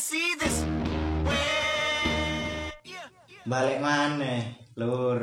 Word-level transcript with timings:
see 0.00 0.32
this. 0.40 0.64
Balik 3.44 3.84
maneh, 3.84 4.56
Lur. 4.80 5.20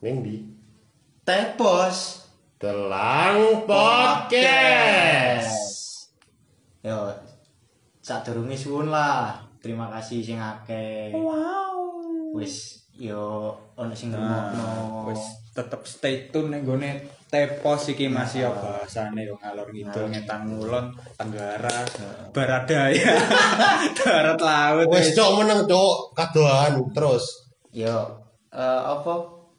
Di 0.00 0.40
Tepos 1.20 2.24
Telang 2.56 3.68
Podcast. 3.68 5.52
Yo, 6.80 7.12
sadurunge 8.00 8.56
suwun 8.56 8.88
lah. 8.88 9.36
Terima 9.60 9.92
kasih 9.92 10.24
sing 10.24 10.40
akeh. 10.40 11.12
Wow. 11.12 12.32
Wis 12.40 12.88
yo 12.96 13.52
ono 13.76 13.92
sing 13.92 14.16
ngrungokno. 14.16 15.12
wis 15.12 15.22
tetep 15.52 15.84
stay 15.84 16.32
tune 16.32 16.56
ning 16.56 16.64
gone 16.64 17.04
tepos 17.28 17.92
iki 17.92 18.08
masih 18.08 18.44
ya 18.44 18.50
bahasane 18.50 19.28
yo 19.28 19.36
ngalor 19.36 19.68
ngidul 19.68 20.08
ngetan 20.08 20.48
ngulon 20.48 20.88
tenggara 21.14 21.84
baradaya 22.32 23.12
darat 24.00 24.40
laut 24.40 24.88
Wes 24.88 25.12
cok 25.12 25.30
meneng 25.36 25.68
cok 25.68 25.94
kadoan 26.16 26.80
terus. 26.96 27.24
Yo 27.70 27.96
eh, 28.48 28.82
apa? 28.84 29.14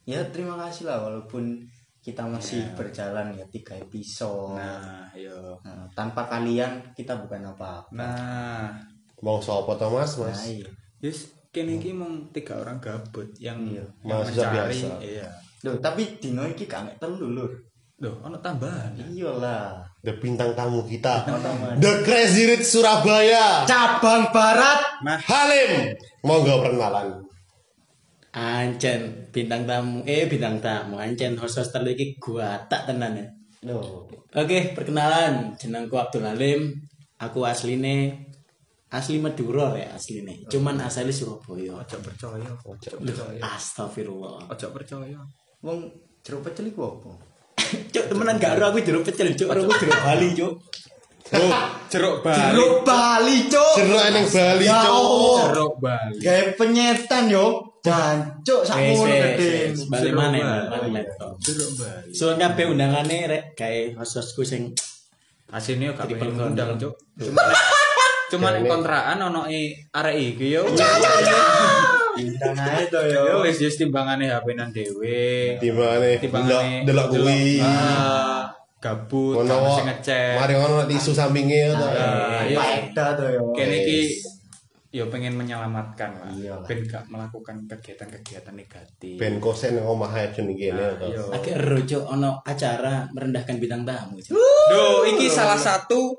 Ya 0.09 0.26
terima 0.34 0.57
kasih 0.57 0.90
lah 0.90 0.98
walaupun 1.05 1.62
kita 2.02 2.26
masih 2.26 2.66
berjalan 2.73 3.29
ya 3.38 3.45
tiga 3.53 3.77
episode. 3.77 4.57
nah 4.57 5.05
yo 5.13 5.54
Nah, 5.62 5.85
tanpa 5.93 6.26
kalian 6.26 6.81
kita 6.98 7.13
bukan 7.21 7.54
apa-apa. 7.54 7.93
nah 7.93 8.73
Mau 9.20 9.38
sapa 9.38 9.76
to 9.76 9.85
Mas? 9.91 10.15
Nah, 10.17 10.31
Mas. 10.31 10.48
iya. 10.48 10.70
yes 11.04 11.27
kene 11.51 11.77
iki 11.77 11.91
mung 11.91 12.31
tiga 12.31 12.55
orang 12.57 12.79
gabut 12.79 13.27
yang, 13.38 13.59
Iya. 13.67 13.84
yang 14.07 14.23
mencari 14.23 14.57
biasa. 14.73 14.90
iya 15.04 15.27
Loh, 15.59 15.76
tapi 15.84 16.07
dino 16.23 16.48
iki 16.48 16.63
gak 16.65 16.88
mek 16.88 16.95
telu 17.04 17.35
lur. 17.35 17.51
Loh 17.99 18.16
ono 18.23 18.39
tambahan 18.39 18.95
Iyalah. 18.95 19.84
The 19.99 20.16
bintang 20.16 20.55
tamu 20.55 20.88
kita. 20.88 21.27
The 21.84 22.07
Crazy 22.07 22.48
Rich 22.48 22.71
Surabaya. 22.71 23.68
Cabang 23.68 24.32
Barat. 24.32 25.04
Halim. 25.27 25.91
Monggo 26.23 26.63
perkenalan. 26.63 27.20
Ancen 28.32 29.27
bintang 29.35 29.68
tamu 29.68 30.05
eh 30.07 30.29
bintang 30.29 30.62
tamu 30.63 30.96
Ancen 30.96 31.35
host-host 31.35 31.76
telu 31.76 31.91
iki 31.91 32.15
gua 32.15 32.55
tak 32.71 32.88
tenan 32.88 33.20
ya. 33.20 33.27
Loh, 33.68 34.07
Oke, 34.32 34.71
perkenalan 34.71 35.51
jenengku 35.60 35.99
Abdul 35.99 36.23
Halim. 36.23 36.71
Aku 37.20 37.43
asline 37.43 38.16
asli 38.88 39.20
Madura 39.20 39.76
ya 39.76 39.91
asline. 39.91 40.48
Cuman 40.48 40.79
asli 40.79 41.12
Surabaya. 41.12 41.76
ojo 41.76 41.98
percaya 41.99 42.48
ojo 42.63 42.90
percaya 43.04 43.41
Astagfirullah. 43.43 44.48
ojo 44.48 44.68
percaya 44.71 45.20
wong 45.60 45.91
jeruk 46.23 46.48
pecel 46.48 46.71
iku 46.71 46.88
apa? 46.88 47.12
Cuk, 47.93 48.05
temenan 48.10 48.35
gak 48.38 48.57
ero 48.57 48.71
aku 48.71 48.79
jeruk 48.82 49.04
pecel, 49.04 49.34
cuk. 49.34 49.48
Ero 49.52 49.65
aku 49.65 49.74
jeruk 49.79 49.99
Bali, 50.02 50.27
cuk. 50.34 50.54
oh 51.29 51.54
jeruk 51.93 52.16
bali 52.26 52.41
Jeruk 52.41 52.76
Bali, 52.82 53.38
Cuk. 53.54 53.74
Jeruk 53.77 54.01
eneng 54.01 54.26
Bali 54.26 54.66
Ya. 54.66 54.79
Allah. 54.82 55.38
jeruk 55.54 55.74
bali 55.77 56.18
Gawe 56.18 56.43
penyetan 56.57 57.24
yo. 57.29 57.46
Jancuk 57.79 58.62
sak 58.68 58.76
ngono 58.82 59.07
gede. 59.07 59.71
Bali 59.88 60.10
Jeruk 60.10 60.18
mana, 60.18 60.68
Bali. 60.68 60.90
jeruk 61.40 61.71
bali 61.77 62.10
So 62.12 62.34
kabeh 62.34 62.66
undangane 62.68 63.18
rek 63.29 63.43
gawe 63.54 63.82
host-hostku 64.01 64.41
sing 64.41 64.73
Asine 65.50 65.90
yo 65.90 65.94
ngundang, 65.97 66.78
condom. 66.78 66.78
Cuk. 66.78 66.94
Cuma 67.18 67.41
Cuma 68.29 68.47
ning 68.53 68.69
kontrakan 68.69 69.18
ono 69.34 69.50
e 69.50 69.73
arek 69.90 70.38
iki 70.38 70.53
yo. 70.53 70.62
Bintang 72.18 72.57
ae 72.57 72.85
to 72.90 73.00
Yo 73.06 73.22
yo. 73.28 73.35
wis 73.46 73.57
wis 73.62 73.75
timbangane 73.78 74.25
HP-nan 74.29 74.69
dhewe. 74.74 75.57
Di 75.62 75.69
mana? 75.69 76.07
Timbangane 76.18 76.85
Delok 76.88 77.07
kuwi. 77.13 77.62
Ah, 77.62 78.50
gabut, 78.81 79.44
Ono 79.44 79.53
mesti 79.68 79.81
ngecek. 79.85 80.34
Mari 80.40 80.53
ono 80.57 80.78
tisu 80.90 81.12
sampinge 81.13 81.75
to. 81.75 81.85
Ah, 81.85 82.41
iya. 82.47 82.90
To 82.96 83.25
yo. 83.29 83.41
Kene 83.53 83.75
iki 83.85 84.00
yo 84.90 85.06
pengen 85.06 85.38
menyelamatkan 85.38 86.18
lah. 86.18 86.29
Iya 86.29 86.57
lah. 86.57 86.66
Ben 86.66 86.81
gak 86.81 87.05
melakukan 87.05 87.61
kegiatan-kegiatan 87.69 88.51
negatif. 88.51 89.16
Ben 89.16 89.38
kosen 89.38 89.77
omah 89.77 90.09
Nah, 90.73 90.97
to. 90.97 91.05
iya. 91.05 91.22
agak 91.29 91.55
cuk. 91.85 92.03
Ono 92.09 92.41
acara 92.41 93.05
merendahkan 93.09 93.55
bintang 93.55 93.85
tamu. 93.85 94.17
Duh, 94.17 95.05
iki 95.05 95.29
salah 95.29 95.53
satu 95.55 96.17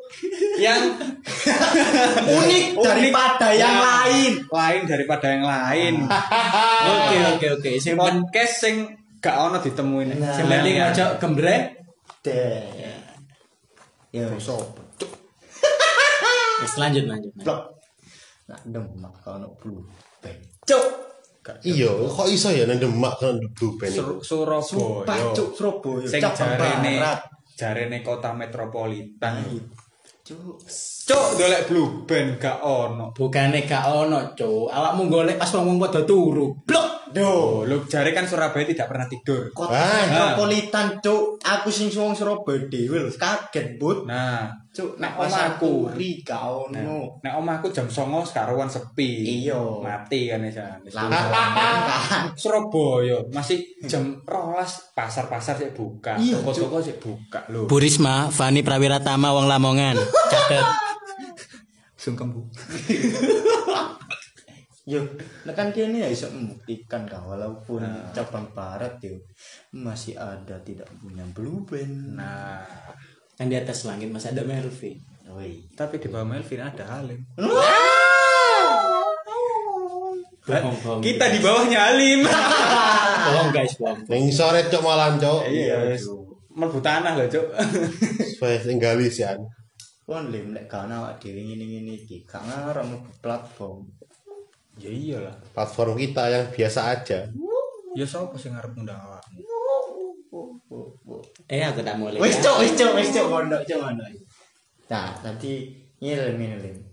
yang 0.56 0.86
Unik 2.38 2.78
daripada 2.78 3.50
yang 3.50 3.74
Ya, 3.74 3.82
lain. 3.82 4.32
lain 4.46 4.80
daripada 4.86 5.26
yang 5.28 5.42
lain. 5.42 5.94
Oke, 6.90 7.16
oke, 7.28 7.46
oke. 7.58 7.70
Sing 7.76 7.94
penting 7.94 8.22
Podcast 8.22 8.54
sing 8.56 8.76
gak 9.18 9.34
ono 9.36 9.58
ditemuin. 9.58 10.14
Nah. 10.14 10.30
sing 10.30 10.46
penting 10.46 10.78
ojo 10.80 11.04
gembreng. 11.18 11.74
Deh. 12.22 12.62
Yo, 14.10 14.30
sopo? 14.38 14.78
Wis 16.60 16.74
lanjut, 16.76 17.04
lanjut. 17.04 17.32
lanjut. 17.34 17.79
Nak 18.50 18.60
demak 18.66 19.14
kalau 19.22 19.54
blue 19.62 19.86
band. 20.18 20.42
Cuk. 20.66 20.86
Iya, 21.62 21.88
kok 21.88 22.28
iso 22.28 22.52
ya 22.52 22.68
nang 22.68 22.82
Demak 22.82 23.16
kan 23.22 23.38
blue 23.54 23.78
band 23.78 23.94
iku. 23.94 24.18
Sur- 24.20 24.66
Surabaya. 24.66 25.30
Cuk 25.32 25.50
Surabaya. 25.54 26.04
sing 26.10 26.20
jarene 26.20 26.92
jarene 27.54 27.98
kota 28.02 28.34
metropolitan. 28.34 29.46
Cuk. 30.26 30.58
Cuk, 31.10 31.42
golek 31.42 31.66
blue 31.66 32.06
band 32.06 32.38
gak 32.38 32.62
ono. 32.62 33.10
Bukane 33.10 33.66
gak 33.66 33.82
ono, 33.90 34.30
cuk. 34.38 34.70
Awakmu 34.70 35.10
golek 35.10 35.42
pas 35.42 35.50
wong 35.58 35.74
padha 35.74 36.06
turu. 36.06 36.54
Blok. 36.62 37.02
Oh, 37.10 37.66
lu 37.66 37.82
jare 37.90 38.14
kan 38.14 38.22
Surabaya 38.22 38.62
tidak 38.62 38.86
pernah 38.86 39.10
tidur. 39.10 39.50
Kota 39.50 39.74
Ah. 39.74 40.06
metropolitan 40.06 41.02
cuk. 41.02 41.42
Aku 41.42 41.66
sing 41.66 41.90
wong 41.90 42.14
Surabaya 42.14 42.62
dhewe 42.70 43.02
lho. 43.02 43.10
Kaget, 43.10 43.74
Bud. 43.74 44.06
Nah, 44.06 44.54
Cuk, 44.70 45.02
nek 45.02 45.18
omahku, 45.18 45.90
ri 45.98 46.22
gak 46.22 46.46
ono. 46.46 47.18
nek 47.18 47.34
omahku 47.34 47.74
jam 47.74 47.90
09.00 47.90 48.22
sekaruan 48.22 48.70
sepi. 48.70 49.42
Iya. 49.42 49.58
Mati 49.82 50.30
kan 50.30 50.46
ya. 50.46 50.78
Surabaya 52.38 53.18
masih 53.34 53.58
jam 53.82 54.14
rolas 54.22 54.94
pasar-pasar 54.94 55.58
sih 55.58 55.74
buka, 55.74 56.14
Iya, 56.14 56.38
toko-toko 56.38 56.78
sih 56.78 56.94
buka 57.02 57.42
lho. 57.50 57.66
Bu 57.66 57.82
Risma, 57.82 58.30
Fani 58.30 58.62
Prawiratama 58.62 59.34
wong 59.34 59.50
Lamongan. 59.50 59.98
Catet. 60.30 60.62
Sungkem 62.00 62.32
bu. 62.32 62.40
Yo, 64.88 65.04
nek 65.44 65.54
kan 65.54 65.68
kene 65.70 66.00
ya 66.02 66.08
iso 66.08 66.32
membuktikan 66.32 67.04
kan 67.04 67.22
walaupun 67.22 67.84
cabang 68.10 68.48
barat 68.56 68.98
yo 69.04 69.14
masih 69.76 70.16
ada 70.16 70.56
tidak 70.64 70.88
punya 70.98 71.22
blue 71.30 71.62
band. 71.68 72.18
Nah, 72.18 72.64
Kan 73.40 73.48
di 73.48 73.56
atas 73.56 73.88
langit 73.88 74.12
masih 74.12 74.36
ada 74.36 74.44
Melvin. 74.44 75.00
Woi. 75.32 75.64
tapi 75.72 75.96
di 75.96 76.12
bawah 76.12 76.28
Melvin 76.28 76.60
ada 76.60 76.84
Halim. 76.84 77.24
Bohong, 80.44 80.76
bohong. 80.84 81.00
Kita 81.00 81.32
di 81.32 81.40
bawahnya 81.40 81.88
Halim. 81.88 82.20
bohong 83.24 83.48
guys, 83.48 83.72
bohong. 83.80 83.96
Ning 84.12 84.28
sore 84.28 84.68
cok 84.68 84.84
malam 84.84 85.16
cok. 85.16 85.48
Iya, 85.48 85.96
melbu 86.52 86.84
tanah 86.84 87.16
loh, 87.16 87.32
Cuk. 87.32 87.48
Supaya 88.36 88.60
tinggali 88.60 89.08
sian. 89.08 89.40
Kon 90.10 90.26
lim 90.34 90.50
nek 90.50 90.66
gak 90.66 90.90
ana 90.90 91.06
awak 91.06 91.22
dhewe 91.22 91.38
ngene-ngene 91.38 92.02
iki, 92.02 92.26
gak 92.26 92.42
ngarep 92.42 92.82
mlebu 92.82 93.14
platform. 93.22 93.86
Ya 94.82 94.90
iyalah. 94.90 95.38
Platform 95.54 95.94
kita 95.94 96.26
yang 96.26 96.50
biasa 96.50 96.80
aja. 96.98 97.30
Ya 97.94 98.02
sapa 98.02 98.34
sing 98.34 98.58
ngarep 98.58 98.74
ngundang 98.74 98.98
awakmu? 98.98 99.38
Eh, 101.46 101.62
aku 101.62 101.86
tak 101.86 101.94
mulai. 101.94 102.18
Wis 102.18 102.42
cuk, 102.42 102.58
wis 102.58 102.74
cuk, 102.74 102.90
wis 102.98 103.14
cuk 103.14 103.26
mondok 103.30 103.62
cuk 103.62 103.78
mondok. 103.78 104.10
Nah, 104.90 105.14
tadi 105.22 105.78
ngilem. 106.02 106.42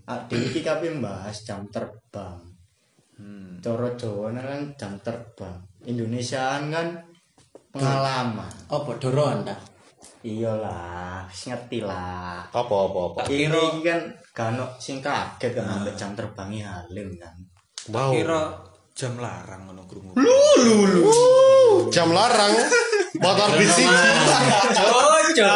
Ah, 0.06 0.22
dhewe 0.30 0.54
iki 0.54 0.62
kabeh 0.62 0.94
mbahas 1.02 1.42
jam 1.42 1.66
terbang. 1.74 2.38
Hmm. 3.18 3.58
Coro 3.58 3.98
Jawa 3.98 4.30
kan 4.30 4.62
jam 4.78 4.94
terbang. 5.02 5.58
Indonesiaan 5.90 6.70
kan 6.70 6.86
pengalaman. 7.74 8.54
Apa 8.70 8.94
doron 9.02 9.42
ta? 9.42 9.58
Iyalah, 10.26 11.30
ngerti 11.30 11.78
lah. 11.86 12.42
Apa 12.50 12.74
apa 12.90 12.98
apa. 13.14 13.20
Ini 13.30 13.54
iki 13.54 13.86
kan 13.86 14.02
gak 14.34 14.58
ono 14.58 14.66
sing 14.82 14.98
kaget 14.98 15.54
kan 15.54 15.78
ambek 15.78 15.94
jam 15.94 16.10
terbangnya 16.18 16.82
Halim 16.82 17.14
kan. 17.14 17.30
Wow. 17.94 18.10
Kira 18.10 18.50
jam 18.98 19.14
larang 19.22 19.70
ngono 19.70 19.86
krungu. 19.86 20.18
Jam 21.94 22.10
larang. 22.10 22.50
Motor 23.22 23.48
bis 23.54 23.70
siji. 23.70 23.94
Cocok. 24.74 25.46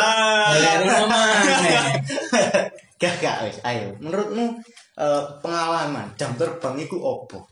Gak 3.03 3.19
gak 3.19 3.51
wis, 3.51 3.59
ayo. 3.67 3.99
Menurutmu 3.99 4.63
eh, 4.95 5.23
pengalaman 5.43 6.07
jam 6.15 6.39
terbang 6.39 6.79
iku 6.79 7.03
opo? 7.03 7.51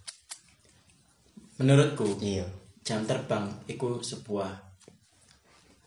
Menurutku, 1.58 2.06
Iya. 2.22 2.46
jam 2.86 3.02
terbang 3.02 3.50
itu 3.66 3.98
sebuah 3.98 4.70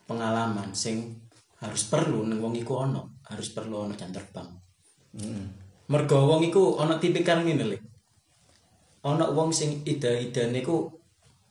pengalaman 0.06 0.75
sing 0.75 1.22
harus 1.63 1.83
perlu 1.88 2.27
nang 2.27 2.44
wong 2.44 2.54
iku 2.60 2.83
ono, 2.83 3.24
harus 3.31 3.56
perlu 3.56 3.88
ono 3.88 3.94
jam 3.95 4.12
terbang. 4.12 4.48
Heeh. 5.15 5.45
Mergo 5.88 6.27
wong 6.27 6.44
iku 6.44 6.75
ono 6.75 7.00
tipikal 7.00 7.39
ngene 7.44 7.63
lho. 7.71 7.77
Ono 9.07 9.31
wong 9.31 9.56
sing 9.56 9.83
ide-idene 9.88 10.60
iku 10.60 10.92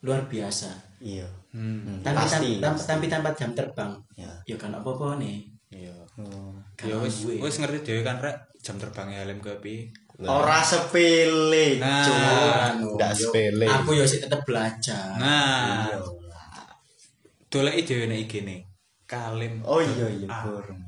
luar 0.04 0.28
biasa. 0.28 1.00
Iya. 1.00 1.28
Hmm. 1.52 1.84
Hmm, 1.84 1.98
Tapi 2.00 2.16
pasti. 2.16 2.50
tanpa, 2.60 2.80
tanpa, 2.80 2.82
tapi 2.88 3.04
tanpa 3.12 3.30
jam 3.36 3.50
terbang, 3.52 3.92
Ya. 4.16 4.32
ya 4.48 4.56
kan 4.56 4.72
apa-apa 4.72 5.20
nih. 5.20 5.44
Iya. 5.72 5.92
Oh. 6.16 6.52
Ya 6.84 6.96
wis 7.00 7.24
wis 7.24 7.56
ngerti 7.60 7.80
dhewe 7.84 8.00
kan 8.04 8.20
rek 8.20 8.36
jam 8.60 8.76
terbangnya 8.76 9.24
ke 9.40 9.52
piye. 9.60 9.88
Ora 10.22 10.60
sepele, 10.60 11.80
Nah. 11.80 12.76
Yo, 12.78 12.94
sepele. 13.16 13.66
Aku 13.66 13.96
yo 13.96 14.04
sik 14.04 14.28
tetep 14.28 14.44
belajar. 14.44 15.16
Nah. 15.16 15.88
Doleki 17.48 17.84
dhewe 17.84 18.04
nek 18.08 18.20
IG-ne. 18.28 18.71
Kalim. 19.12 19.60
Oh 19.62 19.76
iya 19.78 20.08
iya 20.08 20.26
Ah. 20.26 20.40
burung. 20.42 20.80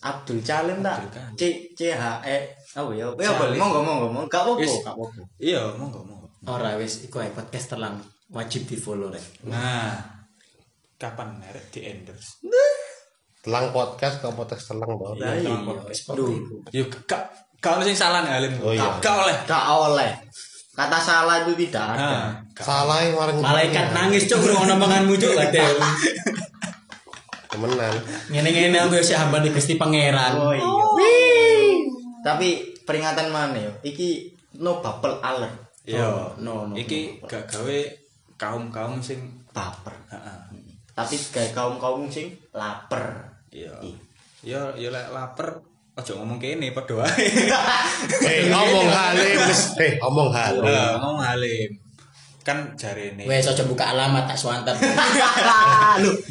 Abdul 0.00 0.40
Calim 0.40 0.80
tak? 0.80 1.04
C 1.36 1.42
C 1.72 1.92
H 1.92 2.24
E 2.24 2.38
apa 2.72 2.90
ya? 2.92 3.06
Ya 3.12 3.30
boleh 3.34 3.56
monggo 3.56 3.80
monggo 3.82 4.06
monggo. 4.08 4.28
Gak 4.28 4.42
apa-apa, 4.42 4.64
gak 4.64 4.94
apa-apa. 4.94 5.20
Iya, 5.36 5.62
monggo 5.74 6.00
monggo. 6.00 6.26
Ora 6.46 6.76
wis 6.76 7.04
iku 7.04 7.18
ae 7.18 7.28
podcast 7.28 7.74
telang 7.74 7.96
wajib 8.28 8.64
di 8.64 8.76
follow 8.76 9.08
rek. 9.08 9.44
Nah. 9.44 9.92
Kapan 10.96 11.42
rek 11.42 11.68
di 11.70 11.80
endorse? 11.82 12.40
Telang 13.42 13.68
podcast 13.68 14.18
ke 14.18 14.28
podcast 14.30 14.64
telang 14.66 14.90
toh. 14.90 15.12
Lah 15.14 15.34
Iya, 15.34 15.52
iya. 15.52 15.82
Seperti 15.90 16.32
itu. 16.32 16.54
Yo 16.72 16.84
gak 17.04 17.22
gak 17.58 17.72
ono 17.76 17.82
sing 17.82 17.94
salah 17.94 18.22
nek 18.22 18.32
Halim. 18.32 18.52
Oh, 18.60 18.70
iya. 18.70 18.80
Gak- 18.80 19.00
Gak 19.02 19.16
oleh. 19.18 19.36
Gak 19.44 19.64
oleh. 19.68 20.10
Kata 20.76 20.98
salah 21.00 21.40
itu 21.40 21.52
tidak 21.56 21.84
ada. 21.88 21.98
Nah, 21.98 22.24
gak- 22.52 22.62
Salah 22.62 23.00
yang 23.00 23.16
warung 23.16 23.40
Malaikat 23.40 23.90
nangis 23.90 24.28
cuk 24.28 24.44
ngono 24.44 24.76
omonganmu 24.76 25.14
cuk. 25.16 25.32
temenan. 27.50 27.94
Ngene-ngene 28.30 28.76
aku 28.82 28.98
yo 28.98 29.04
sik 29.04 29.18
hambane 29.18 29.50
Gusti 29.50 29.74
Pangeran. 29.78 30.32
Oh 30.38 30.52
iya. 30.52 30.66
Tapi 32.26 32.74
peringatan 32.82 33.30
mana 33.30 33.58
ya? 33.58 33.72
Iki 33.86 34.34
no 34.62 34.82
bubble 34.82 35.18
alert. 35.22 35.66
Yo, 35.86 36.34
no, 36.42 36.66
no, 36.66 36.74
iki 36.74 37.22
gak 37.30 37.46
gawe 37.46 37.78
kaum-kaum 38.34 38.98
sing 38.98 39.22
Baper. 39.54 39.94
heeh. 40.10 40.38
Tapi 40.96 41.14
kayak 41.30 41.54
kaum-kaum 41.54 42.10
sing 42.10 42.34
lapar. 42.50 43.36
Iya. 43.54 43.78
Yo 44.42 44.74
yo 44.74 44.88
lek 44.90 45.14
lapar 45.14 45.62
aja 45.96 46.12
ngomong 46.18 46.42
kene 46.42 46.74
padha 46.74 47.06
wae. 47.06 47.26
Eh, 48.28 48.50
ngomong 48.52 48.88
halim. 48.90 49.38
Eh, 49.80 49.92
ngomong 50.02 50.30
halim. 50.34 50.64
Eh, 50.66 50.88
ngomong 50.98 51.18
Halim. 51.22 51.70
Kan 52.46 52.78
jarene. 52.78 53.26
Wes 53.26 53.42
aja 53.42 53.66
buka 53.66 53.90
alamat 53.90 54.30
tak 54.30 54.38
suantet. 54.38 54.78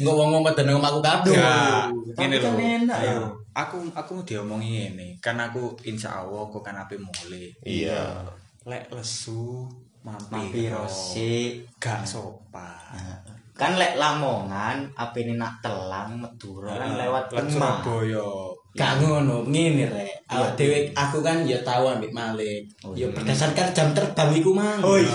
Lu 0.00 0.16
omahku 0.16 1.04
kabeh. 1.04 1.36
Ya, 1.36 1.84
Tapi 2.16 2.32
ngene 2.32 2.36
lho. 2.40 2.48
kan 2.48 2.56
enak 2.56 2.98
ya. 3.04 3.12
Ayo, 3.12 3.24
aku 3.52 3.76
aku 3.92 4.24
diomongi 4.24 4.88
ngene, 4.88 5.20
kan 5.20 5.36
aku 5.36 5.76
insya 5.84 6.24
Allah 6.24 6.48
kok 6.48 6.64
kan 6.64 6.72
ape 6.72 6.96
mulai. 6.96 7.52
Iya. 7.60 8.24
Lek 8.64 8.88
lesu 8.88 9.68
mampir 10.00 10.72
sik. 10.88 11.68
gak 11.76 12.08
sopan. 12.08 13.20
Kan 13.52 13.76
lek 13.76 14.00
Lamongan 14.00 14.88
apa 14.96 15.16
ini 15.20 15.36
nak 15.36 15.60
telang 15.60 16.16
Madura 16.16 16.80
kan 16.80 16.96
lewat. 16.96 17.24
Surabaya. 17.44 18.28
Gak 18.72 19.04
ngono, 19.04 19.44
ngene 19.44 19.84
rek. 19.92 20.12
Awak 20.32 20.56
dhewe 20.56 20.88
aku 20.96 21.20
kan 21.20 21.44
ya 21.44 21.60
tahu 21.60 21.92
ambek 21.92 22.12
Malik. 22.16 22.64
Ya 22.96 23.04
berdasarkan 23.12 23.68
jam 23.76 23.92
terbang 23.92 24.32
iku 24.32 24.56
mang. 24.56 24.80
Oh 24.80 24.96
iya. 24.96 25.12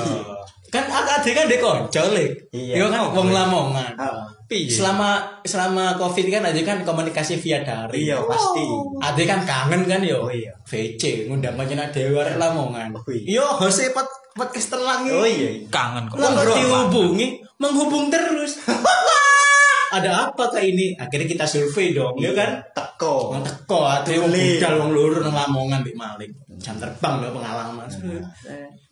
Kan 0.72 0.88
ade 0.88 1.30
kan 1.36 1.52
ndek 1.52 1.60
kanca 1.60 2.02
Lik. 2.16 2.48
Iya. 2.56 2.74
Iya 2.80 2.86
kan 2.88 3.12
wong 3.12 3.30
Lamongan. 3.36 3.92
Heeh. 4.00 4.26
Piye? 4.48 4.72
Selama 4.72 5.20
selama 5.44 6.00
Covid 6.00 6.32
kan 6.32 6.48
aja 6.48 6.62
kan 6.64 6.88
komunikasi 6.88 7.36
via 7.44 7.60
daring. 7.60 8.00
Iya 8.00 8.24
pasti. 8.24 8.64
Ade 9.04 9.24
kan 9.28 9.44
kangen 9.44 9.84
kan 9.84 10.00
yo. 10.00 10.28
Oh, 10.28 10.32
iya. 10.32 10.56
VC 10.64 11.28
ngundang 11.28 11.60
panjenengan 11.60 11.92
dhewe 11.92 12.24
arek 12.24 12.40
Lamongan. 12.40 12.96
Oh, 12.96 13.04
iya. 13.12 13.44
Yo 13.44 13.46
hose 13.60 13.92
pot 13.92 14.08
podcast 14.32 14.72
telang 14.72 15.04
iki. 15.04 15.16
Oh 15.16 15.28
iya. 15.28 15.50
Kangen 15.68 16.08
kok. 16.08 16.16
Lah 16.24 16.32
dihubungi, 16.40 17.44
menghubung 17.60 18.08
terus. 18.08 18.60
Ada 19.92 20.32
apa 20.32 20.48
kak 20.48 20.64
ini? 20.64 20.96
Akhirnya 20.96 21.28
kita 21.28 21.44
survei 21.44 21.92
dong, 21.92 22.16
ya 22.16 22.32
kan? 22.32 22.64
Teko. 22.72 23.36
Teko 23.44 23.92
ate 23.92 24.16
wong 24.24 24.32
budal 24.32 24.74
wong 24.80 24.92
loro 24.96 25.20
nang 25.20 25.36
Lamongan 25.36 25.84
Mbak 25.84 25.96
Malik. 26.00 26.32
Jam 26.64 26.80
terbang 26.80 27.20
lho 27.20 27.36
pengalaman. 27.36 27.92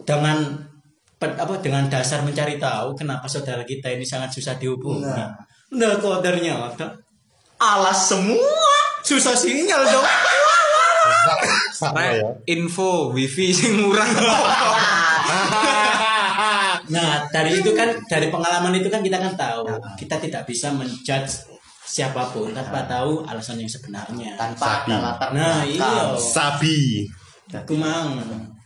Dengan 0.04 0.38
pe- 0.44 0.79
apa 1.20 1.60
dengan 1.60 1.84
dasar 1.92 2.24
mencari 2.24 2.56
tahu 2.56 2.96
kenapa 2.96 3.28
saudara 3.28 3.68
kita 3.68 3.92
ini 3.92 4.08
sangat 4.08 4.32
susah 4.32 4.56
dihubungi. 4.56 5.04
Nah. 5.04 5.36
Nah, 5.76 6.00
kok 6.00 6.24
ternyata 6.24 6.96
Alas 7.60 8.08
semua. 8.08 8.72
susah 9.04 9.36
sinyal 9.36 9.84
dong. 9.84 10.06
Sama 11.80 12.04
ya. 12.12 12.24
info 12.48 13.12
wifi 13.12 13.52
sing 13.52 13.80
murah. 13.84 14.08
Nah, 16.90 17.22
dari 17.30 17.62
itu 17.62 17.70
kan 17.78 17.86
dari 18.10 18.34
pengalaman 18.34 18.74
itu 18.74 18.90
kan 18.90 19.06
kita 19.06 19.22
kan 19.22 19.38
tahu 19.38 19.62
kita 19.94 20.18
tidak 20.18 20.42
bisa 20.50 20.74
menjudge 20.74 21.46
siapa 21.86 22.34
pun 22.34 22.50
tanpa 22.50 22.82
tahu 22.90 23.22
alasan 23.30 23.62
yang 23.62 23.70
sebenarnya. 23.70 24.34
Tanpa 24.34 24.86
ada 24.86 24.98
latar 24.98 25.30
Nah, 25.38 25.62
iya. 25.62 26.18
Sabi. 26.18 27.06
Aku 27.54 27.78
mang 27.78 28.18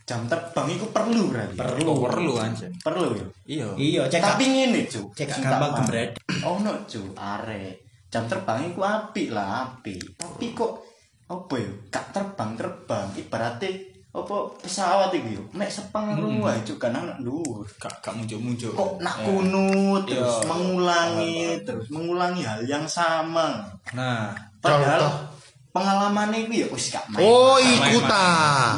Jam 0.04 0.20
terbang 0.24 0.68
itu 0.68 0.84
perlu 0.88 1.32
berarti. 1.32 1.56
perlu 1.56 1.90
Oh, 1.90 2.04
perlu 2.04 2.32
anjir. 2.36 2.68
Perlu 2.78 3.08
ya. 3.14 3.26
Iya. 3.46 3.68
Iya, 3.74 4.02
cek 4.06 4.20
Tapi 4.20 4.44
ngene, 4.46 4.80
Cuk. 4.84 5.08
cek 5.12 5.28
gampang 5.34 5.72
gembret. 5.80 6.10
Oh 6.42 6.60
no, 6.60 6.76
Cuk. 6.84 7.16
Arek. 7.16 7.80
Jam 8.06 8.28
terbang 8.28 8.68
iku 8.68 8.80
apik 8.80 9.32
lah, 9.32 9.48
apik. 9.64 10.14
Tapi 10.14 10.52
kok 10.52 10.84
apa 11.26 11.54
ya? 11.56 11.70
Gak 11.88 12.06
terbang-terbang. 12.12 13.16
Ibaratnya 13.16 13.70
apa 14.14 14.36
pesawat 14.54 15.10
iki 15.10 15.34
yo. 15.34 15.42
Nek 15.50 15.66
sepengru 15.66 16.30
wae 16.38 16.60
Cuk 16.62 16.76
kan 16.78 16.92
anak 16.92 17.18
dhuwur. 17.18 17.64
Gak 17.74 17.98
gak 17.98 18.12
muncul-muncul. 18.12 18.70
Kok 18.70 18.92
nak 19.00 19.16
kuno 19.18 19.66
terus 20.04 20.36
Iya. 20.36 20.46
mengulangi 20.46 21.36
terus 21.64 21.86
mengulangi 21.88 22.44
hal 22.44 22.60
yang 22.62 22.84
sama. 22.84 23.64
Nah, 23.90 24.36
Padahal 24.60 25.00
Contoh. 25.00 25.14
pengalaman 25.72 26.28
itu 26.32 26.60
ya 26.60 26.66
wis 26.68 26.88
gak 26.88 27.08
main. 27.08 27.20
Oh, 27.20 27.56
Main-main. 27.56 27.88
iku 27.88 27.98
ta. 28.04 28.28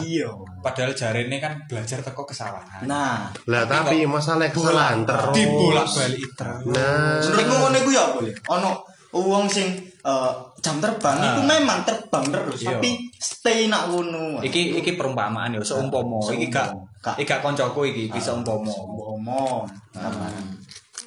Iya. 0.01 0.31
Padahal 0.67 0.91
jarene 0.99 1.39
kan 1.39 1.63
belajar 1.71 2.03
teko 2.03 2.27
kesalahan. 2.27 2.83
Nah, 2.83 3.31
Lah 3.47 3.63
tapi 3.71 4.03
masalah 4.03 4.51
kesalahan 4.51 5.07
terus. 5.07 5.31
Dibolak-balik 5.31 6.27
terus. 6.35 6.63
Nah, 6.75 7.23
Menurutmu 7.23 7.55
ngono 7.55 7.77
iku 7.79 7.91
ya 7.95 8.03
apa 8.03 8.19
ya? 8.27 8.35
Ono 8.59 8.71
wong 9.15 9.47
sing 9.47 9.71
eh, 10.03 10.33
jam 10.59 10.83
terbang 10.83 11.15
itu 11.23 11.41
memang 11.47 11.87
terbang 11.87 12.27
terus, 12.27 12.67
Iya. 12.67 12.75
tapi 12.83 13.07
stay 13.15 13.71
nak 13.71 13.95
ngono. 13.95 14.43
Iki 14.43 14.83
iki 14.83 14.99
perumpamaan 14.99 15.55
ya, 15.55 15.63
seumpama 15.63 16.19
iki 16.35 16.51
gak 16.51 16.75
Gak. 16.99 17.39
koncoku 17.39 17.87
iki, 17.87 18.11
iki 18.11 18.19
seumpama. 18.19 18.67
ngomong. 18.67 19.63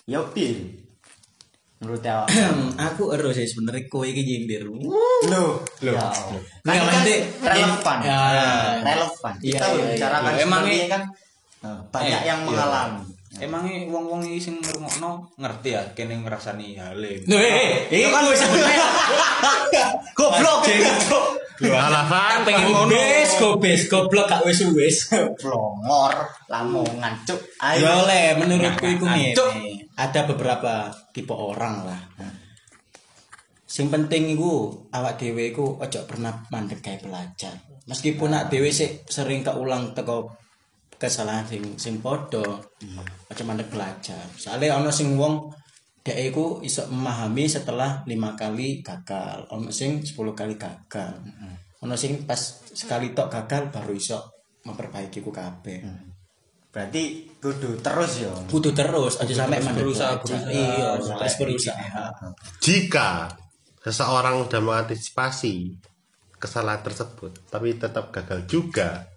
Ya 0.07 0.23
piye? 0.31 0.78
Menurut 1.79 2.01
ya. 2.01 2.27
aku 2.87 3.11
ero 3.11 3.31
sih 3.31 3.43
sebenarnya 3.43 3.87
kowe 3.87 4.03
iki 4.03 4.19
nyindir. 4.19 4.67
Loh, 4.67 4.83
Loh. 5.25 5.59
ya. 5.79 6.11
Nggak, 6.11 6.11
Kan 6.61 6.75
kan 6.75 6.85
maksudnya- 6.85 7.23
relevan. 7.41 7.97
Ya. 8.03 8.21
Relevan. 8.83 9.33
Iya, 9.39 9.53
Kita 9.53 9.65
iya, 9.65 9.75
iya. 9.77 9.85
bicarakan 9.95 10.33
emang 10.37 10.61
ini 10.65 10.85
kan 10.85 11.01
eh, 11.59 11.79
banyak 11.89 12.19
Eh, 12.19 12.27
yang 12.27 12.39
mengalami. 12.43 13.03
Emangnya 13.39 13.87
wong-wong 13.87 14.19
iki 14.25 14.39
sing 14.41 14.55
ngrungokno 14.59 15.11
ngerti 15.37 15.69
ya 15.71 15.81
kene 15.93 16.19
ngrasani 16.19 16.75
halim. 16.75 17.19
Loh, 17.23 17.39
eh, 17.39 17.87
eh, 17.87 17.97
itu 17.97 18.09
kan 18.09 18.23
wis 18.27 18.39
sebenarnya 18.39 18.87
Goblok. 20.17 20.59
alasan 21.67 22.47
pengen 22.47 22.71
ngono. 22.71 22.87
gobes, 22.87 23.31
gobes, 23.35 23.81
goblok 23.91 24.31
gak 24.31 24.47
wis 24.47 24.63
wis. 24.71 24.97
Blongor, 25.43 26.13
lamongan, 26.47 27.19
cuk. 27.27 27.39
Ya 27.59 27.99
oleh 27.99 28.39
menurutku 28.39 28.87
iku 28.87 29.03
Ngancuk. 29.03 29.49
ngene. 29.59 29.91
Ada 29.99 30.23
beberapa 30.23 30.87
tipe 31.11 31.35
orang 31.35 31.83
lah. 31.83 31.99
Sing 33.69 33.91
penting 33.91 34.33
iku 34.33 34.71
awak 34.95 35.19
dhewe 35.19 35.51
iku 35.51 35.77
ojo 35.77 35.99
pernah 36.07 36.41
mandek 36.49 36.79
kayak 36.79 37.03
belajar. 37.03 37.53
Meskipun 37.85 38.31
nak 38.31 38.47
dhewe 38.47 38.71
sik 38.71 39.05
sering 39.11 39.43
keulang 39.43 39.91
teko 39.91 40.31
kesalahan 40.95 41.45
sing 41.45 41.75
sing 41.75 41.99
padha, 41.99 42.43
ojo 43.29 43.41
mandek 43.45 43.67
belajar. 43.69 44.25
Soalnya 44.39 44.79
ono 44.79 44.89
sing 44.89 45.13
wong 45.19 45.51
dhek 46.09 46.33
iku 46.33 46.65
iso 46.65 46.89
memahami 46.89 47.45
setelah 47.45 48.01
lima 48.09 48.33
kali 48.33 48.81
gagal, 48.81 49.45
ono 49.53 49.69
sing 49.69 50.01
10 50.01 50.09
kali 50.33 50.57
gagal. 50.57 51.13
Ono 51.85 51.93
sing 51.93 52.25
pas 52.25 52.41
sekali 52.73 53.13
tok 53.13 53.29
gagal 53.29 53.69
baru 53.69 53.93
iso 53.93 54.17
memperbaiki 54.65 55.21
ku 55.21 55.29
kabeh. 55.29 55.85
Berarti 56.69 57.29
kudu 57.41 57.81
terus 57.81 58.21
ya. 58.21 58.29
kudu 58.45 58.69
terus 58.75 59.17
aja 59.17 59.33
sampai 59.33 59.57
berusaha, 59.63 60.21
berusaha. 60.21 60.51
iya 60.53 60.93
Berusaha. 60.99 61.17
terus 61.17 61.35
berusaha 61.39 61.85
jika 62.61 63.09
seseorang 63.81 64.45
sudah 64.45 64.61
mengantisipasi 64.61 65.79
kesalahan 66.37 66.83
tersebut 66.83 67.47
tapi 67.49 67.79
tetap 67.79 68.11
gagal 68.11 68.45
juga 68.45 69.07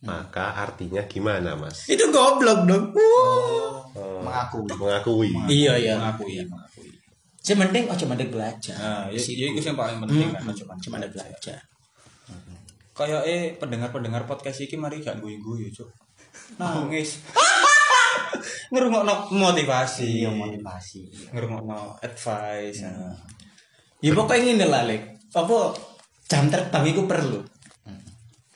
maka 0.00 0.56
artinya 0.56 1.04
gimana 1.04 1.52
mas 1.54 1.84
itu 1.86 2.08
goblok 2.08 2.64
dong 2.64 2.88
Mengakui. 4.24 4.64
mengakui 4.78 5.28
iya 5.46 5.76
iya 5.76 5.94
Mengakui, 6.00 6.40
mengakui. 6.44 6.88
si 7.36 7.52
penting 7.52 7.84
aja 7.84 8.04
mandek 8.08 8.32
belajar 8.32 8.76
Nah, 8.76 9.04
ya, 9.12 9.20
ya 9.20 9.46
iku 9.50 9.60
sing 9.60 9.76
paling 9.76 10.00
penting 10.00 10.28
kan 10.32 10.44
cuma 10.56 10.72
cuma 10.78 10.96
belajar 11.00 11.60
Kayak 12.90 13.22
eh 13.24 13.56
pendengar-pendengar 13.56 14.28
podcast 14.28 14.60
iki 14.60 14.76
mari 14.76 15.00
gak 15.00 15.24
guyu-guyu, 15.24 15.72
Cuk. 15.72 15.88
Nangis. 16.60 17.24
Ngerungokno 18.72 19.32
motivasi. 19.32 20.20
Iya 20.20 20.28
motivasi. 20.28 21.08
Ngerungokno 21.32 21.96
advice. 21.96 22.84
Nah. 22.84 23.16
ya 24.04 24.12
pokoknya 24.12 24.52
ngene 24.52 24.66
lah 24.68 24.84
lek 24.84 25.16
apa 25.32 25.72
jam 26.28 26.52
terbang 26.52 26.84
itu 26.92 27.08
perlu. 27.08 27.40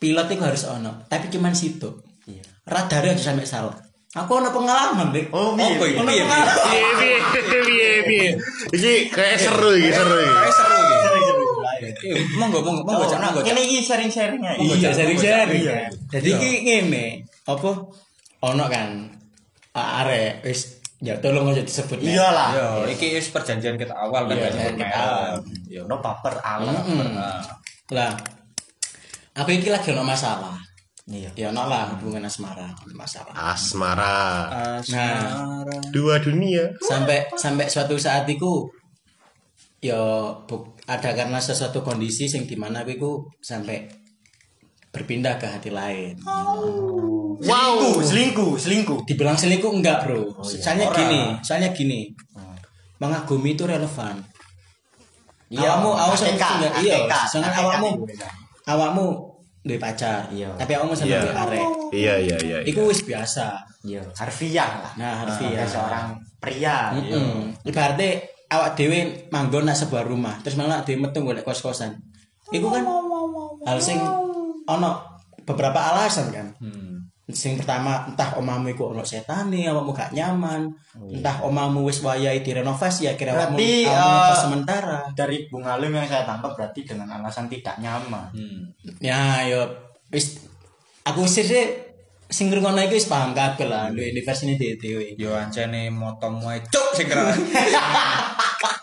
Pilot 0.05 0.27
itu 0.29 0.43
harus 0.45 0.63
ono, 0.69 1.01
tapi 1.09 1.33
cuman 1.33 1.57
situ. 1.57 1.89
Iya. 2.29 2.45
Radar 2.69 3.09
aja 3.09 3.33
sampai 3.33 3.49
salah. 3.49 3.73
Aku 4.13 4.37
ono 4.37 4.53
pengalaman, 4.53 5.09
Dik. 5.09 5.33
Oh, 5.33 5.57
piye? 5.57 5.97
pengalaman. 5.97 6.45
Piye 6.69 6.89
piye 6.93 7.17
piye 7.65 7.91
piye. 8.05 8.29
Iki 8.69 8.93
kayak 9.09 9.41
seru 9.41 9.73
iki 9.73 9.89
seru 9.89 10.17
iki. 10.21 10.49
Seru 10.53 10.77
iki. 10.77 12.09
Monggo, 12.37 12.61
monggo, 12.61 12.85
monggo, 12.85 13.09
monggo, 13.09 13.41
Cak. 13.41 13.49
Ini 13.49 13.61
iki 13.65 13.77
sharing-sharing 13.81 14.41
aja. 14.45 14.61
Iya, 14.61 14.89
sharing-sharing. 14.93 15.61
Iya. 15.65 15.89
Jadi 16.13 16.29
iki 16.37 16.49
ngene, 16.69 17.05
apa 17.49 17.69
ono 18.45 18.63
kan 18.69 19.09
arek 19.73 20.45
wis 20.45 20.85
ya 21.01 21.17
tolong 21.17 21.49
aja 21.49 21.65
disebut. 21.65 21.97
Iyalah. 21.97 22.49
Yo, 22.53 22.67
iki 22.93 23.17
wis 23.17 23.33
perjanjian 23.33 23.75
kita 23.75 23.97
awal 23.97 24.29
kan 24.29 24.37
Iya, 24.37 24.69
kita 24.77 24.85
awal. 24.95 25.33
Yo, 25.65 25.81
no 25.89 25.97
baper 25.97 26.37
alam. 26.45 26.77
Nah, 27.09 27.41
Lah, 27.93 28.17
aku 29.35 29.49
iki 29.51 29.69
lagi 29.69 29.91
ono 29.91 30.01
masalah. 30.01 30.55
Iya. 31.05 31.29
Ya 31.37 31.53
ono 31.53 31.69
lah 31.69 31.93
hubungan 31.93 32.25
asmara, 32.25 32.71
masalah. 32.95 33.35
Asmara. 33.53 34.17
Asmara. 34.81 35.69
Dua 35.93 36.17
dunia. 36.17 36.71
sampai 36.81 37.29
sampai 37.37 37.69
suatu 37.69 37.93
saat 37.99 38.25
itu 38.25 38.65
ya 39.85 40.33
ada 40.89 41.09
karena 41.13 41.37
sesuatu 41.37 41.85
kondisi 41.85 42.25
yang 42.25 42.49
di 42.49 42.57
mana 42.57 42.81
aku 42.81 42.91
iku 42.97 43.11
sampai 43.37 43.85
berpindah 44.89 45.37
ke 45.37 45.45
hati 45.45 45.69
lain 45.69 46.17
Selingkuh, 47.37 47.99
selingkuh, 48.01 48.51
selingkuh. 48.57 48.99
dibilang 49.05 49.37
selingkuh 49.37 49.69
enggak 49.69 50.07
bro 50.07 50.41
soalnya 50.41 50.89
Ora. 50.89 50.97
gini 50.97 51.21
soalnya 51.45 51.69
gini 51.75 52.09
mengagumi 52.97 53.53
itu 53.53 53.67
relevan 53.67 54.23
Iya, 55.53 55.77
awakmu 55.77 55.89
awak 55.93 56.17
sama 56.17 56.33
iya 56.81 57.05
soalnya 57.29 57.53
hakikat 57.53 57.61
awakmu. 57.61 57.91
Awakmu 58.65 59.25
duwe 59.61 59.77
pacar 59.77 60.29
Iya. 60.29 60.53
tapi 60.57 60.77
awakmu 60.77 60.93
sama 60.93 61.09
Iya. 61.09 61.21
duwe 61.21 61.33
arek 61.33 61.65
Iya 61.93 62.13
iya 62.19 62.37
iya. 62.41 62.57
itu 62.65 62.81
wis 62.85 63.01
biasa 63.01 63.61
Iya, 63.85 64.01
harfiah 64.17 64.81
lah. 64.81 64.93
Nah, 64.97 65.13
harfiah. 65.21 65.61
Sebagai 65.61 65.69
seorang 65.69 66.05
pria. 66.41 66.89
Mm-mm. 66.89 67.53
Ibaratnya 67.61 68.17
awak 68.49 68.73
dewe 68.73 69.29
manggon 69.29 69.69
nak 69.69 69.77
sebuah 69.77 70.09
rumah, 70.09 70.41
terus 70.41 70.57
malah 70.57 70.81
dewe 70.81 71.05
metu 71.05 71.21
golek 71.21 71.45
kos-kosan. 71.45 71.93
Iku 72.49 72.65
kan 72.73 72.81
hal 73.61 73.77
sing 73.77 74.01
ono 74.65 74.91
beberapa 75.45 75.77
alasan 75.93 76.33
kan. 76.33 76.49
Hmm. 76.57 76.94
Sing 77.25 77.57
pertama 77.57 78.05
entah 78.05 78.37
omamu 78.37 78.69
iku 78.69 78.93
ono 78.93 79.01
setane, 79.01 79.65
awakmu 79.65 79.97
gak 79.97 80.13
nyaman, 80.13 80.69
entah 81.09 81.41
omamu 81.41 81.81
wis 81.81 82.05
wayahe 82.05 82.45
direnovasi 82.45 83.09
akhirnya 83.09 83.33
awakmu 83.33 83.57
Berarti, 83.57 83.89
awakmu 83.89 84.13
ngekos 84.13 84.41
sementara. 84.45 84.99
Dari 85.17 85.37
Bung 85.49 85.65
Alim 85.65 85.89
yang 85.89 86.05
saya 86.05 86.21
tangkap 86.21 86.53
berarti 86.53 86.85
dengan 86.85 87.09
alasan 87.17 87.49
tidak 87.49 87.81
nyaman. 87.81 88.29
Hmm. 88.29 88.69
Ya 89.01 89.41
yo 89.49 89.65
wis 90.13 90.45
aku 91.01 91.25
sih 91.25 91.41
sih 91.41 91.65
sing 92.29 92.53
ngrungokno 92.53 92.85
iku 92.85 92.93
wis 92.93 93.09
paham 93.09 93.33
kabeh 93.33 93.65
lah, 93.65 93.89
duwe 93.89 94.13
universe 94.13 94.45
ini 94.45 94.61
dhewe. 94.61 95.17
Yo 95.17 95.33
ancene 95.33 95.89
motomu 95.89 96.53
ae 96.53 96.61
cuk 96.69 96.93
sing. 96.93 97.09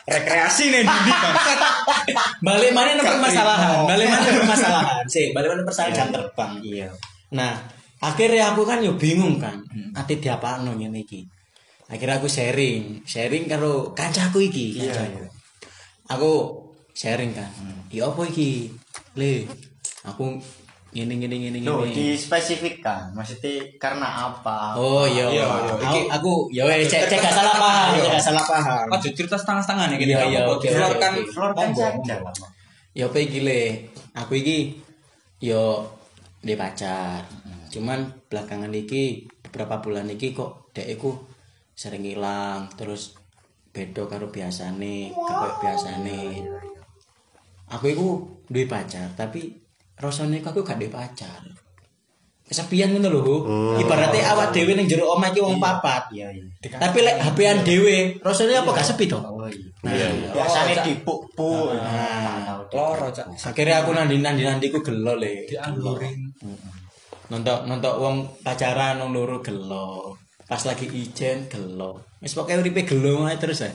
Rekreasi 0.03 0.65
nih 0.75 0.83
di 0.83 1.13
bangsat. 1.23 1.59
Balik 2.43 2.71
mana 2.75 2.99
nang 2.99 3.07
permasalahan, 3.07 3.87
balik 3.87 4.07
mana 4.11 4.27
permasalahan. 4.35 5.03
Sih, 5.07 5.31
balik 5.31 5.55
mana 5.55 5.63
permasalahan 5.63 5.95
jam 5.95 6.09
terbang. 6.11 6.53
Iya. 6.59 6.89
Nah, 7.33 7.55
akhirnya 8.03 8.51
aku 8.51 8.67
kan 8.67 8.83
yo 8.83 8.93
bingung 8.95 9.39
kan. 9.39 9.63
Ati 9.95 10.19
diapakno 10.19 10.75
ngene 10.75 11.01
iki. 11.01 11.23
Akhirnya 11.87 12.19
aku 12.19 12.27
sharing, 12.27 13.05
sharing 13.05 13.47
karo 13.47 13.93
kancaku 13.93 14.43
iki. 14.43 14.81
Iya, 14.81 14.91
kancaku. 14.91 15.23
iya. 15.23 15.29
Aku 16.11 16.31
sharing 16.93 17.31
kan. 17.31 17.49
Ya 17.89 18.05
apa 18.05 18.27
iki? 18.27 18.73
Le, 19.15 19.45
aku 20.03 20.41
ngene 20.93 21.15
ngene 21.15 21.37
ngene 21.39 21.59
Loh, 21.63 21.85
ngene. 21.85 21.93
dispesifikkan. 21.93 23.13
Maksudnya 23.13 23.61
karena 23.77 24.09
apa? 24.27 24.73
Oh 24.75 25.05
iya, 25.05 25.29
Iya, 25.29 25.45
aku, 25.45 25.57
iya. 25.61 25.85
Iki- 25.85 26.09
aku 26.11 26.33
ya 26.51 26.63
wes 26.65 26.85
cek 26.87 27.07
cek 27.07 27.19
gak 27.19 27.33
salah 27.33 27.55
paham, 27.55 27.93
cek 27.95 28.09
gak 28.11 28.25
salah 28.25 28.45
paham. 28.45 28.85
Ojo 28.91 29.09
cerita 29.11 29.37
setengah-setengah 29.37 29.85
nih 29.87 29.97
gini. 29.97 30.11
Iya, 30.11 30.21
iya, 30.27 30.41
apa-apa. 30.43 30.53
oke, 30.53 30.67
Diflorkan. 30.67 31.11
oke, 31.13 31.21
oke. 31.21 31.33
Florkan 31.33 31.67
Monggo, 31.71 31.81
saja. 32.03 32.17
Ya 32.93 33.05
apa 33.07 33.19
iki 33.19 33.41
le? 33.41 33.63
Aku 34.13 34.33
iki 34.35 34.81
yo 35.39 35.85
di 36.39 36.53
pacar. 36.55 37.25
Cuman 37.73 38.29
belakangan 38.29 38.69
iki 38.71 39.25
beberapa 39.41 39.81
bulan 39.81 40.13
iki 40.13 40.37
kok 40.37 40.69
dek 40.71 40.93
iku 40.93 41.17
sering 41.73 42.05
hilang 42.05 42.69
terus 42.77 43.17
beda 43.73 44.05
karo 44.05 44.29
biasane, 44.29 45.09
koyo 45.11 45.51
biasane. 45.59 46.21
Aku 47.73 47.89
iku 47.89 48.09
duwe 48.45 48.69
pacar, 48.69 49.09
tapi 49.17 49.49
rasane 49.97 50.45
aku 50.45 50.61
gak 50.61 50.77
duwe 50.77 50.93
pacar. 50.93 51.41
Kesepian 52.45 52.93
ngono 52.93 53.09
lho. 53.09 53.37
Ibaratnya 53.81 54.29
awak 54.29 54.53
dhewe 54.53 54.77
ning 54.77 54.85
jero 54.85 55.09
omah 55.09 55.33
iki 55.33 55.41
wong 55.41 55.57
papat. 55.57 56.13
Iya, 56.13 56.29
iya. 56.29 56.45
Tapi 56.77 57.01
lek 57.01 57.17
HP-an 57.17 57.65
dhewe, 57.65 58.21
rasane 58.21 58.53
apa 58.53 58.69
gak 58.77 58.85
sepi 58.85 59.09
to? 59.09 59.17
Oh 59.17 59.49
iya. 59.49 59.65
Nah, 59.81 59.93
Iya, 59.97 60.07
iya. 60.13 60.29
Biasanya 60.37 60.75
Cak. 60.77 60.85
dipuk-puk. 60.85 61.73
Nah, 61.73 62.61
Loro 62.69 63.09
cak. 63.09 63.25
akhirnya 63.33 63.81
aku 63.81 63.97
nandi 63.97 64.21
nandi 64.21 64.45
nandi 64.45 64.69
ku 64.69 64.85
gelo 64.85 65.17
le 65.17 65.49
Diangguring. 65.49 66.21
Nontok 67.33 67.65
nontok 67.65 67.95
wong 67.97 68.17
pacaran 68.45 69.01
nong 69.01 69.17
loro 69.17 69.41
gelo 69.41 70.13
pas 70.45 70.61
lagi 70.69 70.85
ijen 70.93 71.49
gelo 71.49 72.05
wis 72.21 72.37
pokoknya 72.37 72.61
uripe 72.61 72.85
gelo 72.85 73.25
ae 73.25 73.41
terus 73.41 73.65
kan 73.65 73.73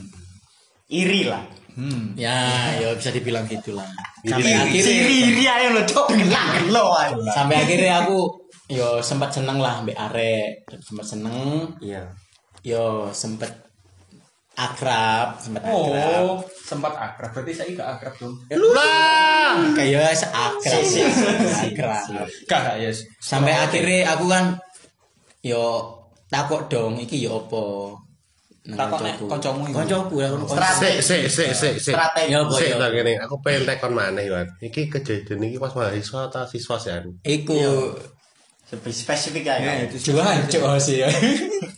Iri 0.88 1.28
lah. 1.28 1.44
Hmm. 1.76 2.16
ya 2.16 2.74
ya 2.80 2.96
bisa 2.96 3.12
dibilang 3.12 3.44
gitulah 3.44 3.86
sampai 4.24 4.56
akhirnya 4.56 5.04
iri 5.30 5.44
aja 5.46 5.68
lo 5.76 5.84
cok. 5.84 6.08
Gelo 6.16 6.96
sampai 7.28 7.56
akhirnya 7.60 8.08
aku 8.08 8.18
yo 8.72 9.04
sempat 9.04 9.36
seneng 9.36 9.60
lah 9.60 9.84
mbak 9.84 9.94
arek 9.94 10.64
sempat 10.80 11.06
seneng 11.06 11.68
Iya. 11.84 12.08
yo 12.64 13.12
sempet 13.12 13.66
akrab 14.58 15.38
sempat 15.38 15.62
akrab 15.62 16.18
Oh, 16.20 16.36
sempat 16.60 16.94
akrab. 16.94 17.30
Berarti 17.32 17.54
saya 17.54 17.70
gak 17.72 17.90
akrab 17.96 18.14
dong. 18.18 18.34
Lah. 18.74 19.70
kayak 19.72 20.18
seakrab 20.18 20.82
Si, 20.84 20.98
si, 20.98 21.02
si, 21.06 21.26
si. 21.54 21.68
akrab 21.72 22.26
Gak, 22.46 22.82
yes. 22.82 23.06
sampai 23.22 23.54
akhirnya 23.54 24.10
aku 24.10 24.26
kan 24.26 24.58
yo 25.40 25.94
takut 26.26 26.66
dong 26.68 26.98
iki 26.98 27.22
yo 27.22 27.40
opo 27.40 27.94
Takut 28.68 29.00
nek 29.00 29.16
koncoku. 29.16 29.32
koncomu 29.32 29.62
iku. 29.64 29.76
koncoku 29.80 30.16
ya. 30.20 30.28
Strategi. 30.44 31.00
Sik 31.00 31.24
sik 31.32 31.52
sik 31.56 31.76
sik. 31.80 31.96
Strategi. 31.96 32.36
Ya, 32.36 32.44
Boy, 32.44 32.60
Sik 32.60 32.68
ya. 32.68 32.76
tak 32.76 32.90
ngene, 32.92 33.14
aku 33.16 33.36
pengen 33.40 33.64
tekon 33.64 33.94
maneh, 33.96 34.28
Wan. 34.28 34.44
Iki 34.60 34.82
kejadian 34.92 35.40
iki 35.42 35.56
pas 35.56 35.72
mahasiswa 35.72 36.28
atau 36.28 36.44
siswa 36.44 36.76
sih? 36.76 36.92
Iku 37.24 37.56
Lebih 37.56 37.96
spesifik 38.67 39.47
aja. 39.47 39.88
juga 39.95 40.27
hancur 40.27 40.75
sih 40.77 41.00
ya 41.00 41.07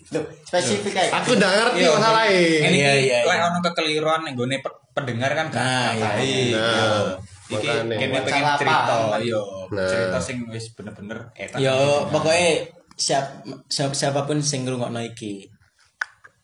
Loh, 0.10 0.26
spesifik 0.42 0.98
aja. 0.98 1.22
Aku 1.22 1.38
ndak 1.38 1.52
ngerti 1.54 1.80
Iya, 1.80 1.90
masalahnya. 1.94 2.42
Ini 2.66 2.78
Iya, 2.82 2.94
iya, 2.98 3.18
lek 3.22 3.38
iya. 3.38 3.46
ono 3.46 3.60
kekeliruan 3.62 4.26
ning 4.26 4.34
gone 4.34 4.58
pe- 4.58 4.80
pendengar 4.92 5.30
kan 5.32 5.46
gak 5.48 5.62
Nah, 5.62 5.90
iya. 5.94 6.08
baik. 6.10 6.50
Nah, 6.52 7.06
Iki 7.50 7.68
kene 7.92 8.18
pengen 8.26 8.46
cerita, 8.58 8.94
yo. 9.22 9.42
Nah. 9.70 9.86
Cerita 9.86 10.18
sing 10.18 10.50
wis 10.50 10.74
bener-bener 10.74 11.30
enak. 11.36 11.58
yo 11.58 11.78
pokoknya 12.10 12.66
siap, 12.94 13.46
siap 13.66 13.94
siapa 13.94 14.26
pun 14.26 14.42
sing 14.42 14.66
ngrungokno 14.66 14.98
iki 15.04 15.46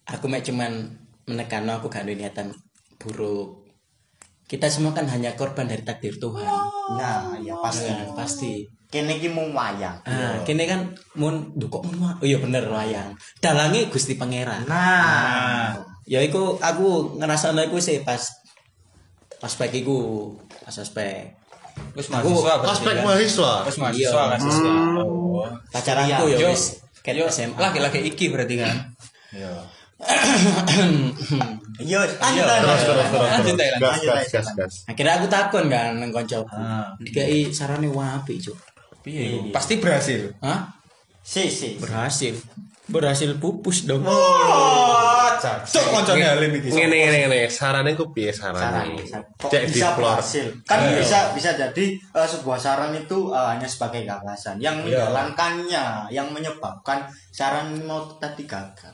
aku 0.06 0.30
mek 0.30 0.46
cuman 0.46 0.94
menekan 1.26 1.66
aku 1.68 1.90
gak 1.90 2.06
niatan 2.06 2.54
buruk 2.96 3.65
kita 4.46 4.68
semua 4.68 4.92
kan 4.92 5.06
hanya 5.06 5.34
korban 5.34 5.66
dari 5.66 5.82
takdir 5.82 6.16
Tuhan 6.16 6.46
Nah, 6.94 7.34
ya 7.40 7.54
pasti. 7.58 7.90
Nah, 7.90 8.14
pasti 8.14 8.54
Kene 8.86 9.18
iki 9.18 9.28
mung 9.28 9.52
wayang. 9.52 9.98
Ah, 10.04 10.40
kene 10.42 10.64
kan 10.64 10.88
mun 11.14 11.52
dukok 11.52 11.84
mun 11.84 11.98
wa- 12.00 12.16
oh 12.16 12.24
iya 12.24 12.38
bener 12.38 12.64
wayang. 12.66 13.12
Dalange 13.38 13.90
Gusti 13.90 14.16
Pangeran. 14.16 14.64
Nah, 14.66 15.74
Ya 16.06 16.22
iku 16.22 16.56
aku 16.56 17.18
ngerasakno 17.18 17.66
iku 17.66 17.82
sih 17.82 18.00
pas 18.00 18.22
ospek 19.42 19.74
iku, 19.76 20.30
pas 20.62 20.72
ospek. 20.72 21.34
Wis 21.92 22.08
mahasiswa 22.08 22.54
berarti 22.56 22.72
Aspek 22.72 22.94
kan? 22.94 23.04
mahasiswa. 23.04 23.52
Wis 23.66 23.78
mahasiswa 23.82 24.22
Iya. 24.22 24.32
kan 24.32 24.40
siswa. 24.40 24.72
Oh. 24.96 25.44
Pacaranku 25.68 26.24
Iya, 26.30 26.38
ya 26.38 26.40
Yo, 26.40 26.50
wis 26.50 26.64
ket 27.02 27.18
SMA. 27.28 27.58
laki-laki 27.58 28.00
iki 28.06 28.30
berarti 28.30 28.56
kan. 28.56 28.76
iya. 29.34 29.52
Iya. 31.76 32.08
Iya, 32.08 32.44
lanjut 32.48 32.64
Terus 32.64 32.82
terus 32.88 33.08
terus. 33.12 33.30
Lanjut. 33.36 33.56
Gas 33.60 34.00
gas 34.00 34.26
gas 34.32 34.48
gas. 34.56 34.74
Akhirnya 34.88 35.20
aku 35.20 35.28
takon 35.28 35.68
kan 35.68 36.00
nang 36.00 36.12
koncoku. 36.16 36.56
Ah. 36.56 36.96
Dikai 36.98 37.52
sarane 37.52 37.92
wapi, 37.92 38.40
Cuk. 38.40 38.56
Piye 39.04 39.22
iku? 39.28 39.52
Pasti 39.52 39.78
berhasil. 39.78 40.32
Hah? 40.40 40.72
Si, 41.20 41.52
si. 41.52 41.76
Berhasil. 41.78 42.34
Berhasil 42.86 43.34
pupus 43.42 43.90
dong. 43.90 44.06
Oh, 44.06 45.26
cok 45.42 45.86
koncone 45.90 46.22
Halim 46.22 46.54
iki. 46.58 46.70
Ngene 46.70 46.96
ngene 46.96 47.18
ngene, 47.26 47.40
sarane 47.50 47.92
ku 47.98 48.14
piye 48.14 48.30
Saran. 48.30 48.62
sarane? 48.62 49.02
Cek 49.42 49.64
di 49.74 49.82
berhasil? 49.82 50.48
Kan 50.64 50.80
Iya. 50.86 51.02
bisa 51.02 51.20
bisa 51.34 51.50
jadi 51.58 51.86
eh, 51.98 52.28
sebuah 52.30 52.58
saran 52.62 52.94
itu 52.94 53.34
eh, 53.34 53.48
hanya 53.58 53.66
sebagai 53.66 54.06
gagasan. 54.06 54.62
Yang 54.62 54.86
Iya. 54.86 55.06
menjalankannya, 55.12 55.86
yang 56.14 56.30
menyebabkan 56.30 57.04
saran 57.34 57.74
mau 57.84 58.06
tadi 58.22 58.46
gagal. 58.46 58.94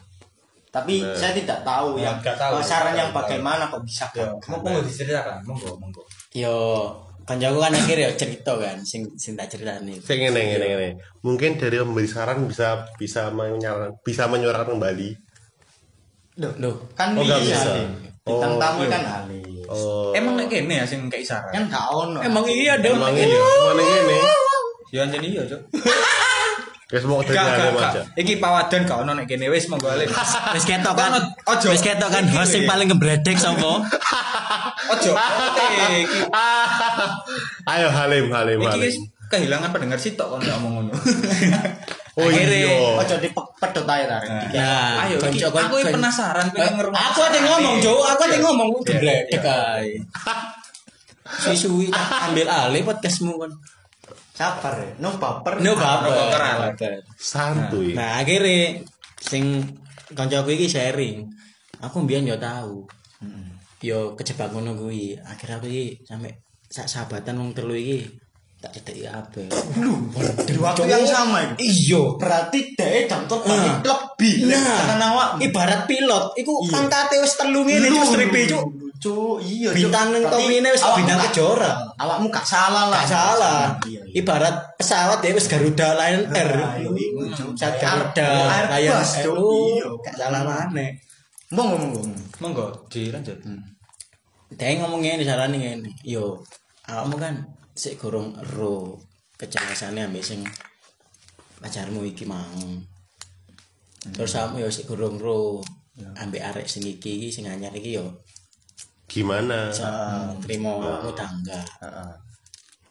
Tapi 0.71 1.03
Nah. 1.03 1.11
saya 1.13 1.35
tidak 1.35 1.59
tahu 1.61 1.93
Nah, 1.93 2.01
yang 2.01 2.17
tahu, 2.17 2.55
saran 2.61 2.95
nggak 2.95 2.95
yang 2.95 3.11
tahu. 3.11 3.19
bagaimana 3.19 3.63
kok 3.67 3.83
bisa 3.83 4.05
Yo, 4.07 4.23
gagal. 4.23 4.47
monggo 4.47 4.79
diceritakan, 4.81 5.35
monggo, 5.43 5.71
monggo. 5.75 6.01
Yo 6.31 6.55
kancaku 7.21 7.59
kan 7.59 7.71
akhir 7.71 7.97
ya 7.97 8.09
cerita 8.13 8.53
kan 8.55 8.77
sing 8.81 9.03
sing 9.13 9.35
tak 9.35 9.47
ceritani. 9.47 9.99
Sing 9.99 10.17
ngene 10.17 10.41
ngene 10.41 10.65
ngene. 10.65 10.89
Mungkin 11.21 11.55
dari 11.55 11.75
memberi 11.77 12.07
saran 12.07 12.43
bisa 12.45 12.87
bisa 12.95 13.27
menyaran 13.29 13.91
bisa 14.01 14.25
menyuarakan 14.25 14.73
kembali. 14.73 15.09
Loh, 16.39 16.53
Loh, 16.57 16.75
kan 16.93 17.11
Oh, 17.13 17.21
bisa. 17.21 17.35
bisa. 17.37 17.71
Bintang 18.21 18.53
Oh, 18.53 18.59
tamu 18.59 18.81
iya. 18.81 18.89
kan 18.89 19.03
halus. 19.03 19.67
Oh. 19.67 20.11
Emang 20.13 20.35
nek 20.35 20.47
kene 20.47 20.73
ya 20.73 20.85
sing 20.85 21.05
kayak 21.05 21.23
isaran. 21.25 21.51
Kan 21.51 21.63
gak 21.67 21.85
ono. 21.89 22.19
Emang 22.21 22.43
iya 22.45 22.79
ada 22.79 22.87
emang 22.87 23.11
ini 23.11 23.35
mana 23.35 23.81
ngene. 23.81 24.17
Ya 24.89 24.99
anjen 25.01 25.19
iya, 25.21 25.41
Cuk. 25.43 25.61
Wis 26.91 27.03
mau 27.07 27.23
alim 27.23 27.31
gak. 27.31 27.91
aja. 27.95 28.01
Iki 28.13 28.37
pawadan 28.37 28.83
gak 28.83 28.99
ono 29.01 29.11
nek 29.15 29.23
kene 29.23 29.47
wis 29.47 29.71
monggo 29.71 29.87
alim. 29.87 30.11
Wis 30.51 30.67
ketok 30.67 30.91
kan. 30.91 31.15
Ojo. 31.47 31.67
Wis 31.71 31.79
ketok 31.79 32.11
kan 32.11 32.27
host 32.27 32.51
sing 32.51 32.67
paling 32.67 32.91
ngebredek 32.91 33.39
sapa? 33.39 33.87
Ojo. 34.91 35.11
Eh, 35.15 36.03
Ayo 37.71 37.87
Halim 37.89 38.27
Halim 38.27 38.59
Halim. 38.59 38.93
kehilangan 39.31 39.71
pendengar 39.71 39.95
sitok 39.95 40.27
kon 40.27 40.43
gak 40.43 40.59
ngomong 40.59 40.91
ngono. 40.91 40.93
Oh 42.11 42.27
iya. 42.27 42.99
Ojo 42.99 43.15
dipedot 43.23 43.87
ae 43.87 44.03
tarik. 44.03 44.27
Nah, 44.51 45.07
Ayo, 45.07 45.15
iki, 45.23 45.47
aku 45.47 45.79
penasaran 45.79 46.51
pengen 46.51 46.75
ngerungok. 46.75 46.99
Aku 47.07 47.19
ada 47.23 47.39
ngomong, 47.39 47.79
Jo. 47.79 48.03
Aku 48.03 48.27
ada 48.27 48.35
ngomong 48.43 48.67
Iya, 48.83 48.99
gebredek 48.99 49.39
iya. 49.39 49.79
ae. 49.79 49.95
Suwi-suwi 51.23 51.87
tak 51.87 52.35
ambil 52.35 52.51
alih 52.51 52.83
podcastmu 52.83 53.39
kan. 53.39 53.51
Sabar 54.31 54.73
ya. 54.79 54.89
No 54.99 55.11
baper. 55.19 55.59
No 55.59 55.75
baper. 55.75 56.09
baper. 56.09 56.41
baper. 56.71 56.93
Santuy. 57.19 57.93
Nah, 57.93 58.23
akhirnya 58.23 58.79
sing 59.19 59.59
kancaku 60.15 60.55
iki 60.55 60.67
sharing. 60.67 61.27
Aku 61.83 62.01
mbiyen 62.01 62.25
yo 62.25 62.37
tahu. 62.39 62.87
Yo 63.81 64.13
kejebak 64.15 64.53
ngono 64.53 64.77
kuwi. 64.77 65.17
Akhirnya 65.19 65.59
aku 65.59 65.67
iki 65.67 65.85
sampe 66.05 66.41
sak 66.71 66.87
sahabatan 66.87 67.35
wong 67.41 67.51
telu 67.51 67.75
iki 67.75 68.07
tak 68.61 68.77
cedeki 68.77 69.09
kabeh. 69.09 69.49
Di 70.45 70.53
waktu 70.61 70.85
yang 70.85 71.01
sama 71.01 71.41
itu. 71.41 71.53
Iya. 71.65 72.01
Berarti 72.21 72.77
deh 72.77 73.09
jam 73.09 73.25
terbang 73.25 73.57
Nah. 73.57 73.81
lebih. 73.81 74.35
Nah, 74.47 74.85
Karena 74.85 75.05
awak 75.17 75.29
ibarat 75.41 75.89
pilot, 75.89 76.37
iku 76.37 76.53
Iya. 76.61 76.69
pangkate 76.69 77.15
wis 77.19 77.33
telu 77.41 77.65
ngene 77.65 77.89
cuk 77.89 78.05
stripe 78.05 78.41
cuk. 78.47 78.63
Cuk, 79.01 79.41
iya. 79.41 79.73
Bintang 79.73 80.13
Berarti 80.13 80.29
topine 80.29 80.69
wis 80.69 80.85
bintang 80.93 81.17
kejora. 81.25 81.73
Awakmu 81.97 82.29
gak 82.29 82.45
salah 82.45 82.93
lah. 82.93 83.01
Gak 83.01 83.09
salah. 83.09 83.61
Iya, 83.89 84.05
iya. 84.05 84.21
Ibarat 84.21 84.77
pesawat 84.77 85.25
ya 85.25 85.33
wis 85.33 85.49
Garuda 85.49 85.97
Lion 85.97 86.29
Air. 86.29 86.51
Iya, 86.53 86.89
iya, 86.93 87.45
Kayak 87.57 87.75
Garuda 87.81 88.27
Lion 88.29 88.69
Air. 88.69 88.85
Iya. 88.85 88.97
Gak 90.05 90.15
salah 90.21 90.41
mana. 90.45 90.85
Monggo 91.49 91.75
monggo. 91.81 92.01
Monggo 92.37 92.65
dilanjut. 92.93 93.41
Dia 94.53 94.77
ngomong 94.77 95.01
ngene 95.01 95.25
carane 95.25 95.57
ngene. 95.57 95.89
Yo, 96.05 96.37
awakmu 96.85 97.17
kan 97.17 97.41
sik 97.73 97.97
gorong 97.97 98.37
ero 98.37 99.01
kecerdasannya 99.41 100.13
ambek 100.13 100.21
sing 100.21 100.45
pacarmu 101.57 102.05
iki 102.05 102.29
mang. 102.29 102.85
Terus 104.13 104.37
awakmu 104.37 104.61
yo 104.61 104.69
sik 104.69 104.85
gorong 104.85 105.17
ero 105.17 105.65
ambek 106.21 106.45
arek 106.53 106.67
sing 106.69 106.85
iki 106.85 107.33
sing 107.33 107.49
anyar 107.49 107.73
iki 107.73 107.97
yo 107.97 108.21
Gimana? 109.11 109.67
iso 109.67 110.31
trimo 110.39 110.79
awakmu 110.79 111.11
tangga. 111.11 111.59
Heeh. 111.83 112.11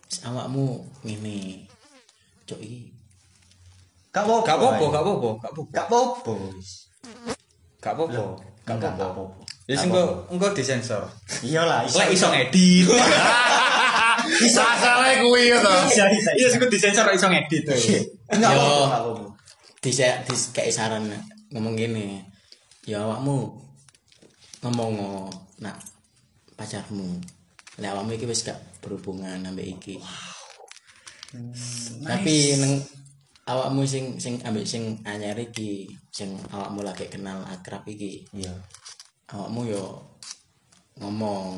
Terus 0.04 0.20
awakmu 0.28 0.84
ngene. 1.00 1.64
Cok 2.44 2.60
iki 2.60 2.92
Gak 4.10 4.26
apa-apa. 4.26 4.42
Gak 4.44 4.56
apa-apa, 4.58 4.84
gak 4.90 5.02
apa-apa, 5.06 5.30
gak 5.38 5.52
apa-apa. 5.54 5.70
Gak 5.70 5.84
apa-apa. 5.86 6.34
Gak 7.80 7.92
apa-apa. 7.94 8.24
Gak 8.66 8.92
apa-apa. 8.92 9.24
Ya 9.70 9.78
sing 9.78 9.94
engko 9.94 10.26
engko 10.34 10.50
disensor. 10.50 11.06
Iyalah, 11.46 11.86
Lek 11.86 12.10
iso 12.10 12.26
ngedit. 12.26 12.90
Kuwi 15.20 15.52
ya 15.52 15.62
toh. 15.62 15.78
Bisa, 15.86 16.10
bisa. 16.10 16.30
Iya 16.34 16.48
sing 16.50 16.60
disensor 16.66 17.06
iso 17.14 17.30
ngedit. 17.30 17.64
Enggak 18.34 18.50
Yo. 18.50 18.58
apa-apa, 18.58 18.82
enggak 18.82 19.00
apa-apa. 19.00 19.26
bisa 19.80 20.04
kayak 20.52 20.76
saran 20.76 21.08
ngomong 21.56 21.73
gini 21.73 22.21
ya 22.84 23.00
awakmu 23.00 23.49
ngomong 24.60 24.90
ngo, 24.92 25.12
nak 25.64 25.73
pacarmu 26.60 27.16
lah 27.80 27.96
awakmu 27.96 28.12
iki 28.12 28.28
wis 28.28 28.44
gak 28.44 28.60
berhubungan 28.84 29.40
ambek 29.40 29.80
iki 29.80 29.96
tapi 32.04 32.60
neng 32.60 32.84
awakmu 33.49 33.88
sing 33.88 34.20
sing 34.20 34.36
ambek 34.44 34.68
sing 34.68 35.00
anyar 35.08 35.40
iki 35.40 35.88
sing 36.12 36.36
awakmu 36.52 36.84
lagi 36.84 37.08
kenal 37.08 37.40
akrab 37.49 37.80
iki 37.88 38.28
Iya. 38.36 38.52
awakmu 39.32 39.73
yo 39.73 39.96
ngomong 41.00 41.56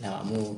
lah 0.00 0.16
awakmu 0.16 0.56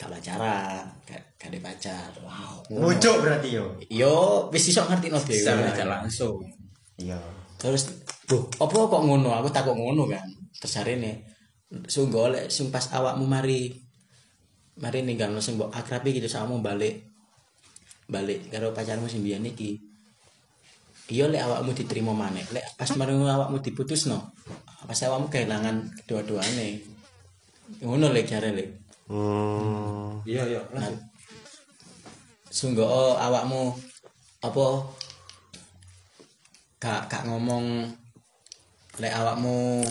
gak 0.00 0.08
pacaran 0.16 0.88
gak 1.04 1.20
gak 1.36 1.52
ada 1.52 1.58
pacar 1.60 2.10
wow. 2.24 2.56
Bujuk 2.68 3.20
berarti 3.20 3.60
yo. 3.60 3.76
yo 3.92 4.48
wis 4.48 4.72
iso 4.72 4.84
ngerti 4.88 5.12
no 5.12 5.20
dhewe 5.20 5.68
langsung. 5.84 6.40
Iya. 6.96 7.20
terus 7.60 7.92
bu 8.24 8.44
apa 8.56 8.72
kok 8.72 9.02
ngono 9.04 9.32
aku 9.32 9.48
takut 9.52 9.76
ngono 9.76 10.08
kan 10.08 10.24
terus 10.56 10.76
hari 10.80 10.96
ini 11.00 11.35
sungguh 11.70 12.20
oleh 12.30 12.44
sing 12.46 12.70
pas 12.70 12.86
awakmu 12.94 13.26
mari 13.26 13.74
mari 14.78 15.02
ninggal 15.02 15.32
no 15.34 15.42
sing 15.42 15.58
mbok 15.58 15.74
akrabi 15.74 16.14
gitu 16.14 16.30
sama 16.30 16.54
balik 16.62 17.02
balik 18.06 18.46
karo 18.54 18.70
pacarmu 18.70 19.10
sing 19.10 19.26
biyen 19.26 19.46
iki. 19.46 19.82
Iya 21.06 21.30
lek 21.30 21.42
awakmu 21.42 21.74
diterima 21.74 22.14
maneh. 22.14 22.46
Lek 22.54 22.78
pas 22.78 22.90
mari 22.94 23.14
awakmu 23.14 23.58
diputus 23.62 24.06
no 24.06 24.34
pas 24.86 24.98
awakmu 25.02 25.26
kehilangan 25.26 25.90
kedua-duane. 26.02 26.82
Ngono 27.82 28.14
lek 28.14 28.30
jare 28.30 28.54
lek. 28.54 28.68
Hmm. 29.06 30.22
Iya, 30.26 30.42
iya. 30.50 30.62
Nah, 30.74 30.90
sungguh 32.50 32.82
oh, 32.82 33.14
awakmu 33.14 33.70
apa 34.42 34.66
gak 36.82 37.10
gak 37.10 37.22
ngomong 37.26 37.86
lek 38.98 39.14
awakmu 39.14 39.82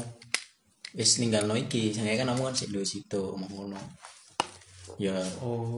wis 0.96 1.20
ninggalno 1.20 1.54
iki 1.54 1.92
saya 1.92 2.16
kan 2.16 2.32
kamu 2.32 2.42
kan 2.50 2.56
sik 2.56 2.72
situ 2.88 3.22
omong 3.36 3.52
ngono 3.52 3.80
ya 4.96 5.12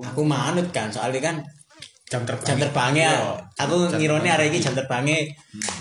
aku 0.05 0.21
manut 0.21 0.69
kan 0.69 0.93
soalnya 0.93 1.33
kan 1.33 1.37
Jam 2.07 2.23
terbang. 2.23 2.47
jam 2.47 2.57
terbangnya 2.63 3.09
aku 3.59 3.91
ngirone 3.99 4.31
arek 4.31 4.55
iki 4.55 4.63
jam 4.63 4.71
terbangnya 4.71 5.27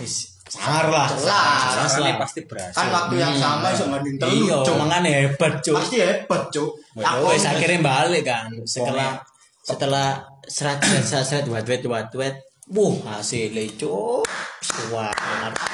wis 0.03 0.35
sangar 0.51 0.91
lah 0.91 1.07
Jelas. 1.11 1.95
lah 2.03 2.19
pasti 2.23 2.43
berhasil. 2.47 2.75
Kan 2.75 2.87
waktu 2.91 3.15
yang 3.19 3.35
sama 3.35 3.71
iso 3.71 3.87
ngandung 3.87 4.19
telu. 4.19 4.31
iya 4.47 4.57
Cuk. 4.63 4.75
mangane 4.79 5.11
hebat 5.11 5.55
cuk 5.63 5.75
Pasti 5.79 5.99
hebat, 6.03 6.43
Cuk. 6.51 6.71
aku 6.99 7.25
wis 7.31 7.47
akhirnya 7.47 7.79
balik 7.79 8.27
kan 8.27 8.51
setelah 8.67 9.23
setelah 9.63 10.19
serat 10.51 10.79
serat 10.83 11.27
serat 11.27 11.47
wat 11.47 11.67
wet 11.67 11.83
wat 11.87 12.11
wet 12.19 12.37
Wuh, 12.67 12.99
hasilnya 13.07 13.63
cuk. 13.79 14.27
Suar. 14.59 15.15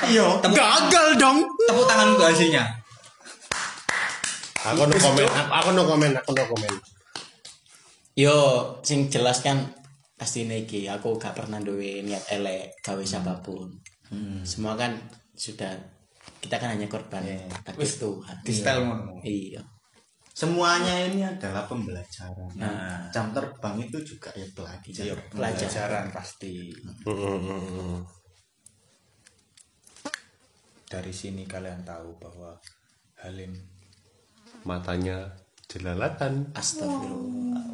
Iya. 0.05 0.29
Gagal 0.45 1.17
dong. 1.17 1.41
Tepuk 1.65 1.89
tangan 1.89 2.13
untuk 2.13 2.29
hasilnya. 2.29 2.61
Aku 4.63 4.87
no 4.87 4.95
komen, 4.95 5.27
aku, 5.27 5.51
aku 5.51 5.69
no 5.75 5.83
komen, 5.83 6.13
aku 6.15 6.31
no 6.39 6.45
komen. 6.47 6.75
Yo, 8.15 8.37
sing 8.87 9.11
jelas 9.11 9.43
kan 9.43 9.59
pasti 10.15 10.47
iki 10.47 10.87
aku 10.87 11.19
gak 11.19 11.35
pernah 11.35 11.59
duwe 11.59 12.07
niat 12.07 12.31
elek 12.31 12.79
gawe 12.79 13.03
siapa 13.03 13.43
pun. 13.43 13.75
Semua 14.47 14.79
kan 14.79 14.95
sudah 15.35 15.75
kita 16.39 16.63
kan 16.63 16.79
hanya 16.79 16.87
korban 16.87 17.27
takdir 17.67 17.91
Tuhan. 17.91 18.37
Di 18.47 18.53
style 18.55 18.87
ngono. 18.87 19.19
Iya. 19.27 19.63
Semuanya 20.33 21.11
ini 21.11 21.27
adalah 21.27 21.67
pembelajaran. 21.69 22.57
Nah. 22.57 23.05
jam 23.13 23.35
terbang 23.37 23.77
itu 23.83 23.99
juga 24.01 24.33
ya 24.33 24.47
pelajaran. 24.55 25.11
Iya, 25.11 25.15
Pelajaran. 25.29 25.59
pelajaran 25.59 26.05
pasti. 26.15 26.53
Hmm, 27.05 27.13
hmm, 27.13 27.39
hmm, 27.43 27.63
hmm. 27.69 27.99
Dari 30.89 31.13
sini 31.13 31.45
kalian 31.45 31.83
tahu 31.85 32.17
bahwa 32.17 32.57
Halim 33.21 33.72
Matanya 34.63 35.19
jelalatan. 35.67 36.53
Astagfirullah. 36.55 37.65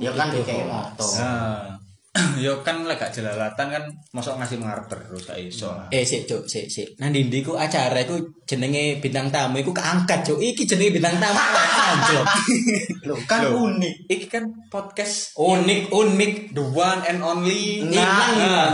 Ya 0.00 0.10
kan 0.16 0.28
kayak 0.32 0.66
motor. 0.66 1.10
Nah, 1.18 1.76
yo 2.42 2.58
kan 2.66 2.82
lek 2.84 2.98
gak 2.98 3.14
jelalatan 3.14 3.66
kan 3.70 3.84
mosok 4.10 4.34
ngasih 4.42 4.58
ngarep 4.58 4.86
terus 4.90 5.22
gak 5.24 5.38
iso. 5.38 5.70
Eh 5.94 6.02
sik 6.02 6.26
cuk, 6.26 6.42
sik 6.46 6.66
sik. 6.66 6.88
Nang 6.98 7.14
ndi 7.14 7.38
ku 7.40 7.54
acara 7.54 8.02
iku 8.02 8.18
jenenge 8.44 8.98
bintang 8.98 9.30
tamu 9.30 9.62
iku 9.62 9.70
keangkat 9.70 10.26
cuk. 10.26 10.38
Iki 10.42 10.62
jenenge 10.66 10.98
bintang 10.98 11.16
tamu 11.22 11.38
anjlok. 11.38 12.26
Loh, 13.08 13.18
kan 13.30 13.46
Loh. 13.46 13.70
unik. 13.70 13.94
Iki 14.10 14.26
kan 14.26 14.44
podcast 14.66 15.38
Unik 15.38 15.90
unik. 15.90 16.34
the 16.54 16.64
one 16.66 17.00
and 17.06 17.22
only 17.22 17.86
Nah, 17.86 17.94
Nah, 18.34 18.70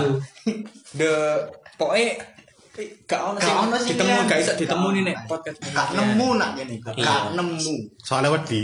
the 0.96 1.12
pokoknya 1.76 2.16
gak 3.04 3.20
ono 3.24 3.38
Gak 3.38 3.56
ono 3.58 3.74
sing 3.74 3.82
sing 3.82 3.96
ditemu 3.96 4.16
gak 4.24 4.38
iso 4.38 4.52
ditemu 4.54 4.86
nih 4.90 5.02
nek 5.02 5.16
Gak 5.16 5.26
podcast 5.26 5.56
Gak 5.64 5.88
nemu 5.92 6.28
nak 6.34 6.50
gini. 6.54 6.74
Gak 6.78 6.94
Iya. 6.94 7.14
nemu. 7.32 7.72
Soalnya 7.98 8.30
wedi. 8.30 8.62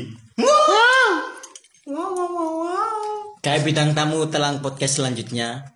Kayak 3.42 3.60
bintang 3.66 3.90
tamu 3.92 4.22
telang 4.28 4.62
podcast 4.62 5.02
selanjutnya. 5.02 5.66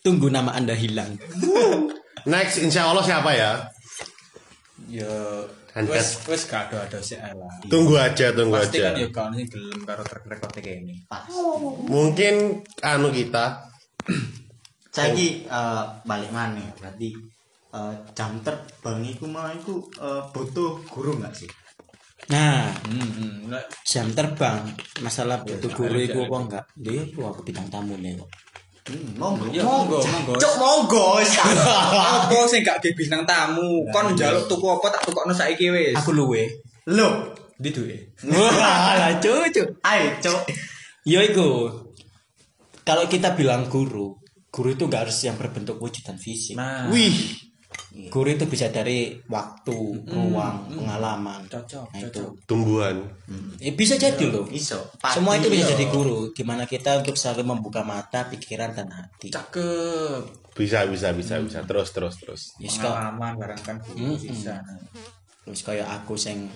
Tunggu 0.00 0.28
nama 0.28 0.50
Anda 0.52 0.74
hilang. 0.74 1.14
Next, 2.24 2.58
insya 2.58 2.90
Allah 2.90 3.02
siapa 3.02 3.30
ya? 3.32 3.52
ya. 4.88 5.12
Wes 5.78 6.26
wes 6.26 6.42
gak 6.44 6.68
ada-ada 6.68 6.98
sih 6.98 7.14
lah. 7.14 7.46
Tunggu 7.70 7.94
aja, 7.94 8.34
tunggu 8.34 8.58
Pasti 8.58 8.82
aja. 8.82 8.90
kan 8.90 8.94
ya 8.98 9.08
kan 9.08 9.30
sing 9.30 9.46
gelem 9.46 9.78
karo 9.86 10.02
track 10.02 10.26
record 10.26 10.50
kayak 10.52 10.82
ini. 10.82 11.06
pas 11.06 11.22
Mungkin 11.86 12.34
anu 12.82 13.14
kita 13.14 13.62
saiki 14.90 15.46
eh, 15.46 15.82
balik 16.02 16.34
mana 16.34 16.58
berarti 16.74 17.14
eh, 17.78 17.92
jam 18.12 18.42
terbang 18.42 18.98
itu 19.04 19.24
malah 19.24 19.54
itu 19.54 19.78
eh, 19.96 20.22
butuh 20.28 20.82
guru 20.86 21.14
nggak 21.16 21.34
sih 21.34 21.50
Nah, 22.28 22.68
Hmm, 22.84 23.08
hmm. 23.48 23.56
Jam 23.88 24.12
terbang 24.12 24.60
masalah 25.00 25.40
butuh 25.40 25.70
guru 25.72 25.96
iku 25.96 26.20
ada. 26.20 26.28
apa 26.28 26.36
enggak? 26.36 26.64
Dia 26.76 27.00
aku 27.00 27.20
aku 27.24 27.40
bidang 27.40 27.64
tamu 27.72 27.96
nih 27.96 28.20
kok. 28.20 28.28
Hmm, 28.84 29.16
monggo 29.16 29.48
Ya, 29.48 29.64
monggo, 29.64 29.96
monggo. 29.96 30.32
cok 30.36 30.54
monggo 30.60 31.06
apa 32.20 32.36
sing 32.44 32.60
gak 32.60 32.84
di 32.84 32.92
bintang 32.92 33.24
tamu? 33.24 33.80
Kon 33.88 34.12
njaluk 34.12 34.44
tuku 34.44 34.66
apa 34.66 34.86
tak 34.90 35.08
tukokno 35.08 35.32
saiki 35.32 35.72
wis. 35.72 35.96
Aku 35.96 36.12
luwe. 36.12 36.44
lo 36.90 37.32
di 37.56 37.72
duwe. 37.72 37.96
Lah 38.28 39.08
cucu. 39.16 39.64
ayo 39.80 40.06
cok 40.20 40.40
Yo 41.04 41.24
iku. 41.24 41.68
Kalau 42.84 43.08
kita 43.08 43.32
bilang 43.32 43.68
guru, 43.68 44.20
guru 44.48 44.68
itu 44.68 44.84
nggak 44.84 45.08
harus 45.08 45.16
yang 45.22 45.36
berbentuk 45.36 45.80
wujudan 45.80 46.16
fisik. 46.16 46.60
Nah, 46.60 46.92
wih 46.92 47.12
Guru 47.88 48.28
itu 48.30 48.44
bisa 48.44 48.68
dari 48.68 49.16
waktu, 49.26 49.74
ruang, 50.04 50.68
pengalaman. 50.70 51.40
Cocok, 51.48 51.88
Nah, 51.88 52.00
itu. 52.04 52.20
cocok. 52.20 52.30
tumbuhan. 52.44 52.96
Eh, 53.58 53.72
bisa 53.72 53.96
jadi 53.96 54.28
loh. 54.28 54.44
iso 54.52 54.76
Semua 55.08 55.40
itu 55.40 55.48
bisa 55.48 55.66
Padi, 55.66 55.72
jadi 55.74 55.84
guru. 55.88 56.30
Gimana 56.30 56.68
kita 56.68 57.00
untuk 57.00 57.16
selalu 57.16 57.56
membuka 57.56 57.80
mata, 57.80 58.28
pikiran 58.28 58.76
dan 58.76 58.92
hati. 58.92 59.32
cakep. 59.32 60.52
Bisa 60.52 60.84
bisa 60.84 61.14
bisa 61.16 61.40
bisa. 61.40 61.58
Terus 61.64 61.88
terus 61.90 62.14
terus. 62.20 62.42
Pengalaman 62.60 63.34
barang 63.38 63.62
kan 63.64 63.76
guru 63.80 64.14
sisa. 64.14 64.60
Terus 65.48 65.60
kayak 65.64 65.88
aku 65.88 66.12
sing 66.14 66.50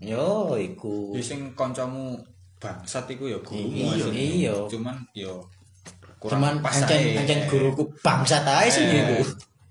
yo 0.00 0.56
iku. 0.56 1.12
Ya 1.12 1.20
sing 1.20 1.52
kancamu 1.52 2.16
bangsat 2.58 3.06
iku 3.12 3.28
ya 3.28 3.38
guru. 3.44 3.60
Iya, 3.60 4.08
iya. 4.10 4.54
Cuman 4.66 5.04
yo 5.12 5.44
Cuman 6.18 6.58
pas 6.58 6.74
ancen 6.74 7.46
guruku 7.46 7.86
bangsat 8.02 8.42
ae 8.42 8.66
sih 8.72 8.82
Eh, 8.82 8.98
iku. 9.04 9.18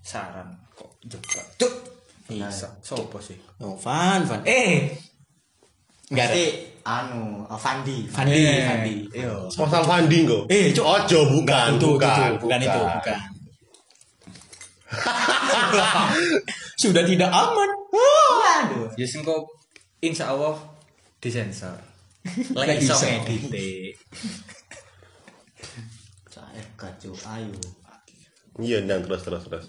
Saran 0.06 0.67
juga. 1.08 1.42
Cuk. 1.58 1.74
Iya. 2.28 2.48
Bisa. 2.52 2.68
Sopo 2.84 3.18
sih? 3.24 3.40
Oh, 3.64 3.76
Van, 3.80 4.22
Van. 4.28 4.44
Eh. 4.44 4.92
Enggak 6.12 6.28
ada. 6.32 6.44
Anu 6.88 7.44
Fandi 7.60 8.08
Fandi, 8.08 8.32
Eh, 8.32 8.64
Fandi. 8.64 8.96
Iya. 9.12 9.34
Postal 9.52 9.84
funding 9.84 10.24
kok. 10.24 10.44
Eh, 10.48 10.72
cuk. 10.72 10.86
Ojo 10.88 11.20
bukan, 11.36 11.76
itu, 11.76 11.88
bukan, 12.00 12.08
itu, 12.16 12.36
bukan 12.48 12.60
itu, 12.64 12.80
bukan. 12.80 13.20
Sudah 16.80 17.04
tidak 17.04 17.28
aman. 17.28 17.70
aduh 18.58 18.88
Ya 18.96 19.06
sing 19.06 19.22
kok 19.28 19.44
insya 20.00 20.32
Allah 20.32 20.56
disensor. 21.20 21.76
Lek 22.58 22.80
iso 22.84 22.96
ngedit. 22.96 23.96
saya 26.28 26.62
kacau 26.78 27.14
ayo 27.34 27.58
Iya, 28.58 28.82
dan 28.90 29.06
terus 29.06 29.22
terus 29.22 29.44
terus. 29.46 29.66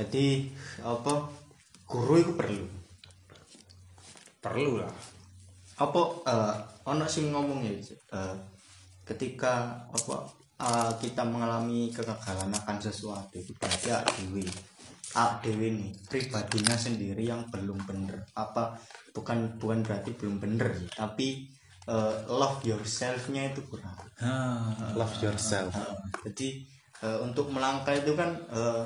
Jadi 0.00 0.48
apa 0.80 1.28
guru 1.84 2.14
itu 2.16 2.32
perlu 2.32 2.66
Perlu 4.40 4.80
lah. 4.80 4.88
apa 5.80 6.00
eh 6.28 6.56
ono 6.88 7.04
sing 7.04 7.28
ngomong 7.32 7.60
ya 7.64 7.72
eh, 7.72 8.36
ketika 9.04 9.84
apa 9.88 10.16
eh, 10.60 10.92
kita 11.00 11.24
mengalami 11.24 11.92
kegagalan 11.92 12.52
akan 12.52 12.76
sesuatu 12.80 13.36
itu 13.36 13.52
berarti 13.56 13.88
awak 13.92 14.08
dewi 14.16 14.44
awak 15.16 15.44
dewi 15.44 15.68
nih 15.76 15.90
pribadinya 16.08 16.76
sendiri 16.76 17.24
yang 17.24 17.44
belum 17.48 17.80
bener 17.88 18.24
apa 18.36 18.76
bukan 19.12 19.56
bukan 19.56 19.80
berarti 19.84 20.12
belum 20.16 20.36
bener 20.40 20.68
sih 20.76 20.88
tapi 20.92 21.28
eh, 21.88 22.14
love 22.28 22.60
yourself-nya 22.64 23.52
itu 23.52 23.60
kurang 23.68 23.96
Ha. 24.20 24.36
Love 25.00 25.16
yourself. 25.24 25.72
Eh, 25.72 25.96
jadi 26.28 26.48
eh, 27.00 27.18
untuk 27.24 27.48
melangkah 27.48 27.96
itu 27.96 28.12
kan 28.12 28.36
eh, 28.52 28.84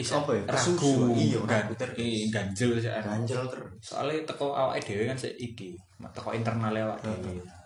Iso 0.00 0.24
apa 0.24 0.32
ya? 0.32 0.42
Ragu. 0.48 1.12
Iya 1.12 1.38
gan- 1.44 1.68
ragu 1.68 1.72
eh, 2.00 2.32
ganjel 2.32 2.80
sih 2.80 2.88
ganjel 2.88 3.44
terus. 3.52 3.72
Soalnya 3.84 4.24
teko 4.24 4.56
awake 4.56 4.88
dhewe 4.88 5.04
kan 5.04 5.18
sik 5.20 5.36
iki 5.36 5.76
teko 6.16 6.32
internal 6.32 6.72
awake 6.72 7.04
dhewe 7.04 7.60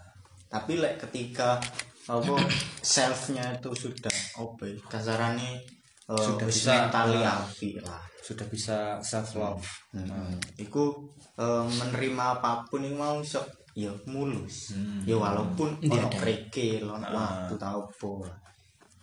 tapi 0.55 0.79
like 0.79 1.03
ketika 1.03 1.59
apa 2.07 2.35
selfnya 2.95 3.59
itu 3.59 3.75
sudah 3.75 4.15
apa 4.39 4.63
ya, 4.71 4.79
kasarannya 4.87 5.59
uh, 6.07 6.15
Sudah 6.15 6.47
bisa, 6.47 6.87
mentali 6.87 7.19
uh, 7.19 7.43
api 7.43 7.71
lah. 7.83 7.99
Sudah 8.23 8.47
bisa 8.47 9.03
self 9.03 9.35
love 9.37 9.67
hmm. 9.93 10.39
iku 10.63 10.95
uh, 11.37 11.67
menerima 11.67 12.41
apa 12.41 12.63
pun 12.71 12.87
yang 12.87 12.97
mau 12.97 13.19
sok 13.21 13.45
ya 13.75 13.91
mulus. 14.07 14.71
Hmm. 14.79 15.03
ya 15.03 15.19
walaupun 15.19 15.83
Iya, 15.83 16.07
ono 16.07 16.09
kreke 16.15 16.79
ono 16.87 17.03
waktu 17.03 17.55
tau 17.59 17.83
apa 17.83 18.13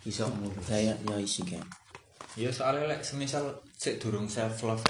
iso 0.07 0.25
mulus. 0.31 0.63
Kayak 0.63 0.97
ya 1.03 1.15
isi 1.19 1.43
kan. 1.43 1.61
Ya 2.35 2.47
soalnya 2.47 2.87
lek 2.87 3.03
semisal 3.03 3.43
sik 3.75 3.99
durung 3.99 4.27
self 4.27 4.55
love 4.63 4.83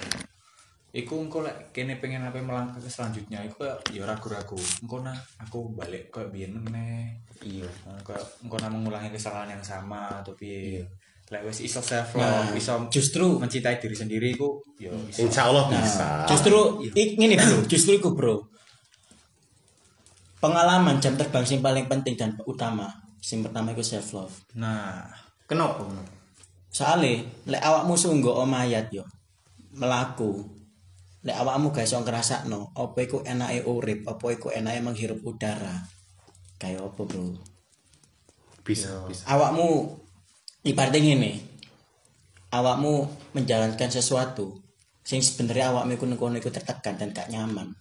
iku 0.92 1.24
engko 1.24 1.40
lek 1.42 1.72
kene 1.72 1.98
pengen 1.98 2.28
apa 2.28 2.44
melangkah 2.44 2.78
ke 2.78 2.92
selanjutnya 2.92 3.40
iku 3.48 3.64
ya 3.96 4.04
ragu-ragu. 4.04 4.60
Engko 4.84 5.00
nah 5.00 5.16
aku 5.40 5.72
balik 5.72 6.12
kayak 6.12 6.36
biyen 6.36 6.60
meneh. 6.60 7.16
Iya. 7.42 7.64
Nah, 7.88 7.96
kayak 8.04 8.22
engko 8.44 8.60
nah 8.60 8.68
mengulangi 8.68 9.08
kesalahan 9.10 9.56
yang 9.56 9.64
sama 9.64 10.20
atau 10.20 10.36
piye. 10.36 10.84
Lek 11.32 11.48
wis 11.48 11.64
iso 11.64 11.80
self 11.80 12.20
Nah, 12.20 12.44
love 12.44 12.60
iso 12.60 12.76
justru 12.92 13.40
mencintai 13.40 13.80
diri 13.80 13.96
sendiri 13.96 14.36
iku 14.36 14.60
ya 14.76 14.92
iso 15.08 15.24
Insya 15.24 15.48
Allah 15.48 15.72
bisa. 15.72 16.28
Justru 16.28 16.84
ik- 16.92 17.16
ini 17.16 17.40
bro, 17.40 17.64
justru 17.72 17.96
itu 17.96 18.12
bro. 18.12 18.36
Pengalaman 20.44 21.00
jam 21.00 21.16
terbang 21.16 21.46
yang 21.48 21.64
paling 21.64 21.86
penting 21.88 22.20
dan 22.20 22.36
utama. 22.44 22.92
Yang 23.24 23.48
pertama 23.48 23.72
itu 23.72 23.84
self 23.86 24.08
love. 24.12 24.36
nah. 24.60 25.08
Kenapa 25.48 25.84
Soalnya, 26.72 27.28
lek 27.52 27.60
awakmu 27.60 28.00
sungguh 28.00 28.32
omayat 28.32 28.88
yo, 28.96 29.04
melaku. 29.76 30.48
Lek 31.22 31.38
awakmu 31.38 31.70
gak 31.76 31.86
iso 31.86 32.00
ngrasakno, 32.00 32.72
apa 32.74 32.98
iku 33.04 33.22
enake 33.28 33.68
urip, 33.68 34.08
apa 34.08 34.26
iku 34.32 34.48
enake 34.50 34.80
menghirup 34.80 35.20
udara. 35.22 35.84
Kayak 36.58 36.88
apa, 36.88 37.02
Bro? 37.04 37.36
Bisa 38.64 39.04
bisa. 39.06 39.28
Awakmu 39.28 39.68
ibaratnya 40.64 41.00
ngene. 41.12 41.32
Awakmu 42.52 42.92
menjalankan 43.36 43.90
sesuatu 43.92 44.60
sing 45.02 45.20
sebenarnya 45.24 45.74
awakmu 45.74 45.98
iku 45.98 46.06
nengkono 46.06 46.38
iku 46.38 46.54
tertekan 46.54 46.96
dan 46.96 47.12
gak 47.12 47.28
nyaman. 47.30 47.74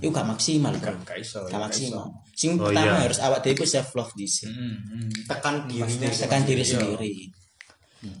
Iku 0.00 0.14
gak 0.14 0.28
maksimal, 0.28 0.72
Bro. 0.78 1.02
gak 1.02 1.18
iso 1.18 1.42
Gak 1.50 1.56
gak 1.56 1.62
maksimal. 1.66 2.06
Sing 2.30 2.54
Oh, 2.60 2.70
pertama 2.70 2.94
iya. 3.00 3.04
harus 3.10 3.18
awak 3.18 3.42
dhewe 3.42 3.58
iku 3.58 3.64
self 3.66 3.90
love 3.98 4.12
dhisik. 4.14 4.46
Hmm, 4.48 4.76
hmm. 4.88 5.08
tekan 5.26 5.66
dirinya 5.66 6.08
Tekan 6.08 6.42
diri 6.46 6.64
sendiri. 6.64 7.12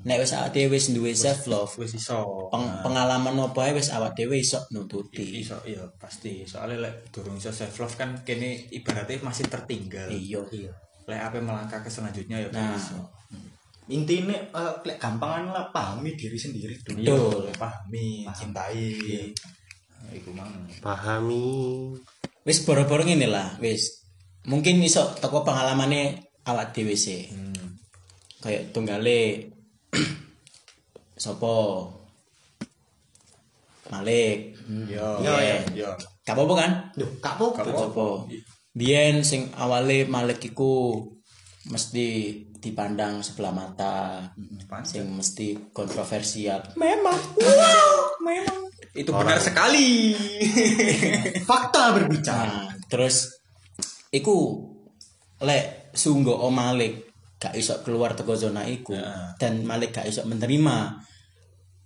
Nek 0.02 0.16
wis 0.18 0.32
awak 0.32 0.50
dhewe 0.50 0.72
wis 0.72 0.88
duwe 0.90 1.12
self 1.12 1.44
love, 1.44 1.72
wis 1.76 1.92
iso 1.92 2.24
peng- 2.48 2.80
pengalaman 2.80 3.36
apa 3.38 3.60
ae 3.62 3.72
wis 3.72 3.88
awak 3.88 4.12
dhewe 4.12 4.36
iso 4.36 4.60
nututi. 4.70 5.40
iso 5.40 5.60
iya 5.62 5.84
pasti 5.94 6.42
soalnya 6.42 6.88
lek 6.88 7.10
durung 7.10 7.36
iso 7.36 7.48
self 7.48 7.76
love 7.76 7.94
kan 7.94 8.16
kene 8.22 8.68
ibaratnya 8.70 9.20
masih 9.20 9.44
tertinggal 9.46 10.08
Iya. 10.08 10.40
lek 11.04 11.20
apa 11.20 11.36
melangkah 11.38 11.78
ke 11.78 11.88
selanjutnya 11.88 12.40
ya 12.40 12.48
Nah. 12.50 12.72
iso 12.72 12.96
intinya 13.84 14.32
eh, 14.32 14.74
lek 14.82 14.96
gampangan 14.96 15.52
lah 15.52 15.68
pahami 15.68 16.16
diri 16.16 16.36
sendiri 16.36 16.72
dulu 16.80 16.98
iya 16.98 17.12
Betul. 17.12 17.44
pahami 17.54 18.24
cintai 18.26 18.88
Nah, 20.00 20.12
iku 20.12 20.32
mang 20.32 20.52
Pahami. 20.80 21.88
Wis 22.44 22.60
boro-boro 22.60 23.00
ngene 23.02 23.24
lah, 23.24 23.56
wis. 23.56 24.04
Mungkin 24.44 24.76
iso 24.80 25.00
teko 25.16 25.40
pengalamane 25.40 26.20
awak 26.44 26.72
dhewe 26.72 26.92
sih. 26.92 27.32
hmm. 27.32 27.80
Kayak 28.44 28.68
tunggale 28.68 29.48
sopo 31.24 31.90
Malik. 33.92 34.56
yo 34.88 35.20
Iya. 35.20 35.60
yo 35.76 35.90
Gak 36.24 36.32
apa-apa 36.32 36.54
kan? 36.56 36.70
Duh, 36.96 37.10
kak? 37.20 37.36
Gak 37.36 37.68
Sopo. 37.76 38.24
Biyen 38.72 39.20
sing 39.20 39.52
awale 39.60 40.08
Malik 40.08 40.40
iku 40.40 41.04
mesti 41.68 42.32
dipandang 42.56 43.20
sebelah 43.20 43.52
mata. 43.52 44.24
Sing 44.88 45.04
mesti 45.12 45.70
kontroversial. 45.76 46.64
Memang. 46.80 47.20
Wow, 47.36 48.18
memang. 48.24 48.60
itu 48.94 49.10
benar 49.10 49.42
sekali 49.42 50.14
Fakta 51.50 51.98
berbicara. 51.98 52.46
Nah, 52.46 52.78
terus 52.86 53.26
iku 54.14 54.70
lek 55.42 55.90
sungguh 55.90 56.30
Om 56.30 56.54
Malik 56.54 57.13
gak 57.44 57.54
iso 57.54 57.76
keluar 57.84 58.16
teko 58.16 58.32
zona 58.32 58.64
iku 58.64 58.96
dan 59.36 59.60
Malik 59.62 59.92
gak 59.92 60.08
iso 60.08 60.24
menerima 60.24 60.96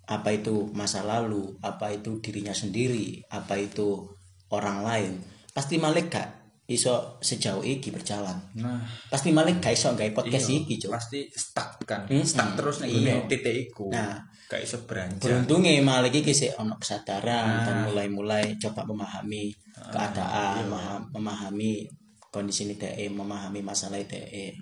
apa 0.09 0.29
itu 0.31 0.71
masa 0.73 1.03
lalu, 1.03 1.53
apa 1.61 1.91
itu 1.91 2.17
dirinya 2.19 2.55
sendiri, 2.55 3.21
apa 3.29 3.59
itu 3.59 4.09
orang 4.49 4.81
lain. 4.81 5.13
Pasti 5.53 5.77
Malik 5.77 6.09
gak 6.09 6.29
iso 6.65 7.17
sejauh 7.19 7.65
iki 7.65 7.89
berjalan 7.89 8.37
Nah, 8.55 8.85
pasti 9.09 9.33
malah 9.33 9.57
gak 9.57 9.73
iso 9.73 9.89
gawe 9.91 10.13
podcast 10.13 10.53
iya, 10.53 10.61
iki 10.61 10.75
cuk 10.77 10.93
pasti 10.93 11.25
stuck 11.27 11.81
kan. 11.83 12.05
Hmm, 12.05 12.21
Stuck 12.21 12.53
hmm. 12.53 12.57
terus 12.57 12.77
nih 12.81 12.89
Iya. 12.95 13.15
titik 13.25 13.57
iku. 13.69 13.89
Nah. 13.89 14.21
gak 14.49 14.65
iso 14.65 14.81
beranjak. 14.85 15.21
beruntungnya 15.21 15.77
malah 15.81 16.09
iki 16.09 16.33
sih 16.33 16.49
ono 16.53 16.77
kesadaran 16.77 17.45
Nah. 17.45 17.65
dan 17.65 17.77
mulai-mulai 17.85 18.57
coba 18.57 18.85
memahami 18.85 19.53
keadaan 19.93 20.69
maha- 20.69 21.05
memahami 21.09 21.85
kondisi 22.29 22.65
ini 22.65 22.77
DE 22.77 23.09
memahami 23.09 23.61
masalah 23.61 24.01
DE 24.01 24.53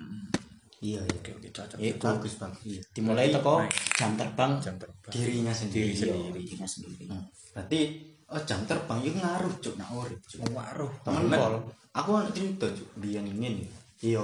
iya 0.79 1.01
iya 1.01 1.17
Oke, 1.17 1.31
oke, 1.33 1.49
cocok. 1.51 1.77
Iku 1.79 2.03
bagus 2.03 2.35
bagus 2.37 2.61
iya. 2.65 2.83
dimulai 2.91 3.29
teko 3.29 3.65
jam 3.93 4.12
terbang 4.15 4.53
Jam 4.59 4.75
terbang. 4.77 5.11
dirinya 5.11 5.51
sendiri 5.51 5.91
Iya, 5.91 6.11
iya. 6.11 6.31
dirinya 6.33 6.67
sendiri 6.67 7.05
Hmm. 7.07 7.25
berarti 7.51 7.81
oh 8.27 8.41
jam 8.43 8.61
terbang 8.62 8.99
itu 9.01 9.17
ngaruh 9.17 9.55
cuk 9.59 9.75
nak 9.77 9.89
urip 9.91 10.21
cuk 10.23 10.41
Waruh. 10.51 10.93
temen 11.01 11.31
Pol. 11.31 11.55
aku 11.93 12.11
ana 12.15 12.29
cerita 12.29 12.67
cuk 12.69 12.89
biyen 12.97 13.25
ngene 13.25 13.65
iya 14.01 14.21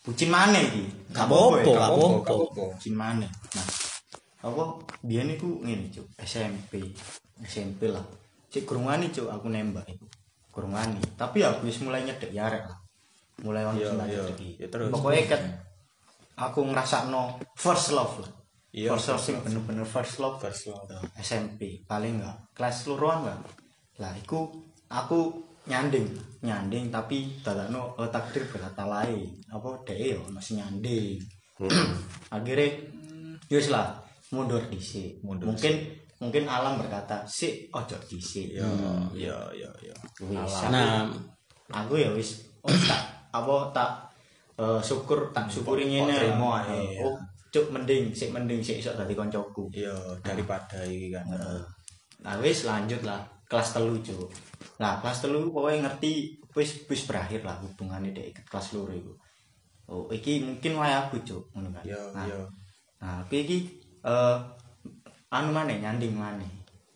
bucin 0.00 0.26
mana 0.28 0.58
iki 0.58 0.82
Gak 1.10 1.24
apa-apa, 1.24 1.62
gak 1.62 1.88
apa-apa. 1.88 2.62
bucin 2.72 2.94
mana 2.94 3.28
nah 3.52 3.66
apa 4.42 4.62
biyen 5.00 5.30
iku 5.30 5.60
ngene 5.60 5.86
cuk 5.88 6.06
SMP 6.18 6.90
SMP 7.40 7.86
lah 7.86 8.02
cek 8.48 8.64
kurungane 8.64 9.06
cuk 9.08 9.28
aku 9.28 9.46
nembak 9.46 9.86
iku 9.86 10.02
kurungane 10.50 10.98
tapi 11.14 11.40
aku 11.40 11.64
wis 11.64 11.78
mulai 11.78 12.02
nyedek 12.02 12.28
ya 12.28 12.50
arek 12.50 12.66
lah 12.66 12.78
mulai 13.40 13.62
ono 13.62 13.74
Iya, 13.74 13.86
sing 13.86 13.98
iya. 13.98 14.06
nyedeki. 14.08 14.48
Ya, 14.56 14.66
terus. 14.68 14.88
pokoknya 14.88 15.22
kan 15.28 15.42
aku 16.36 16.60
ngrasakno 16.72 17.40
first 17.56 17.92
love 17.92 18.20
lah. 18.22 18.32
Iya, 18.72 18.96
first 18.96 19.08
love 19.12 19.20
love. 19.20 19.42
bener-bener 19.44 19.86
first 19.86 20.16
love. 20.20 20.36
First 20.40 20.72
love. 20.72 20.88
SMP 21.20 21.84
paling 21.84 22.20
enggak 22.20 22.36
kelas 22.56 22.88
luruan 22.88 23.28
lah 23.28 23.38
lah 24.00 24.12
iku 24.16 24.48
aku 24.88 25.36
nyanding. 25.68 26.08
Nyanding 26.42 26.90
tapi 26.90 27.38
dadakno 27.44 27.94
oh, 27.94 28.08
takdir 28.08 28.48
berkata 28.48 28.88
lain. 28.88 29.28
Apa 29.52 29.84
dhek 29.84 30.16
yo 30.16 30.20
masih 30.32 30.58
nyanding. 30.58 31.20
Akhirnya 32.34 32.66
yus 33.52 33.68
lah 33.68 33.94
mundur 34.32 34.64
dhisik. 34.72 35.20
Mundur 35.22 35.52
mungkin 35.52 35.86
mungkin 36.18 36.48
alam 36.48 36.80
berkata 36.80 37.22
si 37.28 37.68
ojo 37.70 37.96
dhisik. 38.08 38.56
Ya, 38.56 38.66
ya, 39.14 39.36
ya, 39.52 39.70
ya. 39.84 39.94
nah 40.72 41.06
aku 41.70 42.00
ya 42.00 42.10
wis 42.16 42.42
oh, 42.64 42.72
tak 42.88 43.02
apa 43.32 43.54
tak 43.72 43.90
eh, 44.58 44.80
syukur 44.82 45.32
tak 45.32 45.48
syukuri 45.48 45.88
ngene 45.88 46.12
terima 46.12 46.64
lah. 46.64 46.72
ae, 46.72 46.98
ya. 46.98 47.06
oh 47.06 47.16
cuk 47.52 47.68
mending 47.68 48.16
sik 48.16 48.32
mending 48.32 48.64
sik 48.64 48.80
iso 48.80 48.96
dadi 48.96 49.12
koncoku 49.12 49.68
Ya, 49.76 49.92
daripada 50.24 50.80
iki 50.88 51.12
kan. 51.12 51.28
Nah 52.24 52.34
wis 52.40 52.64
lanjut 52.64 53.04
lah 53.04 53.20
kelas 53.44 53.76
telu 53.76 54.00
cuk. 54.00 54.32
Nah 54.80 54.96
kelas 55.04 55.20
telu 55.20 55.52
pokoknya 55.52 55.84
ngerti 55.84 56.32
wis 56.56 56.88
wis 56.88 57.04
berakhir 57.04 57.44
lah 57.44 57.60
hubungannya 57.60 58.16
dek 58.16 58.26
ikut 58.32 58.46
kelas 58.48 58.72
loro 58.72 58.96
iku. 58.96 59.12
Oh 59.92 60.08
iki 60.08 60.40
mungkin 60.40 60.80
wae 60.80 60.96
aku 60.96 61.20
cuk 61.20 61.52
ngono 61.52 61.68
kan. 61.76 61.84
Ya, 61.84 62.00
nah, 62.16 62.24
ya. 62.24 62.40
Nah 63.04 63.14
tapi 63.20 63.36
iki 63.44 63.58
eh 64.00 64.36
anu 65.28 65.52
maneh 65.52 65.76
nyanding 65.76 66.16
maneh. 66.16 66.48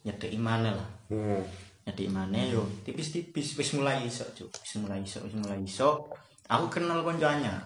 Nyedeki 0.09 0.41
maneh 0.41 0.73
lah. 0.73 0.89
Hmm. 1.13 1.45
Nyedeki 1.85 2.09
maneh 2.09 2.49
yo 2.49 2.65
tipis-tipis 2.81 3.61
wis 3.61 3.71
mulai 3.77 4.09
iso 4.09 4.25
cuk. 4.33 4.49
Wis 4.49 4.73
mulai 4.81 5.05
iso, 5.05 5.21
wis 5.21 5.37
mulai 5.37 5.61
iso. 5.61 6.09
Aku 6.47 6.67
kenal 6.71 7.03
konco 7.03 7.27
anyar. 7.27 7.59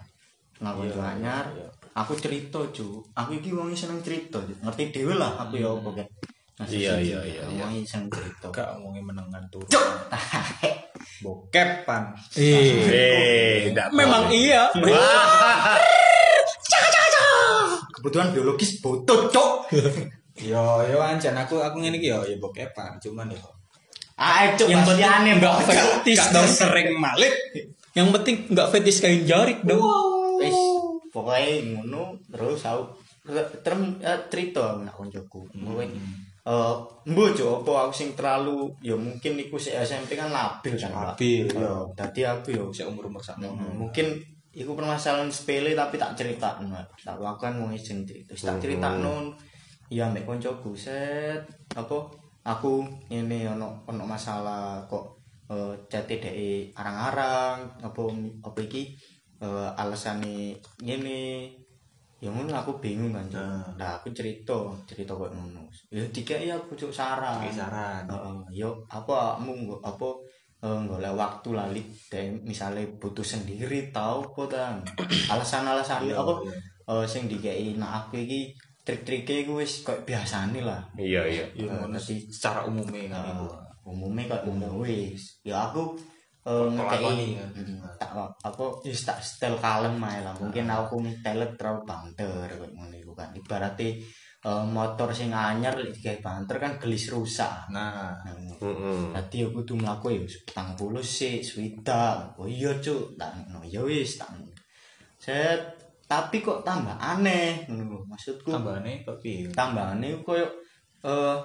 Kenal 0.57 0.73
konco 0.77 1.01
Iya, 1.01 1.13
anyar. 1.17 1.45
iya. 1.53 1.69
Aku 1.93 2.17
cerita 2.17 2.61
cuk. 2.71 3.03
Aku 3.13 3.31
iki 3.37 3.53
wong 3.53 3.73
seneng 3.73 4.01
cerita 4.01 4.41
cuk. 4.41 4.57
Ngerti 4.65 4.83
dhewe 4.95 5.15
lah 5.17 5.37
aku 5.37 5.61
ya 5.61 5.69
apa 5.69 5.91
kan. 6.01 6.07
Nah, 6.61 6.67
Iya, 6.69 6.93
iya, 7.01 7.19
iya, 7.25 7.43
wong 7.45 7.73
iki 7.77 7.85
seneng 7.85 8.09
cerita. 8.09 8.47
Gak 8.49 8.69
ngomongin 8.77 9.05
menengan 9.05 9.45
turun. 9.53 9.69
Bokep 11.25 11.85
pan. 11.85 12.13
Eh, 12.37 13.69
tidak 13.69 13.93
memang 13.93 14.33
iya 14.33 14.69
kebutuhan 18.01 18.33
biologis 18.33 18.81
botol 18.81 19.29
cok 19.29 19.69
Yo, 20.41 20.81
yo 20.89 20.97
anjan 21.05 21.37
aku 21.37 21.61
aku 21.61 21.85
ngene 21.85 22.01
iki 22.01 22.09
yo 22.09 22.25
ya 22.25 22.33
bokepan, 22.41 22.97
cuman 22.97 23.29
yo 23.29 23.45
ah 24.17 24.49
cok 24.57 24.73
yang 24.73 24.81
penting 24.89 25.05
aneh 25.05 25.33
mbak 25.37 25.53
gak 25.69 26.29
dong 26.33 26.49
sering 26.49 26.97
malik. 26.97 27.29
Yang 27.97 28.09
penting 28.15 28.47
nggak 28.51 28.71
fetis 28.71 29.03
kain 29.03 29.27
jarik 29.27 29.61
dong. 29.67 29.83
Wis 30.39 30.55
pokoknya 31.11 31.83
ngono 31.83 32.15
terus 32.31 32.63
aku 32.65 32.87
term 33.63 33.99
eh, 34.01 34.21
cerita 34.31 34.75
aku 34.79 34.81
nak 34.87 34.95
koncoku. 34.97 35.41
Kowe 35.51 35.85
eh 36.41 36.75
mbo 37.05 37.23
cok 37.37 37.63
apa 37.63 37.73
aku 37.85 37.93
sing 37.93 38.17
terlalu 38.17 38.73
ya 38.81 38.97
mungkin 38.97 39.37
iku 39.37 39.61
si 39.61 39.71
SMP 39.77 40.17
kan 40.17 40.33
labil 40.33 40.73
kan. 40.75 41.13
Labil, 41.13 41.45
Eh, 41.45 41.53
iya. 41.53 41.73
dadi 41.93 42.23
aku 42.25 42.49
yo 42.57 42.65
Sik 42.73 42.89
umur-umur 42.89 43.21
sakno. 43.21 43.53
Hmm, 43.53 43.77
mungkin 43.77 44.17
iku 44.51 44.73
permasalahan 44.75 45.29
sepele 45.31 45.77
tapi 45.77 46.01
tak 46.01 46.17
cerita 46.17 46.59
tak 46.59 47.15
aku 47.21 47.39
kan 47.39 47.55
mau 47.55 47.71
izin 47.71 48.03
cerita 48.03 48.35
Terus 48.35 48.43
tak 48.49 48.57
cerita 48.59 48.89
ya 49.91 50.07
mbak 50.07 50.23
koncoku 50.23 50.71
set 50.75 51.43
apa 51.75 51.99
aku 52.47 52.87
ini 53.11 53.47
ono 53.47 53.83
ono 53.91 54.03
masalah 54.07 54.79
kok 54.87 55.20
eh 55.51 55.73
jati 55.91 56.15
dek 56.23 56.37
arang-arang 56.79 57.59
apa 57.87 58.03
apa 58.47 58.59
iki 58.67 58.83
eh 59.45 59.69
alasane 59.83 60.55
ngene 60.87 61.21
ya 62.21 62.29
ngono 62.29 62.53
aku 62.53 62.73
bingung 62.85 63.13
kan. 63.17 63.25
Nah. 63.33 63.65
nah 63.81 63.91
aku 63.97 64.13
cerita 64.13 64.53
cerita 64.89 65.13
kok 65.17 65.33
ngono 65.33 65.65
ya 65.89 66.05
dikai 66.15 66.47
aku 66.53 66.77
cuk 66.77 66.93
saran 66.93 67.41
Dikai 67.41 67.57
saran. 67.57 68.03
Heeh, 68.13 68.37
yo 68.61 68.71
apa 68.93 69.41
kamu 69.41 69.53
nggo- 69.65 69.83
apa 69.83 70.09
eh, 70.61 70.81
golek 70.85 71.15
waktu 71.17 71.49
lali 71.57 71.83
dan 72.13 72.37
misalnya 72.45 72.85
butuh 73.01 73.25
sendiri 73.25 73.89
tau 73.89 74.21
apa 74.29 74.43
tan 74.53 74.75
alasan-alasan 75.33 76.05
Iya, 76.05 76.21
apa 76.21 76.33
iya. 76.45 76.53
eh, 76.93 77.05
sing 77.09 77.25
dikei 77.33 77.73
nak 77.81 77.93
aku 78.13 78.21
iki 78.21 78.41
trik-trike 78.85 79.49
iku 79.49 79.53
wis 79.65 79.81
koyo 79.81 80.05
biasane 80.05 80.61
lah 80.61 80.81
Iya, 81.01 81.23
iya. 81.25 81.45
Sih 81.97 82.21
secara 82.29 82.69
umumnya 82.69 83.09
kan 83.17 83.25
iku. 83.33 83.49
Umumnya 83.91 84.31
kok 84.39 84.47
umum 84.47 84.81
wis 84.87 85.43
ya 85.43 85.69
aku 85.69 85.99
Pelakoni, 86.41 87.37
ngekei. 87.37 87.69
Mm, 87.69 87.85
tak 88.01 88.17
apa 88.17 88.65
wis 88.81 89.05
tak 89.05 89.21
setel 89.21 89.61
kalem 89.61 90.01
ae 90.01 90.25
lah 90.25 90.33
mungkin 90.41 90.73
aku 90.73 91.05
ngetelet 91.05 91.53
terlalu 91.61 91.85
banter 91.85 92.49
koyo 92.57 92.73
ngono 92.73 92.97
iku 92.97 93.13
kan 93.13 93.29
ibaratnya 93.37 94.01
eh, 94.49 94.65
motor 94.65 95.13
sing 95.13 95.37
anyar 95.37 95.77
lek 95.77 95.93
digawe 95.93 96.17
banter 96.25 96.57
kan 96.57 96.73
gelis 96.81 97.13
rusak 97.13 97.69
Nah, 97.69 98.17
Nah, 98.25 98.57
Mm-mm. 98.57 99.13
Dadi 99.13 99.45
aku 99.45 99.61
kudu 99.61 99.85
mlaku 99.85 100.17
ya 100.17 100.25
petang 100.25 100.73
puluh 100.81 101.05
sih, 101.05 101.45
swidak. 101.45 102.33
Oh 102.41 102.49
iya 102.49 102.73
cuk, 102.81 103.21
tak 103.21 103.37
no 103.53 103.61
ya 103.61 103.85
wis 103.85 104.17
tak. 104.17 104.33
Set, 105.21 105.61
tapi 106.09 106.41
kok 106.41 106.65
tambah 106.65 106.97
aneh 106.97 107.69
ngono. 107.69 108.01
Maksudku 108.09 108.49
tambahane 108.49 109.05
kok 109.05 109.21
piye? 109.21 109.45
tambahane 109.53 110.25
koyo 110.25 110.49
eh 111.05 111.37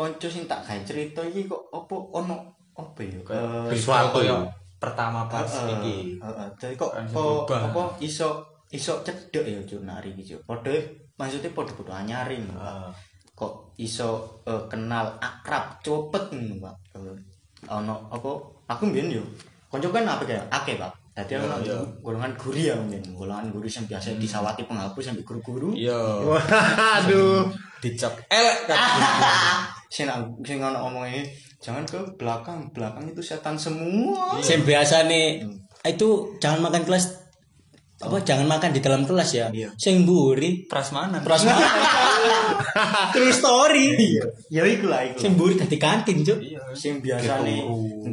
kanca 0.00 0.28
sing 0.32 0.48
tak 0.48 0.64
gawe 0.64 0.80
cerita 0.80 1.20
iki 1.20 1.44
kok 1.44 1.60
apa 1.68 1.92
ono 2.16 2.36
apa 2.72 3.00
ya? 3.04 3.20
Eh, 3.20 3.76
Sesuatu. 3.76 4.24
Kayak 4.24 4.48
pertama 4.80 5.28
pas 5.28 5.44
heeh, 5.44 5.76
iki. 5.76 5.96
Heeh, 6.16 6.48
dadi 6.56 6.74
kok 6.74 6.96
berubah. 7.12 7.68
apa 7.68 7.82
iso 8.00 8.40
iso 8.72 9.04
cedek 9.04 9.44
ya 9.44 9.60
cuk 9.60 9.84
nari 9.84 10.16
iki 10.16 10.32
cuk. 10.32 10.40
Padha 10.48 10.72
maksudnya 11.20 11.52
padha-padha 11.52 11.94
anyarin. 12.00 12.48
Pak. 12.48 12.64
Heeh. 12.64 12.92
kok 13.36 13.72
iso 13.76 14.40
eh, 14.44 14.64
kenal 14.68 15.16
akrab 15.16 15.76
cepet 15.84 16.32
ngono 16.32 16.54
Pak. 16.64 16.74
Eh, 16.96 17.16
ono 17.68 18.08
apa 18.08 18.30
aku 18.68 18.88
mbiyen 18.88 19.20
yo 19.20 19.24
kanca 19.68 19.92
kan 19.92 20.08
apa 20.08 20.24
kayak 20.24 20.48
akeh 20.48 20.80
Pak. 20.80 20.92
Dadi 21.10 21.34
Iya, 21.36 21.42
ono 21.44 21.56
iya. 21.60 21.76
golongan 22.00 22.32
guri 22.38 22.70
ya 22.70 22.76
mbiyen, 22.78 23.02
golongan 23.12 23.50
guri 23.50 23.66
sing 23.66 23.84
biasa 23.84 24.14
disawati 24.16 24.62
penghapus 24.64 25.10
sampai 25.10 25.26
guru-guru. 25.26 25.74
Yo, 25.74 26.30
Waduh. 26.32 27.50
dicap 27.82 28.14
elek 28.30 28.70
kan. 28.70 28.78
Sing 29.90 30.06
nak- 30.06 30.38
sing 30.40 30.56
ono 30.56 30.86
omongnya 30.86 31.26
jangan 31.58 31.82
ke 31.82 31.98
belakang, 32.14 32.70
belakang 32.70 33.04
itu 33.04 33.18
setan 33.20 33.58
semua. 33.58 34.38
Sing 34.38 34.62
biasa 34.62 35.04
nih 35.04 35.42
itu 35.82 36.08
jangan 36.38 36.62
makan 36.62 36.84
kelas 36.84 37.18
apa 38.00 38.16
jangan 38.22 38.48
makan 38.48 38.70
di 38.70 38.80
dalam 38.80 39.02
kelas 39.02 39.30
ya. 39.34 39.46
Iya. 39.50 39.68
Sing 39.76 40.06
mburi 40.06 40.64
Prasmanan. 40.64 41.20
prasmanan. 41.20 41.60
True 43.12 43.28
story. 43.30 44.16
Ya 44.48 44.64
iku 44.64 44.88
lah 44.88 45.04
iku. 45.04 45.20
Sing 45.20 45.34
mburi 45.34 45.52
dadi 45.54 45.76
kantin, 45.76 46.22
Cuk. 46.22 46.38
Iya. 46.38 46.62
Sing 46.72 47.02
biasa 47.02 47.44
nih 47.44 47.60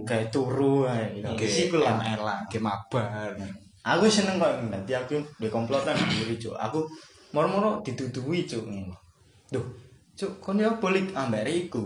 kayak 0.04 0.28
turu 0.28 0.84
ae. 0.84 1.24
Oke, 1.24 1.48
Iku 1.48 1.80
lah. 1.80 2.04
elek, 2.04 2.40
ge 2.50 2.60
mabar. 2.60 3.32
Aku 3.88 4.04
seneng 4.12 4.36
kok 4.36 4.52
nanti 4.68 4.92
aku 4.92 5.16
di 5.38 5.48
komplotan 5.48 5.96
sendiri 5.96 6.36
cuk. 6.36 6.58
Aku 6.58 6.84
moro-moro 7.32 7.80
dituduhi 7.80 8.44
cuk 8.44 8.68
ngene. 8.68 8.92
Duh, 9.48 9.64
cuk 10.18 10.42
kon 10.42 10.58
ya 10.58 10.74
bolik 10.82 11.14
ambek 11.14 11.70
iku. 11.70 11.86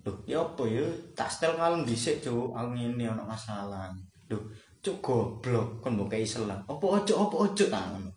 Duh, 0.00 0.16
ya 0.24 0.40
apa 0.40 0.64
ya? 0.64 0.88
Tak 1.12 1.28
setel 1.28 1.52
kalem 1.60 1.84
dhisik 1.84 2.24
cuk. 2.24 2.56
Aku 2.56 2.72
ngene 2.72 3.04
ana 3.04 3.22
masalah. 3.22 3.92
Duh, 4.24 4.40
cuk 4.80 4.96
goblok 5.04 5.84
kon 5.84 6.00
mbok 6.00 6.16
kei 6.16 6.24
selang. 6.24 6.64
Apa 6.64 6.84
ojo 6.98 7.14
apa 7.28 7.36
ojo 7.44 7.64
ta 7.68 7.80
ngono. 7.92 8.10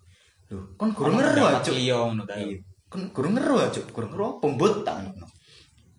Duh, 0.48 0.64
kon 0.80 0.96
gurung 0.96 1.20
ngeru 1.20 1.44
ah, 1.44 1.60
cuk. 1.60 1.76
Iya 1.76 1.98
ngono 2.00 2.24
ta. 2.24 2.40
Iya. 2.40 2.56
Kon 2.88 3.04
gurung 3.12 3.36
ngeru 3.36 3.56
ah, 3.60 3.68
cuk. 3.68 3.86
Gurung 3.92 4.12
ngeru 4.16 4.24
apa 4.40 4.46
mbut 4.48 4.74
ta 4.88 4.94
ngono. 5.04 5.28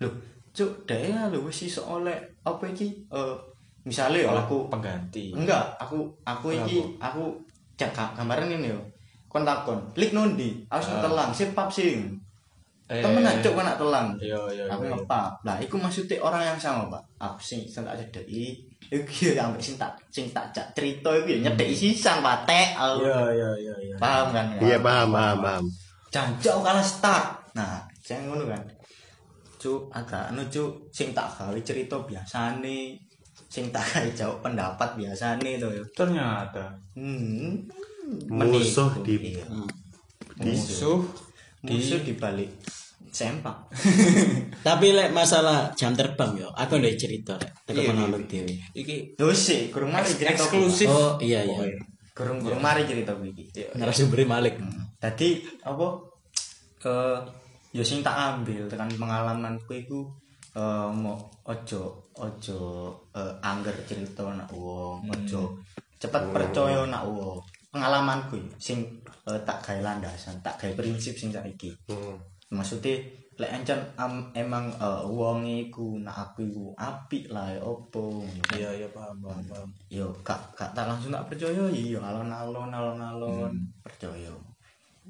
Loh, 0.01 0.12
cuk, 0.57 0.88
dhek 0.88 1.31
lho 1.31 1.38
wis 1.45 1.69
iso 1.69 1.85
oleh 1.85 2.17
apa 2.41 2.65
iki? 2.73 2.88
Eh 3.12 3.37
misalnya 3.83 4.31
ya 4.31 4.31
aku 4.38 4.71
pengganti 4.71 5.35
enggak 5.35 5.75
aku 5.75 6.07
aku 6.23 6.55
iki 6.55 6.79
aku 7.03 7.35
cek 7.75 7.91
ga- 7.91 8.15
gambaran 8.15 8.55
ini 8.55 8.71
yo 8.71 8.79
kon 9.27 9.43
takon 9.43 9.83
klik 9.91 10.15
nondi 10.15 10.62
harus 10.71 10.87
telan 10.87 11.35
sip 11.35 11.51
pap 11.51 11.67
sing 11.67 12.15
Eh, 12.92 13.00
temen 13.00 13.24
aja 13.24 13.48
kok 13.48 13.64
nak 13.64 13.81
telan. 13.81 14.07
iya 14.20 14.37
iya 14.52 14.64
aku 14.68 14.85
iya. 14.85 14.92
ngepap 14.92 15.33
lah 15.48 15.57
iku 15.64 15.81
maksudnya 15.81 16.20
orang 16.20 16.44
yang 16.44 16.59
sama 16.61 16.92
pak. 16.92 17.00
Aku 17.16 17.40
sing 17.40 17.64
sing 17.64 17.88
tak 17.88 17.96
cedeki 17.96 18.68
iki 18.92 19.33
ya 19.33 19.48
ambek 19.48 19.64
sing 19.64 19.81
tak 19.81 19.96
sing 20.12 20.28
tak 20.28 20.52
cak 20.52 20.76
cerita 20.76 21.09
iku 21.16 21.33
ya 21.33 21.38
nyedeki 21.48 21.72
sisang 21.72 22.20
patek 22.20 22.76
iya 22.76 23.18
iya 23.33 23.50
iya 23.57 23.74
iya. 23.81 23.94
Paham 23.96 24.37
kan? 24.37 24.46
Iya 24.61 24.76
paham 24.85 25.09
paham 25.09 25.37
paham. 25.40 25.64
jancok 26.12 26.57
kalah 26.61 26.85
start. 26.85 27.26
Nah 27.57 27.81
jangan 28.05 28.37
ngono 28.37 28.44
kan? 28.52 28.62
Cuk 29.57 29.88
agak 29.88 30.28
anu 30.28 30.44
cuk 30.52 30.92
sing 30.92 31.16
tak 31.16 31.33
gawe 31.33 31.57
cerita 31.64 31.96
biasane 32.05 33.00
sing 33.48 33.72
tak 33.72 33.88
gawe 33.88 34.09
jawab 34.12 34.44
pendapat 34.44 35.00
biasane 35.00 35.57
to 35.57 35.72
yo 35.72 35.85
ternyata. 35.96 36.76
Hmm. 36.92 37.57
Musuh 38.28 38.92
di 39.00 39.33
iya. 39.33 39.48
musuh. 40.37 41.00
Musuh 41.64 42.02
di 42.05 42.12
balik 42.20 42.52
sempak. 43.12 43.68
Tapi 44.66 44.96
lek 44.96 45.12
masalah 45.12 45.68
jam 45.77 45.92
terbang 45.92 46.33
yo, 46.40 46.48
aku 46.57 46.81
ndek 46.81 46.96
cerita 46.96 47.37
lek 47.37 47.53
teko 47.68 47.85
Iya, 47.85 47.88
pengalaman 47.92 48.25
dhewe. 48.25 48.55
iki 48.72 48.96
sih 49.37 49.68
kurang 49.68 49.92
mari 49.92 50.09
cerita 50.09 50.33
eksklusif. 50.33 50.88
Oh 50.88 51.20
iya 51.20 51.44
iya. 51.44 51.77
kurang 52.16 52.40
kurang 52.40 52.64
mari 52.64 52.88
cerita 52.88 53.12
iki. 53.20 53.53
Narasumber 53.77 54.25
Malik. 54.25 54.57
tadi 54.96 55.44
apa? 55.61 56.01
Ke 56.81 57.20
yo 57.77 57.85
sing 57.85 58.01
tak 58.01 58.16
ambil 58.16 58.64
tekan 58.64 58.88
pengalamanku 58.96 59.72
iku 59.77 60.09
eh 60.53 60.88
mau 60.92 61.16
ojo 61.48 62.12
ojo 62.16 62.61
eh, 63.16 63.33
angger 63.44 63.72
cerita 63.88 64.25
nak 64.33 64.48
wong 64.53 65.05
ojo 65.09 65.61
cepet 66.01 66.22
percaya 66.33 66.88
nak 66.88 67.05
wong. 67.05 67.44
Pengalamanku 67.72 68.40
sing 68.57 68.85
eh, 69.28 69.40
tak 69.46 69.58
gawe 69.62 69.80
landasan 69.82 70.37
tak 70.42 70.58
gawe 70.58 70.72
prinsip 70.74 71.14
sing 71.14 71.30
saiki. 71.30 71.70
Hmm. 71.90 72.16
maksudnya 72.52 73.00
lek 73.40 73.48
encen 73.48 73.80
am, 73.96 74.28
emang 74.37 74.68
eh, 74.76 75.02
wong 75.08 75.40
iku 75.48 75.96
nak 76.04 76.37
aku 76.37 76.44
iku 76.44 76.64
apik 76.76 77.32
lah 77.32 77.48
ya 77.48 77.61
opo 77.64 78.20
iya 78.52 78.68
iya 78.76 78.88
paham 78.92 79.16
paham 79.24 79.40
paham. 79.48 79.68
Yo 79.88 80.12
gak 80.20 80.52
gak 80.52 80.70
tak 80.76 80.85
langsung 80.85 81.11
tak 81.11 81.24
percaya 81.32 81.64
iya 81.72 81.96
alon-alon 81.98 82.68
alon-alon 82.68 83.52
percaya. 83.80 84.30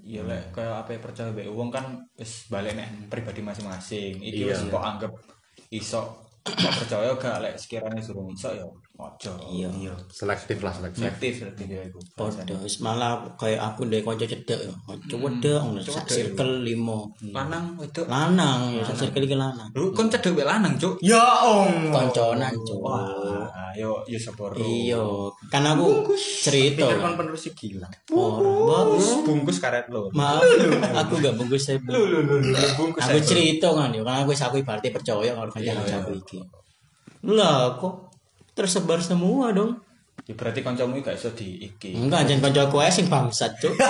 Iya 0.07 0.22
lek 0.25 0.55
kaya 0.55 0.81
apa 0.81 0.94
yang 0.94 1.03
percaya 1.03 1.29
mbek 1.35 1.51
wong 1.51 1.68
kan 1.68 1.85
wis 2.16 2.46
balik 2.46 2.79
nek 2.79 3.11
pribadi 3.11 3.42
masing-masing. 3.42 4.22
Iki 4.22 4.46
Iya. 4.46 4.55
wis 4.55 4.61
kok 4.70 4.85
anggap 4.87 5.12
iso 5.68 6.03
percaya 6.81 7.11
gak 7.18 7.42
lek 7.42 7.55
sekiranya 7.59 8.01
suruh 8.01 8.31
iso 8.31 8.55
ya 8.55 8.64
ojo 9.05 9.33
Iya. 9.49 9.69
iya 9.73 9.93
Selektif 10.07 10.61
lah 10.61 10.71
selektif. 10.71 11.03
selektif 11.03 11.33
selektif 11.41 11.67
ya 11.67 11.83
iku 11.83 11.99
malah 12.81 13.19
kaya 13.35 13.59
aku 13.59 13.85
ndek 13.85 14.03
kanca 14.03 14.23
cedek 14.23 14.61
yo. 14.61 14.73
Kanca 14.83 15.17
wedok 15.17 15.59
ngono 15.62 15.81
sak 15.81 16.07
circle 16.07 16.61
limo. 16.61 17.11
lanang 17.29 17.75
wedok 17.75 18.07
Lanang 18.07 18.79
sak 18.83 18.97
circle 18.99 19.23
iki 19.23 19.35
lanang. 19.35 19.67
lu 19.73 19.91
kon 19.91 20.07
cedek 20.07 20.31
mbek 20.31 20.45
lanang 20.45 20.75
cuk 20.77 21.01
ya 21.01 21.19
om 21.43 21.88
Konconan 21.88 22.55
cuk. 22.59 22.81
Ayo 23.73 24.05
yo 24.05 24.17
seporo 24.17 24.53
Iya, 24.55 25.01
kan 25.49 25.65
aku 25.65 26.12
cerita. 26.15 26.85
pikir 26.85 27.01
kon 27.01 27.17
penerus 27.17 27.49
gila 27.51 27.88
bagus. 28.62 29.07
bungkus 29.23 29.59
karet 29.59 29.88
lo 29.88 30.12
Maaf, 30.12 30.45
aku 30.95 31.17
gak 31.19 31.33
bungkus 31.35 31.65
saya. 31.65 31.81
bungkus 31.81 33.01
Aku 33.03 33.19
cerita 33.19 33.73
kan 33.73 33.88
yo, 33.88 34.05
kan 34.05 34.21
aku 34.21 34.31
wis 34.31 34.41
aku 34.41 34.61
ibaratnya 34.61 34.93
percaya 34.93 35.33
kalau 35.33 35.49
kanca 35.49 35.73
aku 35.99 36.12
iki. 36.15 36.38
Lah 37.25 37.73
kok 37.75 38.12
tersebar 38.53 39.01
semua 39.01 39.51
dong. 39.51 39.81
ya 40.23 40.37
berarti 40.37 40.61
kancamu 40.61 41.01
gak 41.01 41.17
iso 41.19 41.33
di 41.35 41.59
iki 41.67 41.97
Enggak, 41.99 42.29
anjen 42.29 42.38
kanca 42.38 42.69
aku 42.69 42.79
ae 42.79 42.93
sing 42.93 43.09
bangsat, 43.11 43.59
Cuk. 43.59 43.75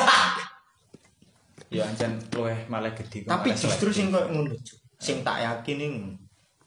ya 1.72 1.82
ancen 1.88 2.20
luweh 2.36 2.68
malah 2.68 2.92
gede 2.92 3.24
kok 3.24 3.32
tapi 3.32 3.48
malah 3.52 3.60
justru 3.64 3.88
sing 3.88 4.12
koyo 4.12 4.28
ngono 4.28 4.52
Cuk. 4.52 4.78
sing 5.00 5.24
tak 5.24 5.40
yakin 5.40 6.12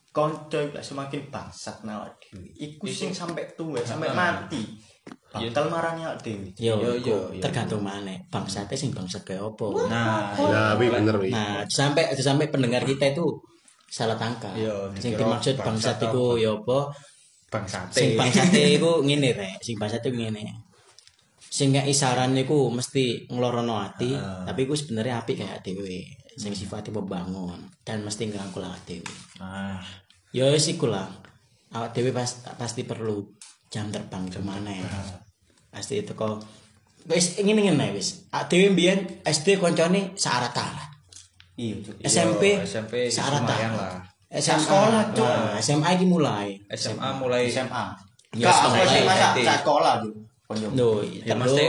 konco 0.10 0.58
iku 0.58 0.73
lek 0.73 0.86
semakin 0.86 1.21
bangsat 1.29 1.77
nang 1.86 2.01
awake 2.01 2.31
dhewe 2.34 2.49
iku 2.58 2.86
sing 2.89 3.12
sampai 3.13 3.45
tua 3.53 3.84
sampai 3.86 4.10
mati 4.12 4.63
bakal 5.29 5.67
marani 5.69 6.01
awake 6.08 6.23
dhewe 6.25 6.49
Yo, 6.58 6.73
Yo, 6.81 6.91
yo, 6.97 7.17
yo. 7.36 7.41
tergantung 7.43 7.84
mana. 7.84 8.15
Bangsate 8.31 8.73
sing 8.73 8.89
bangsat 8.95 9.21
kayak 9.27 9.43
opo. 9.43 9.75
nah 9.86 10.31
Ya, 10.34 10.73
wi 10.79 10.88
bener 10.88 11.19
wi. 11.19 11.29
Nah, 11.29 11.67
sampai 11.67 12.15
sampai 12.15 12.47
pendengar 12.49 12.81
kita 12.81 13.12
itu 13.12 13.27
salah 13.91 14.15
tangkap. 14.15 14.55
Sing 14.97 15.13
dimaksud 15.13 15.60
bangsat 15.60 15.99
iku 16.01 16.39
ya 16.39 16.55
apa? 17.55 17.63
bangsate 17.63 17.95
Sing 17.95 18.09
bangsate 18.19 18.61
iku 18.75 18.91
ngene 19.01 19.29
rek, 19.31 19.57
sing 19.63 19.75
bangsat 19.79 20.03
iku 20.03 20.17
ngene. 20.19 20.43
Sing 21.55 21.71
ngeki 21.71 21.93
saran 21.95 22.35
iku 22.35 22.67
mesti 22.67 23.31
nglorono 23.31 23.79
ati, 23.79 24.11
tapi 24.43 24.67
iku 24.67 24.75
sebenarnya 24.75 25.23
apik 25.23 25.39
kayak 25.39 25.63
dhewe. 25.63 26.03
Sing 26.35 26.51
sifatnya 26.51 26.99
membangun 26.99 27.71
dan 27.87 28.03
mesti 28.03 28.27
ngerangkul 28.27 28.59
awak 28.59 28.83
dhewe. 28.83 29.07
ah 29.39 29.79
wis 30.35 30.67
iku 30.67 30.91
lah. 30.91 31.07
Awak 31.71 31.95
dhewe 31.95 32.11
pas, 32.11 32.27
pasti 32.59 32.83
perlu 32.83 33.23
jam 33.71 33.87
terbang 33.87 34.27
ke 34.27 34.43
mana 34.43 34.71
ya. 34.71 34.83
Pasti 35.71 36.03
itu 36.03 36.11
kok 36.11 36.43
wis 37.07 37.39
ngene 37.39 37.71
ngene 37.71 37.95
wis. 37.95 38.27
Awak 38.35 38.51
dhewe 38.51 38.75
mbiyen 38.75 39.23
SD 39.23 39.55
koncone 39.55 40.11
searat-arat. 40.19 40.91
iya 41.55 41.79
Cuk. 41.79 42.03
SMP 42.03 42.59
SMP 42.67 43.07
lah. 43.07 44.14
SMA 44.27 44.57
Sekolah, 44.59 45.03
Cuk. 45.11 45.23
Nah, 45.23 45.55
SMA 45.57 45.89
iki 45.93 46.05
mulai. 46.05 46.57
SMA 46.69 47.09
mulai 47.15 47.45
SMA 47.45 47.85
Ya, 48.35 48.45
Gak, 48.45 48.51
aku 48.51 48.67
sekolah 48.67 48.83
sih 48.85 48.99
ya, 48.99 49.03
masa 49.07 49.27
sekolah 49.55 49.93
tuh 49.97 50.11
konco 50.43 50.67
Lho, 50.69 50.89
ya 51.23 51.33
mesti 51.33 51.65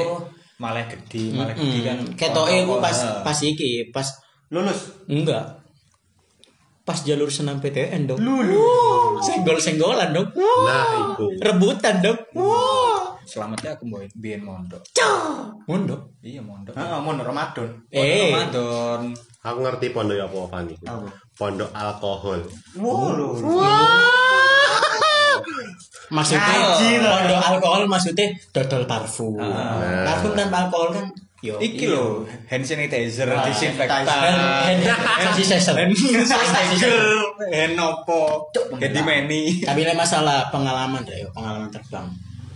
malah 0.58 0.82
gede 0.84 1.24
malah 1.30 1.54
gede 1.54 1.78
kan 1.80 1.96
Ketoke 2.18 2.54
iku 2.58 2.74
pas 2.76 2.98
Ah. 2.98 3.22
pas 3.22 3.38
iki, 3.38 3.86
pas 3.88 4.02
lulus 4.48 4.98
enggak. 5.06 5.62
Pas 6.82 6.98
jalur 6.98 7.26
senam 7.26 7.58
PTN 7.58 8.06
dong. 8.06 8.18
Senggol-senggolan 9.20 10.10
dong. 10.10 10.26
Nah, 10.34 11.14
itu. 11.14 11.26
Rebutan 11.38 11.98
dong. 12.00 12.18
selamatnya 13.26 13.74
aku 13.74 13.82
mau 13.84 13.98
biyen 14.14 14.38
mondok 14.38 14.78
Mondok. 15.66 15.98
iya 16.22 16.38
mondok 16.38 16.70
heeh 16.72 16.94
mon 16.96 17.18
Ramadan 17.18 17.66
Eh, 17.90 18.30
Ramadan 18.30 19.10
Aku 19.42 19.58
ngerti 19.62 19.90
pondok 19.90 20.14
apa 20.20 20.36
apa 20.46 20.58
nih. 20.62 20.78
Pondok 21.36 21.68
alkohol. 21.70 22.40
wow 22.74 23.12
maksudnya 26.06 26.56
pondok 27.02 27.40
alkohol 27.42 27.82
maksudnya 27.86 28.30
dodol 28.54 28.86
parfum. 28.86 29.36
Parfum 30.06 30.32
tanpa 30.32 30.66
alkohol 30.66 30.94
kan 30.94 31.06
yo. 31.42 31.58
iki 31.58 31.86
lho 31.86 32.24
hand 32.48 32.64
sanitizer 32.64 33.28
Ah, 33.28 33.44
disinfektan 33.44 34.06
Hand 34.06 34.80
hand 34.86 35.34
sanitizer. 35.36 35.76
sanitizer 36.24 36.96
hand 37.52 37.76
opo 37.76 38.48
ganti 38.78 39.00
meni 39.02 39.60
Tapi 39.60 39.82
lah 39.82 39.94
masalah 39.94 40.48
pengalaman 40.48 41.02
deh, 41.04 41.20
yo, 41.20 41.28
pengalaman 41.34 41.68
terbang. 41.68 42.06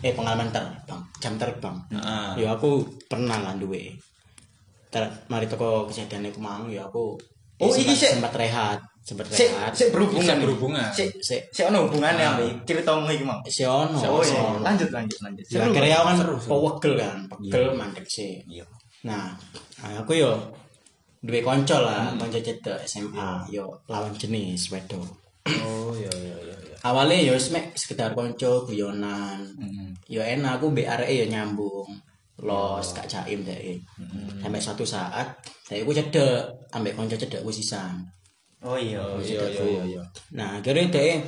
Eh 0.00 0.16
pengalaman 0.16 0.48
terbang, 0.48 1.00
jam 1.20 1.36
terbang. 1.36 1.76
Heeh. 1.92 2.40
Yo 2.40 2.46
aku 2.48 2.80
pernah 3.04 3.36
lah 3.36 3.52
duwe. 3.52 3.92
Ter 4.88 5.04
mari 5.28 5.44
toko 5.44 5.84
kejadian 5.84 6.24
iku 6.24 6.40
mau 6.40 6.64
yo 6.64 6.80
aku 6.82 7.18
Oh, 7.60 7.70
iki 7.70 7.92
sempat, 7.92 7.96
sik- 8.00 8.12
sempat 8.16 8.32
rehat, 8.34 8.78
sempat 9.04 9.26
sik 9.28 9.50
rehat. 9.52 9.72
sik 9.76 9.88
berhubungan 9.92 10.24
Sik 10.32 10.40
berhubungan. 10.40 10.88
sik 10.90 11.08
Sik. 11.20 11.42
sik 11.52 11.64
ono 11.68 11.78
hubungannya 11.84 12.24
ambek 12.24 12.48
ceritamu 12.64 13.04
iki 13.08 13.24
mau 13.24 13.40
Si 13.44 13.62
ono. 13.62 13.96
oh 14.00 14.24
iya. 14.24 14.42
lanjut 14.64 14.88
lanjut 14.88 15.18
lanjut. 15.20 15.44
Ya 15.44 15.60
Seru, 15.60 15.70
akhirnya 15.70 15.98
kan 16.00 16.16
pewegel 16.48 16.92
kan, 16.96 17.18
pegel 17.28 17.64
mandek 17.76 18.06
sih. 18.08 18.40
Iya. 18.48 18.64
Nah, 19.04 19.32
aku 19.96 20.12
yo 20.16 20.32
duwe 21.20 21.40
kanca 21.40 21.76
lah, 21.80 22.16
kanca 22.16 22.40
cedek 22.40 22.80
SMA, 22.84 23.44
yo 23.52 23.68
lawan 23.86 24.12
jenis 24.16 24.72
wedok. 24.72 25.04
oh 25.64 25.92
iya 25.96 26.08
iya 26.16 26.36
iya 26.44 26.56
iya. 26.64 26.76
Awalnya 26.80 27.28
ya 27.28 27.36
mek 27.52 27.76
sekedar 27.76 28.12
konco 28.12 28.64
guyonan. 28.64 29.40
Ya 30.08 30.24
enak 30.24 30.60
aku 30.60 30.72
areke 30.76 31.12
ya 31.12 31.26
nyambung 31.28 31.88
los 32.40 32.86
gak 32.96 33.06
jaim 33.06 33.44
deh 33.44 33.76
sampai 34.40 34.60
suatu 34.60 34.84
saat 34.84 35.28
saya 35.64 35.84
aku 35.84 35.92
cedek 35.92 36.48
ambek 36.72 36.96
konco 36.96 37.14
cedek 37.14 37.44
aku 37.44 37.52
sisan 37.52 38.00
oh 38.64 38.76
iya 38.76 39.00
oh 39.00 39.20
iya 39.20 39.40
iya 39.48 39.64
iya 39.64 39.82
iya. 39.96 40.02
Nah 40.36 40.60
akhirnya 40.60 40.88
deh 40.92 41.20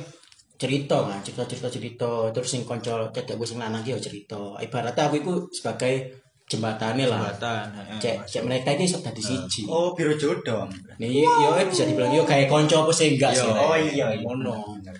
cerita 0.57 1.01
kan 1.05 1.19
cerita 1.25 1.43
cerita. 1.49 1.67
Cerita 1.69 2.11
terus 2.33 2.49
sing 2.49 2.61
konco 2.65 3.09
cedek 3.13 3.37
aku 3.37 3.45
sing 3.45 3.57
lanang 3.57 3.81
ya 3.81 3.97
cerita. 3.97 4.57
Ibaratnya 4.61 5.09
aku 5.09 5.15
itu 5.21 5.33
sebagai 5.49 6.23
jembatannya 6.45 7.05
lah. 7.09 7.29
Jembatan 7.33 7.65
cek 8.03 8.15
cek 8.27 8.43
mereka 8.45 8.69
ini 8.75 8.85
sok 8.85 9.01
tadi 9.05 9.21
siji 9.23 9.63
oh 9.69 9.95
biro 9.95 10.13
jodoh 10.13 10.67
nih 10.99 11.23
yo 11.23 11.55
bisa 11.67 11.87
dibilang 11.87 12.11
yo 12.11 12.27
kayak 12.27 12.51
konco 12.51 12.83
apa 12.83 12.91
sih 12.91 13.15
enggak 13.15 13.31
sih 13.31 13.47
oh 13.47 13.75
iya 13.79 14.11
iya 14.11 14.21
ngono. 14.21 14.75
bener 14.83 14.95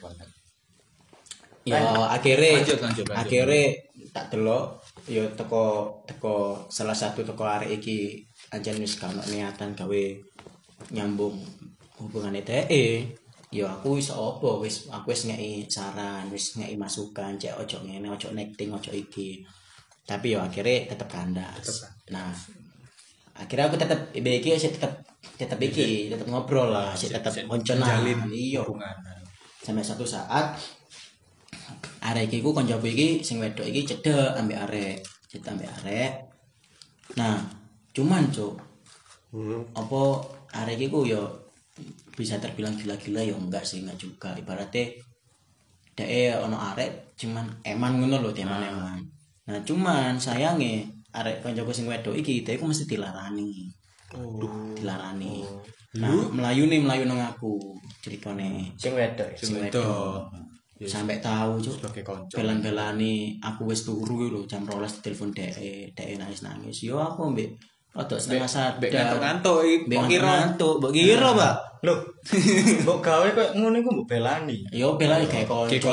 ya 1.64 1.80
akhirnya 2.12 2.60
Lanjut, 2.60 2.80
lanjut, 2.80 3.06
lanjut. 3.08 3.16
akhirnya 3.16 3.64
tak 4.12 4.26
delok 4.36 4.83
ya 5.08 5.24
teko 5.36 5.92
teko 6.08 6.56
salah 6.72 6.96
satu 6.96 7.24
teko 7.28 7.44
arek 7.44 7.82
iki 7.82 8.24
anjen 8.56 8.80
wis 8.80 8.96
gak 8.96 9.12
ono 9.12 9.24
niatan 9.28 9.76
gawe 9.76 10.04
nyambung 10.96 11.36
hubungan 12.00 12.36
DE 12.40 13.08
ya 13.54 13.70
aku 13.70 14.02
wis 14.02 14.10
apa 14.10 14.50
wis 14.58 14.90
aku 14.90 15.14
wis 15.14 15.30
ngeki 15.30 15.70
saran 15.70 16.26
wis 16.34 16.58
ngeki 16.58 16.74
masukan 16.74 17.38
cek 17.38 17.54
ojo 17.54 17.86
ngene 17.86 18.10
ojo 18.10 18.34
necting 18.34 18.74
ojo 18.74 18.90
iki. 18.90 19.46
Tapi 20.04 20.36
ya 20.36 20.44
akhirnya 20.44 20.90
tetep 20.90 21.08
kandas. 21.08 21.86
Nah 22.10 22.34
akhirnya 23.38 23.70
aku 23.70 23.78
tetep 23.78 24.00
iki 24.18 24.58
sih 24.58 24.74
tetep 24.74 25.06
tetep 25.38 25.60
iki 25.62 26.10
tetep. 26.10 26.26
ngobrol 26.26 26.74
lah 26.74 26.98
sih 26.98 27.14
tetep 27.14 27.46
konconan 27.46 28.02
iya. 28.34 28.66
hubungan. 28.66 28.98
Sampai 29.62 29.86
satu 29.86 30.04
saat 30.04 30.58
arek 32.04 32.28
iki 32.28 32.44
ku 32.44 32.52
koncoku 32.52 32.88
iki 32.92 33.24
sing 33.24 33.40
wedok 33.40 33.64
iki 33.64 33.88
cedek 33.88 34.36
ambek 34.36 34.60
arek 34.68 34.96
cedek 35.32 35.50
ambek 35.56 35.72
arek. 35.82 36.12
Nah 37.20 37.40
cuman 37.96 38.28
cuk 38.32 38.56
Hmm. 39.34 39.66
apa 39.74 40.22
arek 40.62 40.78
iki 40.78 40.88
ku 40.94 41.10
yo 41.10 41.26
bisa 42.14 42.38
terbilang 42.38 42.78
gila-gila 42.78 43.26
ya 43.26 43.34
enggak 43.34 43.66
sih 43.66 43.82
enggak 43.82 43.98
juga. 43.98 44.30
Ibaratnya 44.38 44.94
dek 45.98 46.38
ono 46.46 46.58
arek 46.58 47.18
cuman 47.18 47.46
eman 47.66 47.92
ngono 48.02 48.18
lho 48.22 48.32
teman 48.34 48.62
eman 48.62 48.98
nah 49.44 49.60
cuman 49.62 50.16
sayange 50.18 50.88
arek 51.14 51.44
koncoku 51.44 51.70
sing 51.76 51.86
wedok 51.86 52.16
iki 52.16 52.42
dhek 52.46 52.58
ku 52.62 52.66
mesti 52.70 52.86
dilarani. 52.90 53.70
Dilarani. 54.78 55.46
Nah 56.02 56.30
melayu 56.34 56.66
nih 56.66 56.82
melayu 56.82 57.04
nang 57.06 57.22
aku 57.22 57.78
ceritane. 58.02 58.74
Sing 58.78 58.94
wedok. 58.98 59.30
sing 59.38 59.58
wedok. 59.62 60.30
Wedok 60.76 60.90
sampai 60.90 61.18
tahu 61.20 61.52
cuk. 61.60 61.74
Sebagai 61.80 62.04
konco. 62.04 62.34
Belan-belani 62.34 63.38
aku 63.40 63.70
wis 63.70 63.84
turu 63.84 64.28
lho 64.28 64.42
jam 64.46 64.66
12 64.66 65.04
telepon 65.04 65.30
dhek 65.32 65.54
dhek 65.94 66.18
nangis 66.18 66.42
nangis 66.42 66.78
yo 66.84 66.98
aku 66.98 67.30
mbek 67.30 67.50
rada 67.94 68.18
setengah 68.18 68.50
sadar. 68.50 68.90
ngantuk-ngantuk 68.90 69.58
iki 69.62 69.86
kira. 70.10 70.32
ngantuk 70.50 70.74
mbok 70.82 70.92
kira 70.92 71.30
pak 71.34 71.56
Loh, 71.84 72.00
mbok 72.88 73.04
gawe 73.04 73.28
kok 73.36 73.50
ngono 73.60 73.76
iku 73.76 73.90
mbok 73.92 74.08
belani. 74.08 74.64
yo 74.72 74.96
bela 74.96 75.20
kayak 75.20 75.46
apa 75.46 75.68
Kayak 75.68 75.84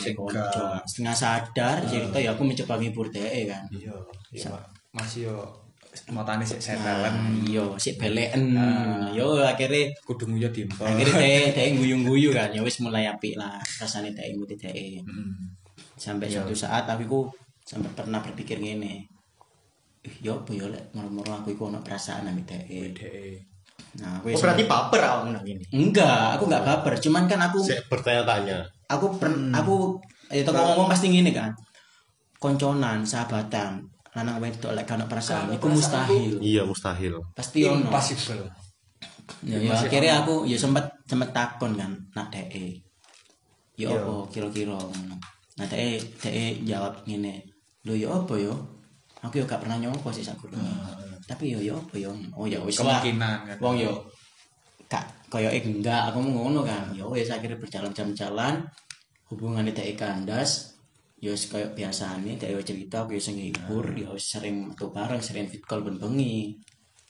sih, 0.00 0.12
konco. 0.16 0.64
setengah 0.88 1.12
sadar 1.14 1.76
cerita 1.84 2.16
ya 2.18 2.32
aku 2.32 2.42
mencoba 2.42 2.80
ngibur 2.80 3.06
dhek 3.12 3.46
kan. 3.46 3.62
Iya 3.70 3.94
iya 4.32 4.50
masih 4.90 5.28
yo 5.28 5.38
matane 6.08 6.42
sik 6.42 6.58
setelan 6.58 7.14
iya 7.42 7.64
sik 7.76 7.96
beleken. 7.96 8.52
Yo 9.12 9.38
akhirnya 9.38 9.88
kudu 10.02 10.26
nguyu 10.26 10.48
dimpo 10.50 10.82
akhirnya 10.82 11.16
dhek 11.16 11.44
dhek 11.56 11.68
guyu-guyu 11.76 12.30
kan 12.30 12.48
ya 12.50 12.60
wis 12.60 12.78
mulai 12.78 13.04
apik 13.04 13.34
lah. 13.34 13.56
Rasane 13.76 14.10
dhek 14.10 14.34
nguti 14.34 14.54
dhek 14.54 15.00
Hmm. 15.02 15.32
sampai 15.96 16.28
suatu 16.28 16.52
saat 16.52 16.84
aku 16.84 17.04
ku 17.04 17.20
sampai 17.62 17.88
pernah 17.92 18.20
berpikir 18.20 18.60
ngene. 18.60 19.08
Ih, 20.02 20.14
yo 20.20 20.38
apa 20.38 20.52
yo 20.52 20.68
lek 20.68 20.92
moro-moro 20.92 21.32
aku 21.34 21.50
iku 21.50 21.66
ono 21.66 21.80
perasaan 21.80 22.24
nang 22.24 22.38
dhek 22.42 22.68
Dek. 22.92 23.40
nah 23.96 24.20
aku 24.20 24.28
Oh, 24.28 24.38
berarti 24.38 24.68
baper 24.68 25.00
awakmu 25.00 25.32
nang 25.32 25.40
ngene. 25.40 25.64
enggak 25.72 26.36
aku 26.36 26.44
enggak 26.46 26.64
baper. 26.64 26.92
Cuman 27.00 27.24
kan 27.24 27.40
aku 27.42 27.58
bertanya-tanya. 27.88 28.60
aku 28.86 29.06
per, 29.16 29.26
aku 29.50 29.96
itu 30.30 30.46
ngomong 30.46 30.86
pasti 30.86 31.08
gini 31.08 31.32
kan. 31.32 31.50
Konconan 32.36 33.00
sahabatan 33.02 33.80
lanang 34.16 34.40
wedok 34.40 34.72
lek 34.72 34.88
kan 34.88 35.04
perasaan 35.04 35.52
itu 35.52 35.68
mustahil. 35.68 36.40
Iya 36.40 36.64
mustahil. 36.64 37.20
pasti 37.36 37.68
ono. 37.68 37.84
Impossible. 37.84 38.48
Ya, 39.44 39.60
ya 39.60 39.76
akhirnya 39.76 40.24
aku 40.24 40.48
ya 40.48 40.56
sempat 40.56 40.88
sempat 41.04 41.36
takon 41.36 41.76
kan 41.76 41.92
nak 42.16 42.32
dek 42.32 42.80
ya 43.76 43.92
apa 43.92 44.24
kira-kira 44.32 44.78
nah 45.58 45.66
dek 45.68 46.00
dek 46.22 46.64
jawab 46.64 47.04
ngene 47.04 47.44
lho 47.84 47.94
ya 47.98 48.08
apa 48.08 48.34
yo 48.38 48.54
aku 49.20 49.42
yo 49.42 49.44
gak 49.44 49.66
pernah 49.66 49.76
nyoba 49.82 50.14
sih 50.14 50.22
sak 50.22 50.38
gurunge. 50.38 50.62
tapi 51.26 51.52
yo 51.52 51.58
ya 51.58 51.74
apa 51.74 51.94
yo 51.98 52.14
oh 52.38 52.46
ya 52.46 52.62
wis 52.62 52.78
lah. 52.80 53.02
Kemungkinan 53.02 53.36
kan. 53.50 53.56
Wong 53.58 53.76
yo 53.82 53.92
kak 54.86 55.04
koyo 55.26 55.50
enggak 55.50 56.14
aku 56.14 56.22
mau 56.22 56.46
ngono 56.46 56.62
kan. 56.62 56.94
Ya 56.94 57.04
wis 57.04 57.28
akhirnya 57.28 57.58
berjalan 57.58 57.90
jam-jalan 57.90 58.62
hubungannya 59.26 59.74
dek 59.74 59.98
kandas 59.98 60.75
ya 61.16 61.32
biasane 61.72 62.36
dek 62.36 62.50
yo 62.52 62.60
cerita 62.60 63.04
aku 63.04 63.16
yo 63.16 63.22
sing 63.22 63.40
ngibur 63.40 63.96
ya 63.96 64.12
wis 64.12 64.28
sering 64.28 64.68
metu 64.68 64.92
bareng 64.92 65.24
sering 65.24 65.48
fit 65.48 65.64
call 65.64 65.80
ben 65.80 65.96
bengi 65.96 66.56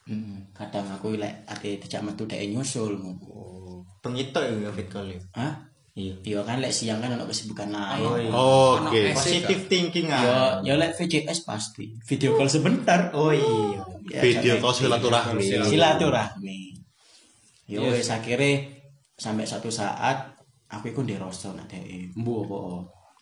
Hmm, 0.07 0.39
kadang 0.55 0.87
aku 0.87 1.19
lek 1.19 1.43
ate 1.51 1.83
dijak 1.83 1.99
metu 2.07 2.31
dek 2.31 2.39
nyusul 2.47 2.95
Oh, 3.27 3.83
bengi 3.99 4.31
ya 4.31 4.71
fit 4.71 4.87
call 4.87 5.11
ya. 5.11 5.19
Hah? 5.35 5.67
Iya. 5.99 6.15
Iya 6.23 6.41
kan 6.47 6.63
lek 6.63 6.71
siang 6.71 7.03
kan 7.03 7.11
ono 7.19 7.27
kesibukan 7.27 7.75
lain. 7.75 8.07
Oh, 8.07 8.15
iya. 8.15 8.31
Oke. 8.31 9.01
Anak 9.11 9.19
Positive 9.19 9.63
thinking 9.67 10.07
Yo, 10.07 10.15
ah. 10.15 10.63
yo 10.63 10.79
lek 10.79 10.95
VCS 10.95 11.43
pasti. 11.43 11.91
Video 12.07 12.39
call 12.39 12.47
sebentar. 12.47 13.11
Oh 13.19 13.35
iya. 13.35 13.83
Ya, 14.07 14.21
Video 14.23 14.63
call 14.63 14.79
silaturahmi. 14.79 15.43
silaturahmi. 15.67 16.61
Yo 17.67 17.83
wis 17.91 18.07
akhirnya 18.07 18.63
sampai 19.19 19.43
satu 19.43 19.75
saat 19.75 20.39
aku 20.71 20.95
iku 20.95 21.03
nderoso 21.03 21.51
nak 21.51 21.67
dhek. 21.67 22.15
Mbu 22.15 22.33
apa? 22.47 22.59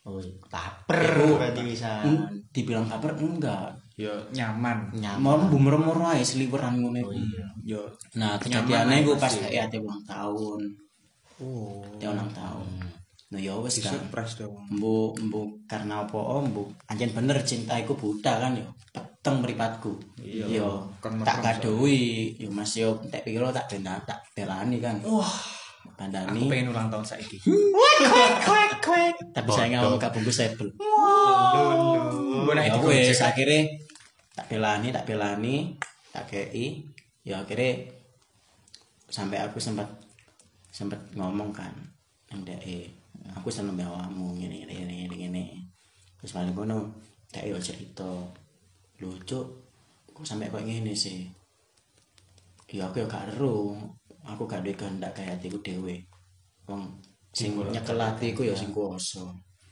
Oh 0.04 0.20
iya. 0.20 0.36
Baper 0.52 1.00
berarti 1.40 1.60
bisa. 1.64 2.04
Dibilang 2.52 2.84
kabar 2.88 3.16
enggak. 3.16 3.72
yo 3.94 4.10
nyaman 4.34 4.90
Mau 5.22 5.38
bumer-bumer 5.46 6.18
ae 6.18 6.22
seliweran 6.26 6.82
ngono 6.82 6.98
iku. 6.98 7.14
yo 7.62 7.80
Nah, 8.18 8.36
kejadiannya 8.42 9.06
gue 9.06 9.16
pas 9.16 9.30
kayak 9.30 9.70
ate 9.70 9.78
ulang 9.80 10.02
tahun. 10.04 10.60
oh 11.40 11.80
Ate 11.94 12.04
ulang 12.10 12.30
tahun. 12.34 12.68
Nah, 13.30 13.40
ya 13.42 13.54
wis 13.58 13.82
kan. 13.82 13.94
surprise 13.98 14.38
dong 14.38 14.54
Mbu 14.70 15.18
mbu 15.26 15.40
karena 15.66 16.06
apa 16.06 16.14
oh 16.14 16.38
mbu 16.44 16.70
anjen 16.86 17.10
bener 17.10 17.38
cinta 17.42 17.74
iku 17.78 17.94
buta 17.98 18.38
kan 18.38 18.54
yo 18.54 18.66
peteng 18.92 19.40
mripatku. 19.40 19.94
Iya, 20.20 20.44
Yo 20.60 20.70
tak 21.24 21.40
kadoi 21.40 22.34
yo 22.36 22.50
Mas 22.52 22.74
yo 22.76 22.98
tak 23.10 23.24
pikir 23.24 23.40
tak 23.50 23.66
benda 23.72 23.98
tak 24.04 24.20
belani 24.36 24.78
kan. 24.82 25.00
Wah, 25.06 25.32
aku 25.84 25.92
bandani. 26.00 26.48
pengen 26.48 26.72
ulang 26.72 26.88
tahun 26.88 27.04
saiki 27.04 27.36
Tapi 29.36 29.48
saya 29.52 29.66
nggak 29.68 29.82
mau 29.84 30.00
kabungkus 30.00 30.40
sebel. 30.40 30.68
Gua 32.44 32.52
Ya 32.56 32.64
naik 32.64 32.70
di 32.72 32.80
wes 32.88 33.20
Gojek. 33.20 33.28
akhirnya 33.28 33.60
tak 34.34 34.46
belani, 34.50 34.88
tak 34.90 35.04
belani, 35.06 35.56
tak 36.10 36.24
kei. 36.26 36.82
Ya 37.24 37.40
akhirnya 37.40 37.88
sampai 39.08 39.38
aku 39.44 39.62
sempat 39.62 39.86
sempat 40.74 40.98
ngomong 41.14 41.54
kan 41.54 41.70
ndak 42.34 42.58
eh 42.66 42.90
aku 43.30 43.46
seneng 43.46 43.78
awakmu 43.78 44.34
ngene 44.34 44.66
ngene 44.66 44.74
ngene 44.74 44.94
ngene 45.06 45.16
ngene 45.22 45.44
terus 46.18 46.34
paling 46.34 46.50
kono 46.50 46.90
tak 47.30 47.46
yo 47.46 47.54
cerita 47.62 48.10
lucu 48.98 49.38
kok 50.10 50.26
sampai 50.26 50.50
kok 50.50 50.66
ngene 50.66 50.90
sih 50.90 51.30
ya 52.74 52.90
aku 52.90 53.02
yo 53.02 53.06
gak 53.06 53.38
ero 53.38 53.78
aku 54.24 54.48
gak 54.48 54.64
duwe 54.64 54.74
kehendak 54.74 55.12
kayak 55.12 55.36
hatiku 55.36 55.60
dhewe. 55.60 55.96
Wong 56.66 56.88
sing 57.30 57.52
nyekel 57.54 58.00
hatiku 58.00 58.40
ya 58.42 58.56
sing 58.56 58.72
kuwasa. 58.72 59.20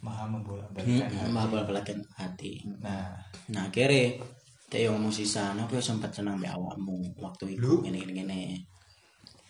Maha 0.02 0.26
membolak 0.26 0.66
Hmm, 0.82 1.30
maha 1.30 1.46
balakan 1.62 1.98
hati. 2.18 2.58
Nah. 2.82 3.14
Nah 3.54 3.62
akhirnya 3.70 4.18
dia 4.66 4.88
yang 4.88 4.96
ngomong 4.96 5.12
sisa 5.12 5.52
aku 5.52 5.76
ya 5.76 5.84
sempat 5.84 6.08
senang 6.10 6.40
mbak 6.40 6.48
awakmu 6.56 6.96
waktu 7.20 7.60
itu 7.60 7.84
gini 7.84 8.02
gini 8.02 8.24
gini 8.24 8.42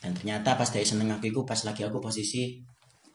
dan 0.03 0.11
ternyata 0.11 0.59
pas 0.59 0.67
dia 0.67 0.83
seneng 0.83 1.15
aku 1.15 1.31
itu 1.31 1.47
pas 1.47 1.55
lagi 1.63 1.87
aku 1.87 2.03
posisi 2.03 2.59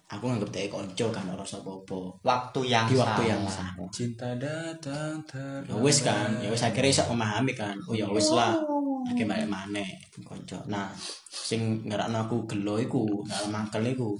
aku 0.07 0.23
nganggep 0.23 0.47
dia 0.55 0.71
konco 0.71 1.11
kan 1.11 1.27
orang 1.27 1.43
apa 1.43 1.99
Waktu 2.23 2.59
yang 2.63 2.88
di 2.88 2.95
waktu 2.95 3.21
salah. 3.21 3.27
yang 3.27 3.43
sama. 3.43 3.83
cinta 3.91 4.29
datang 4.39 5.19
ter 5.27 5.59
ya 5.67 5.75
wes 5.75 5.99
kan 5.99 6.31
ya 6.39 6.47
wes 6.47 6.63
akhirnya 6.63 6.95
bisa 6.95 7.03
memahami 7.11 7.51
kan. 7.51 7.75
Oh 7.85 7.93
ya 7.93 8.07
wes 8.07 8.31
lah 8.31 8.55
balik 9.14 9.47
mana 9.47 9.84
konco 10.26 10.60
nah 10.68 10.91
sing 11.30 11.86
ngerakno 11.88 12.28
aku 12.28 12.43
gelo 12.49 12.76
iku 12.82 13.24
dalam 13.24 13.49
mangkel 13.53 13.86
iku. 13.88 14.12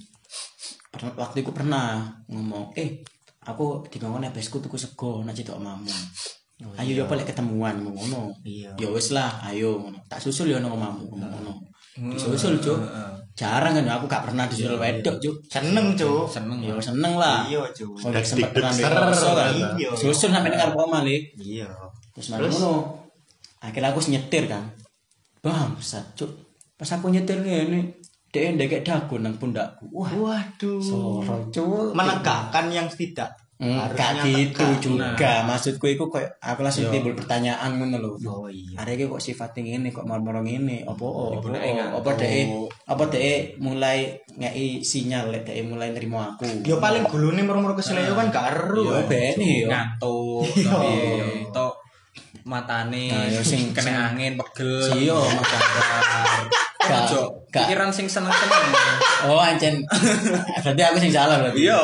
Waktu 0.98 1.46
itu 1.46 1.52
pernah 1.54 2.10
ngomong 2.32 2.74
eh 2.74 3.04
aku 3.46 3.86
dikongkon 3.86 4.26
nebesku 4.26 4.58
tuku 4.58 4.80
sego 4.80 5.22
nak 5.22 5.38
cedok 5.38 5.62
omamu 5.62 5.94
ayo 6.82 6.92
ya 6.98 7.06
boleh 7.06 7.22
ketemuan 7.22 7.78
ngono. 7.86 8.34
Iya. 8.42 8.74
ya 8.82 8.88
wes 8.90 9.14
lah 9.14 9.30
ayo 9.46 9.78
ngono. 9.78 10.02
Tak 10.10 10.18
susul 10.18 10.50
ya 10.50 10.58
nang 10.58 10.74
ngomong 10.74 11.06
ngono. 11.14 11.54
Disusul 11.98 12.58
cuk. 12.58 12.82
Jarang 13.38 13.78
kan 13.78 13.86
aku 13.86 14.10
gak 14.10 14.26
pernah 14.26 14.50
disusul 14.50 14.82
wedok 14.82 15.22
cuk. 15.22 15.38
Seneng, 15.46 15.94
Cuk. 15.94 16.26
seneng 16.26 16.58
ya 16.66 16.74
seneng 16.82 17.14
lah. 17.22 17.46
Iya, 17.46 17.62
Cuk. 17.70 17.94
Oh, 18.02 18.10
Dan 18.10 18.26
sempet 18.26 18.50
pernah 18.58 18.74
kan. 18.74 19.54
Iya. 19.78 19.90
susul 19.94 20.34
sampai 20.34 20.50
dengar 20.50 20.74
kok 20.74 20.90
malik 20.90 21.22
Iya. 21.38 21.70
terus? 22.18 22.34
ngono 22.34 23.06
akhirnya 23.62 23.94
aku 23.94 24.02
nyetir 24.10 24.46
kan. 24.50 24.64
Bangsat 25.42 26.18
cuk. 26.18 26.32
Pas 26.78 26.90
aku 26.94 27.10
nyetir 27.10 27.42
ini 27.42 27.94
dia 28.30 28.54
ndek 28.54 28.86
dagu 28.86 29.18
nang 29.18 29.40
pundakku. 29.40 29.90
Wah. 29.94 30.12
Waduh. 30.12 30.82
soro 30.84 31.50
cuk. 31.50 31.94
Menegakkan 31.98 32.70
yang 32.70 32.88
tidak 32.92 33.34
Enggak 33.58 34.22
harusnya 34.22 34.22
gitu 34.38 34.66
juga. 34.78 35.42
Maksudku 35.50 35.90
itu 35.90 36.06
kok 36.14 36.22
aku 36.38 36.62
langsung 36.62 36.94
timbul 36.94 37.18
pertanyaan 37.18 37.82
ngono 37.82 37.98
lho. 37.98 38.12
Oh 38.30 38.46
iya. 38.46 38.78
Ada 38.78 39.10
kok 39.10 39.18
sifatnya 39.18 39.74
ngene 39.74 39.90
kok 39.90 40.06
marmoro 40.06 40.46
ngene? 40.46 40.86
Apa 40.86 41.02
oh, 41.02 41.34
apa 41.34 41.42
Ibunake 41.42 41.70
oh, 41.74 41.98
apa 41.98 42.10
dhek 42.22 42.46
apa 42.86 43.04
dhek 43.10 43.40
mulai 43.58 44.14
ngei 44.38 44.86
sinyal 44.86 45.34
lek 45.34 45.50
dhek 45.50 45.66
mulai 45.66 45.90
nerimo 45.90 46.22
aku? 46.22 46.46
Yo 46.70 46.78
paling 46.78 47.10
gulune 47.10 47.42
murmur 47.42 47.74
keseleo 47.74 48.14
kan 48.14 48.30
gak 48.30 48.46
eru. 48.54 48.94
yo. 48.94 49.02
Bene 49.10 49.66
yo. 49.66 49.68
Ngantuk. 49.74 50.46
tapi 50.46 50.90
matane 52.48 53.12
Nah, 53.12 53.28
yo 53.28 53.44
sing- 53.44 53.70
kena 53.76 54.16
angin 54.16 54.40
pegel 54.40 54.88
Iya, 54.96 55.20
Ojo, 56.88 57.44
gak. 57.52 57.68
pikiran 57.68 57.92
sing 57.92 58.08
seneng-seneng. 58.08 58.64
Oh 59.28 59.36
ancen. 59.36 59.84
berarti 60.64 60.82
aku 60.88 60.98
sing 61.04 61.12
salah 61.12 61.36
berarti. 61.44 61.68
Iya. 61.68 61.76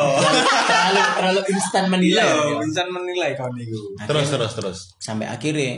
Terlalu 0.64 1.00
terlalu, 1.20 1.40
instan 1.52 1.84
menilai. 1.92 2.24
Iya, 2.24 2.56
bisa 2.64 2.82
menilai 2.88 3.30
kau 3.36 3.52
niku. 3.52 3.76
Terus 4.00 4.32
terus 4.32 4.52
terus. 4.56 4.78
Sampai 4.96 5.28
akhirnya 5.28 5.76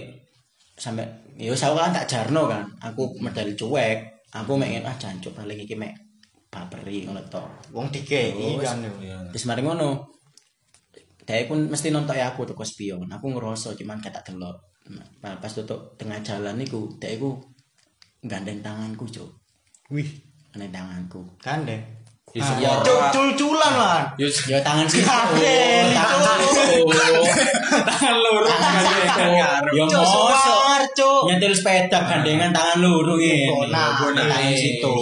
sampai 0.78 1.02
yo 1.34 1.58
saya 1.58 1.74
kan 1.74 1.90
tak 1.90 2.06
jarno 2.06 2.46
kan. 2.46 2.62
Aku 2.78 3.18
medali 3.18 3.58
cuek. 3.58 4.30
Aku 4.30 4.54
mek 4.54 4.86
ah 4.86 4.94
jancuk 4.94 5.34
paling 5.34 5.58
iki 5.58 5.74
mek 5.74 5.90
baperi 6.46 7.10
ngono 7.10 7.18
to. 7.26 7.42
Wong 7.74 7.90
dikei 7.90 8.30
kan 8.62 8.78
yo. 8.78 8.94
Terus 9.34 9.44
mari 9.50 9.66
ngono. 9.66 10.06
Dia 11.26 11.42
pun 11.50 11.66
mesti 11.66 11.90
nonton 11.90 12.14
aku 12.14 12.46
tuh 12.46 12.54
spion. 12.62 13.10
Aku 13.10 13.26
ngerasa 13.34 13.74
cuman 13.74 13.98
kata 13.98 14.22
delok. 14.22 14.54
Nah, 14.92 15.34
pas 15.42 15.50
tutup 15.50 15.98
tengah 15.98 16.22
jalan 16.22 16.54
niku, 16.54 16.86
dia 17.02 17.18
iku 17.18 17.34
gandeng 18.22 18.62
tanganku, 18.62 19.06
Cuk. 19.10 19.26
Wih. 19.90 20.06
Gandeng 20.54 20.70
tanganku. 20.70 21.20
Gandeng. 21.42 21.82
Ya, 22.36 22.42
Ah, 22.44 22.54
ya, 22.60 22.70
Cuk, 22.84 23.00
cul-culan 23.16 23.72
lah. 23.74 24.00
Yo 24.20 24.28
Ya 24.46 24.60
tangan 24.60 24.84
sih. 24.86 25.00
Tangan 25.02 26.36
Cuk. 26.38 26.52
situ. 26.52 26.84
tangan 27.86 28.16
loro 28.20 28.46
Tangan 28.46 28.82
situ. 28.84 29.24
Ya 29.34 29.84
Cuk, 29.88 30.04
mosok. 30.04 30.60
Cuk. 30.94 31.20
Nyetil 31.32 31.52
sepeda 31.56 31.98
gandengan 32.06 32.50
tangan 32.52 32.78
luru 32.78 33.16
ngene. 33.18 33.72
Nah, 33.72 33.96
tangan 33.98 34.52
situ. 34.54 34.94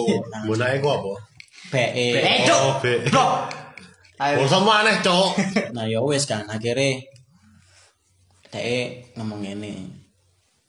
Munake 0.46 0.78
ku 0.80 0.88
apa? 0.88 1.12
BE. 1.74 2.06
Eh, 2.22 2.46
Cuk. 2.46 2.60
Oh, 2.60 2.72
be. 2.80 2.92
Blok. 3.10 3.30
Ayo. 4.14 4.40
Oh, 4.40 4.46
sama 4.46 4.86
aneh, 4.86 5.02
Cok. 5.02 5.34
Nah 5.74 5.84
ya 5.90 5.98
wis 5.98 6.22
kan 6.30 6.46
akhirnya 6.46 7.02
Teh 8.54 9.02
ngomong 9.18 9.42
ngene. 9.42 9.82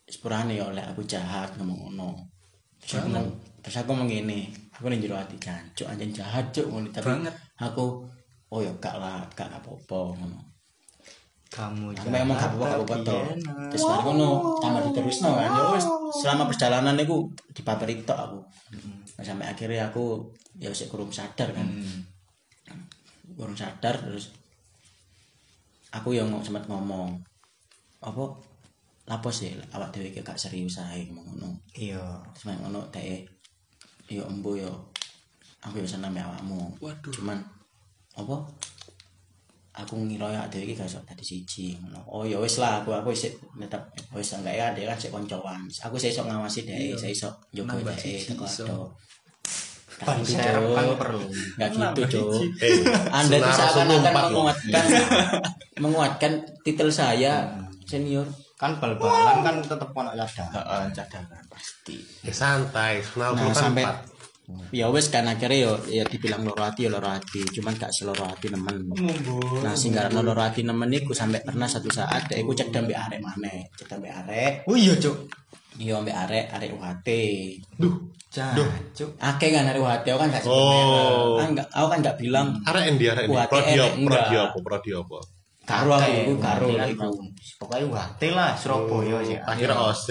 Sepurane 0.09 0.57
ya 0.57 0.73
lek 0.73 0.89
aku 0.89 1.05
jahat 1.05 1.53
ngomong 1.61 1.93
ngono. 1.93 2.17
Terus 2.81 2.97
aku 2.97 3.13
ngomong, 3.13 3.29
terus 3.61 3.77
aku 3.77 3.93
ngomong 3.93 4.09
ngene. 4.09 4.49
Aku 4.73 4.89
ning 4.89 4.97
jero 4.97 5.13
ati 5.13 5.37
jancuk 5.37 5.85
anjen 5.85 6.09
jahat 6.09 6.49
cuk 6.49 6.65
ngono 6.65 6.89
tapi 6.89 7.05
Banget. 7.13 7.33
aku 7.61 8.01
oh 8.49 8.59
ya 8.59 8.73
gak 8.81 8.97
lah 8.97 9.21
gak 9.37 9.53
apa-apa 9.53 10.17
ngono. 10.17 10.41
Kamu 11.53 11.93
Aku 11.93 12.09
memang 12.09 12.33
gak 12.33 12.57
apa-apa 12.57 12.65
gak 12.65 12.79
apa-apa 12.89 13.15
Terus 13.69 13.83
mari 13.85 14.01
ngono 14.01 14.29
tambah 14.57 14.81
diterusno 14.89 15.29
kan. 15.37 15.49
Ya 15.53 15.63
wis 15.77 15.85
selama 16.25 16.49
perjalanan 16.49 16.97
niku 16.97 17.29
dipaperi 17.53 18.01
tok 18.01 18.17
aku. 18.17 18.39
Nah, 19.15 19.23
sampai 19.23 19.45
akhirnya 19.45 19.93
aku 19.93 20.33
ya 20.57 20.73
wis 20.73 20.89
kurang 20.89 21.13
sadar 21.13 21.53
kan. 21.53 21.69
Kurang 23.37 23.53
sadar 23.53 23.93
terus 24.01 24.33
aku 25.93 26.17
yang 26.17 26.33
sempat 26.41 26.65
ngomong 26.65 27.21
apa 28.05 28.23
lapo 29.05 29.29
sih 29.29 29.53
awak 29.73 29.89
dhewe 29.93 30.09
iki 30.09 30.21
gak 30.21 30.37
serius 30.37 30.81
ae 30.81 31.09
ngomong 31.09 31.25
ngono. 31.37 31.49
Iya. 31.73 32.01
Mek 32.45 32.57
ngono 32.61 32.81
teh 32.93 33.21
yo 34.09 34.25
embo 34.29 34.53
yo 34.53 34.69
aku 35.61 35.81
yo 35.81 35.87
seneng 35.89 36.13
mek 36.13 36.25
awakmu. 36.25 36.73
Waduh. 36.81 37.13
Cuman 37.13 37.37
apa 38.17 38.37
aku 39.75 39.93
ngira 40.05 40.31
ya 40.31 40.41
dhewe 40.49 40.69
iki 40.69 40.73
gak 40.77 40.89
iso 40.89 41.01
dadi 41.05 41.21
siji 41.21 41.77
ngono. 41.81 42.01
Oh 42.09 42.25
ya 42.25 42.37
wis 42.41 42.57
lah 42.57 42.81
aku 42.81 42.93
aku 42.93 43.13
wis 43.13 43.29
tetep 43.29 43.81
wis 44.13 44.29
enggak 44.37 44.55
ya 44.57 44.67
dia 44.73 44.89
kan 44.89 44.97
sik 44.97 45.13
koncoan. 45.13 45.61
Aku 45.85 45.97
sik 45.97 46.13
iso 46.13 46.25
ngawasi 46.25 46.65
dhek, 46.65 46.97
sik 46.97 47.13
iso 47.13 47.29
njogo 47.53 47.73
Nambah 47.73 47.93
dhek 47.97 48.25
teko 48.29 48.45
iso. 48.45 48.65
ado. 48.65 48.89
Gak 49.95 50.11
Ban 50.11 50.19
gitu, 50.19 50.35
serep 50.35 50.59
Cuk. 50.59 50.75
kan 50.75 50.85
perlu. 50.99 51.21
Nggak 51.55 51.69
gitu, 52.03 52.23
Anda 53.15 53.37
seakan-akan 53.47 54.13
menguatkan 54.27 54.85
menguatkan 55.79 56.33
titel 56.67 56.91
saya 56.91 57.47
senior. 57.85 58.27
Kan 58.55 58.79
bal-balan 58.79 59.43
kan 59.45 59.55
tetep 59.61 59.89
ono 59.91 60.11
cadangan. 60.11 60.53
Heeh, 60.55 60.83
cadangan 60.91 61.43
pasti. 61.47 61.97
Ya 62.25 62.33
santai, 62.33 63.03
kenal 63.03 63.35
Nah, 63.35 63.51
kan 63.51 63.55
sampai 63.55 63.83
empat. 63.83 63.97
ya 64.69 64.85
wes 64.93 65.09
kan 65.09 65.25
akhirnya 65.25 65.57
yo 65.65 65.73
ya 65.89 66.03
dibilang 66.05 66.45
loro 66.45 66.61
hati 66.61 66.85
ya 66.85 66.93
loro 66.93 67.09
hati, 67.09 67.41
cuman 67.49 67.73
gak 67.75 67.89
seloro 67.91 68.25
hati 68.29 68.47
nemen. 68.53 68.93
Nah, 69.61 69.73
sing 69.73 69.91
garap 69.91 70.13
loro 70.13 70.37
hati 70.37 70.61
nemen 70.61 70.89
iku 70.93 71.11
sampai 71.11 71.41
pernah 71.41 71.65
satu 71.65 71.89
saat 71.89 72.29
dek 72.29 72.45
iku 72.45 72.53
cek 72.53 72.69
mbek 72.69 72.95
arek 72.95 73.19
maneh, 73.21 73.65
cek 73.73 73.97
mbek 73.97 74.13
arek. 74.23 74.53
Oh 74.69 74.77
iya, 74.77 74.93
Cuk. 74.95 75.17
Iya 75.75 75.99
mbek 75.99 76.15
arek 76.15 76.45
arek 76.55 76.69
UHT. 76.77 77.07
Duh, 77.75 77.95
Jancuk. 78.31 79.09
Akeh 79.19 79.49
kan 79.51 79.67
arek 79.67 79.81
UHT 79.83 80.05
aku 80.11 80.19
kan 80.23 80.29
gak 80.31 80.43
sebut 80.43 80.55
Oh. 80.55 81.35
Kan 81.39 81.55
gak 81.55 81.67
aku 81.71 81.87
kan 81.91 81.99
gak 82.05 82.17
bilang 82.19 82.47
arek 82.63 82.83
endi 82.95 83.05
arek 83.11 83.27
endi? 83.27 83.35
Prodi 83.35 83.73
apa? 83.79 83.95
Prodi 83.99 84.35
apa? 84.39 84.57
Prodi 84.63 84.91
apa? 84.95 85.19
Karo 85.65 85.97
aku 85.97 86.09
iku 86.13 86.33
karo 86.37 86.67
lah 86.77 86.85
kan 86.85 86.93
iku. 86.93 87.09
Pokoknya 87.57 87.83
UHT 87.89 88.21
lah 88.37 88.53
Surabaya 88.53 89.17
sih. 89.25 89.37
Akhirnya 89.41 89.77
OC. 89.81 90.07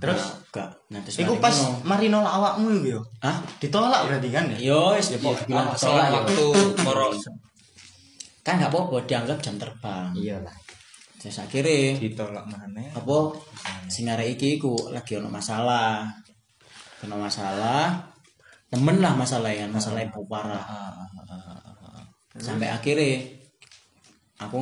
Terus 0.00 0.22
Gak. 0.54 0.70
Terus 0.88 1.16
iku 1.20 1.34
pas 1.42 1.52
ngono. 1.52 1.82
mari 1.84 2.06
nolak 2.08 2.32
awakmu 2.32 2.66
iku 2.80 2.86
yo. 2.96 3.00
Hah? 3.20 3.36
Ditolak 3.60 4.06
berarti 4.08 4.28
kan 4.32 4.44
ya? 4.54 4.72
Yo 4.72 4.96
wis 4.96 5.12
ya 5.12 5.18
bilang 5.20 5.68
Ono 5.68 5.76
ditolak 5.76 6.06
ya. 6.06 6.12
waktu 6.16 6.44
moro 6.86 7.06
Kan 8.44 8.60
gak 8.60 8.70
apa-apa 8.72 8.96
dianggap 9.04 9.38
jam 9.44 9.56
terbang. 9.60 10.12
Iya 10.16 10.36
lah. 10.40 10.54
Terus 11.20 11.40
akhirnya 11.40 11.96
ditolak 12.00 12.44
maneh. 12.48 12.92
apa 12.92 13.16
sing 13.88 14.08
arek 14.08 14.38
iki 14.38 14.62
iku 14.62 14.76
lagi 14.94 15.20
ono 15.20 15.28
masalah. 15.28 16.08
Ono 17.04 17.16
masalah. 17.20 18.00
Temen 18.72 18.96
lah 19.02 19.12
masalah 19.12 19.52
yang 19.52 19.68
masalah 19.68 20.00
yang 20.00 20.12
parah. 20.24 20.64
Sampai 22.38 22.70
akhirnya 22.70 23.43
aku 24.46 24.60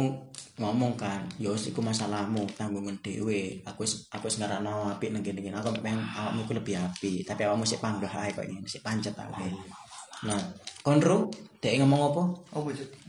ngomong 0.61 0.95
kan, 0.95 1.25
yo 1.41 1.57
wis 1.57 1.73
iku 1.73 1.81
masalahmu, 1.83 2.45
tanggungan 2.55 2.97
dhewe. 3.03 3.63
Aku 3.67 3.83
aku 3.87 4.25
wis 4.29 4.37
ngarakno 4.39 4.93
apik 4.93 5.11
nang 5.11 5.25
kene 5.25 5.53
Aku 5.53 5.73
pengen 5.83 6.03
awakmu 6.03 6.47
ku 6.47 6.53
lebih 6.55 6.79
apik, 6.79 7.27
tapi 7.27 7.47
awakmu 7.47 7.67
sik 7.67 7.83
panggah 7.83 8.11
ae 8.11 8.31
kok 8.31 8.47
ngene, 8.47 8.69
sik 8.69 8.85
pancet 8.85 9.17
ae. 9.19 9.51
Nah, 10.29 10.39
konro 10.87 11.31
dhek 11.59 11.83
ngomong 11.83 12.01
apa? 12.15 12.23
Oh, 12.55 12.71
Cuk. 12.71 13.03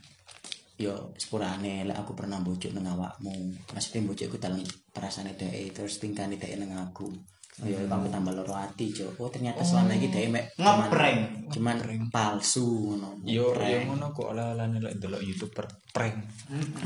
yo 0.73 1.13
sepurane 1.21 1.85
lek 1.85 2.01
aku 2.01 2.17
pernah 2.17 2.41
bujuk 2.41 2.73
nang 2.73 2.97
awakmu 2.97 3.53
maksudnya 3.71 4.09
bujukku 4.09 4.41
dalam 4.41 4.57
perasaan 4.89 5.29
dhek 5.37 5.69
terus 5.69 6.01
tingkane 6.01 6.35
dhek 6.41 6.57
nang 6.57 6.73
aku 6.89 7.13
oh 7.53 7.65
yo 7.65 7.77
aku 7.83 8.07
tambah 8.07 8.33
loro 8.33 8.49
ati 8.51 8.89
cuk 8.89 9.13
oh 9.15 9.29
ternyata 9.29 9.61
selama 9.61 9.93
iki 9.93 10.09
dhek 10.09 10.25
mek 10.27 10.45
cuman- 10.55 10.89
Ngeprank. 10.89 11.19
cuman 11.53 11.75
palsu 12.09 12.65
ngono 12.89 13.21
Yo 13.21 13.53
yo 13.53 13.77
ngono 13.85 14.09
kok 14.09 14.33
ala-alane 14.33 14.79
lek 14.79 14.97
ndelok 14.97 15.21
YouTuber 15.21 15.65
prank. 15.91 16.17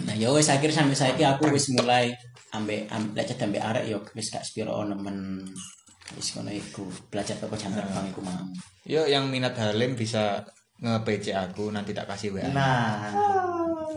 nah 0.04 0.12
yo 0.14 0.34
wis 0.34 0.48
akhir 0.48 0.68
sampai 0.70 0.92
saiki 0.94 1.24
aku 1.24 1.48
wis 1.50 1.72
mulai 1.72 2.12
ambek 2.52 2.84
am- 2.88 3.12
lek 3.12 3.24
cedek 3.26 3.48
ambek 3.48 3.64
arek 3.64 3.86
yo 3.86 4.04
wis 4.12 4.28
gak 4.28 4.44
spiro 4.44 4.84
nemen 4.84 5.40
wis 6.14 6.28
ngono 6.34 6.50
iku 6.50 6.84
belajar 7.08 7.36
teko 7.36 7.56
jam 7.56 7.72
terbang 7.72 8.08
iku 8.08 8.20
mau 8.22 8.44
Yo 8.84 9.04
yang 9.04 9.28
minat 9.28 9.56
Halim 9.56 9.94
bisa 9.94 10.44
nge-PC 10.78 11.32
aku 11.32 11.68
nanti 11.68 11.90
tak 11.90 12.06
kasih 12.06 12.32
WA. 12.32 12.48
Nah, 12.48 13.10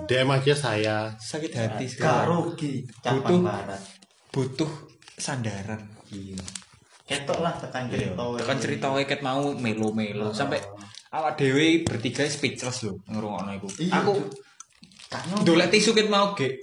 DM 0.03 0.27
aja 0.27 0.51
saya. 0.51 0.99
Sakit 1.15 1.53
hati 1.53 1.87
gak 1.87 1.93
sekarang. 1.93 2.27
rugi. 2.27 2.83
Butuh. 2.99 3.39
Barat. 3.39 3.83
Butuh 4.31 4.73
sandaran. 5.15 5.79
Iya. 6.09 6.41
Ketok 7.11 7.43
lah 7.43 7.51
tekan 7.59 7.91
cerita. 7.91 8.23
Kan 8.47 8.59
cerita 8.63 8.87
wae 8.95 9.03
ket 9.03 9.19
mau 9.19 9.51
melo-melo 9.59 10.31
sampai 10.31 10.63
awak 11.11 11.35
dhewe 11.35 11.83
bertiga 11.83 12.23
speechless 12.31 12.87
lho 12.87 13.03
ngrungokno 13.11 13.51
iku. 13.59 13.69
Iya, 13.83 13.99
Aku. 14.07 14.15
Kan 15.11 15.43
dolek 15.43 15.75
tisu 15.75 15.91
ket 15.91 16.07
mau 16.07 16.39
ge. 16.39 16.55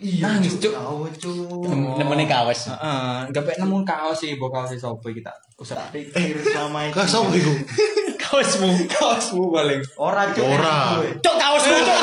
Iya, 0.00 0.32
Nangis, 0.32 0.56
Cuk. 0.56 0.72
Cuk. 1.20 1.68
nemene 2.00 2.24
kaos 2.24 2.72
Heeh, 2.72 3.28
gak 3.36 3.44
pek 3.44 3.60
nemu 3.60 3.84
kaos 3.84 4.16
sih, 4.16 4.32
mbok 4.32 4.48
kaos 4.48 4.72
sapa 4.72 5.12
iki 5.12 5.20
tak 5.20 5.36
usah 5.60 5.76
Pikir 5.92 6.40
selama 6.40 6.88
itu. 6.88 6.96
Sapa 7.04 7.28
iku? 7.36 7.52
kaosmu, 8.24 8.88
kaosmu 8.88 9.52
paling. 9.52 9.84
Ora, 10.00 10.32
Cuk. 10.32 10.40
Ora. 10.40 11.04
cuk 11.20 11.36
kaosmu 11.36 11.76
cuk 11.84 12.00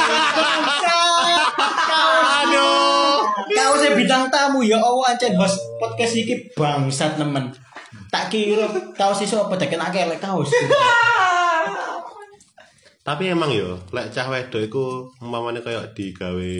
Aduh. 2.37 2.86
Kau 3.37 3.73
saya 3.77 3.93
bintang 3.93 4.33
tamu 4.33 4.65
ya 4.65 4.81
Allah 4.81 5.13
ancen 5.13 5.37
bos 5.37 5.53
podcast 5.77 6.17
iki 6.17 6.49
bangsat 6.57 7.21
nemen. 7.21 7.53
Tak 8.09 8.33
kira 8.33 8.65
kaos 8.97 9.21
iso 9.21 9.45
apa 9.45 9.53
dek 9.61 9.77
kena 9.77 9.93
kelek 9.93 10.17
kaos. 10.17 10.49
Tapi 13.05 13.31
emang 13.31 13.53
yo, 13.53 13.77
lek 13.93 14.09
cah 14.11 14.27
wedok 14.27 14.61
iku 14.67 14.83
umpamane 15.21 15.61
kayak 15.61 15.93
digawe 15.93 16.53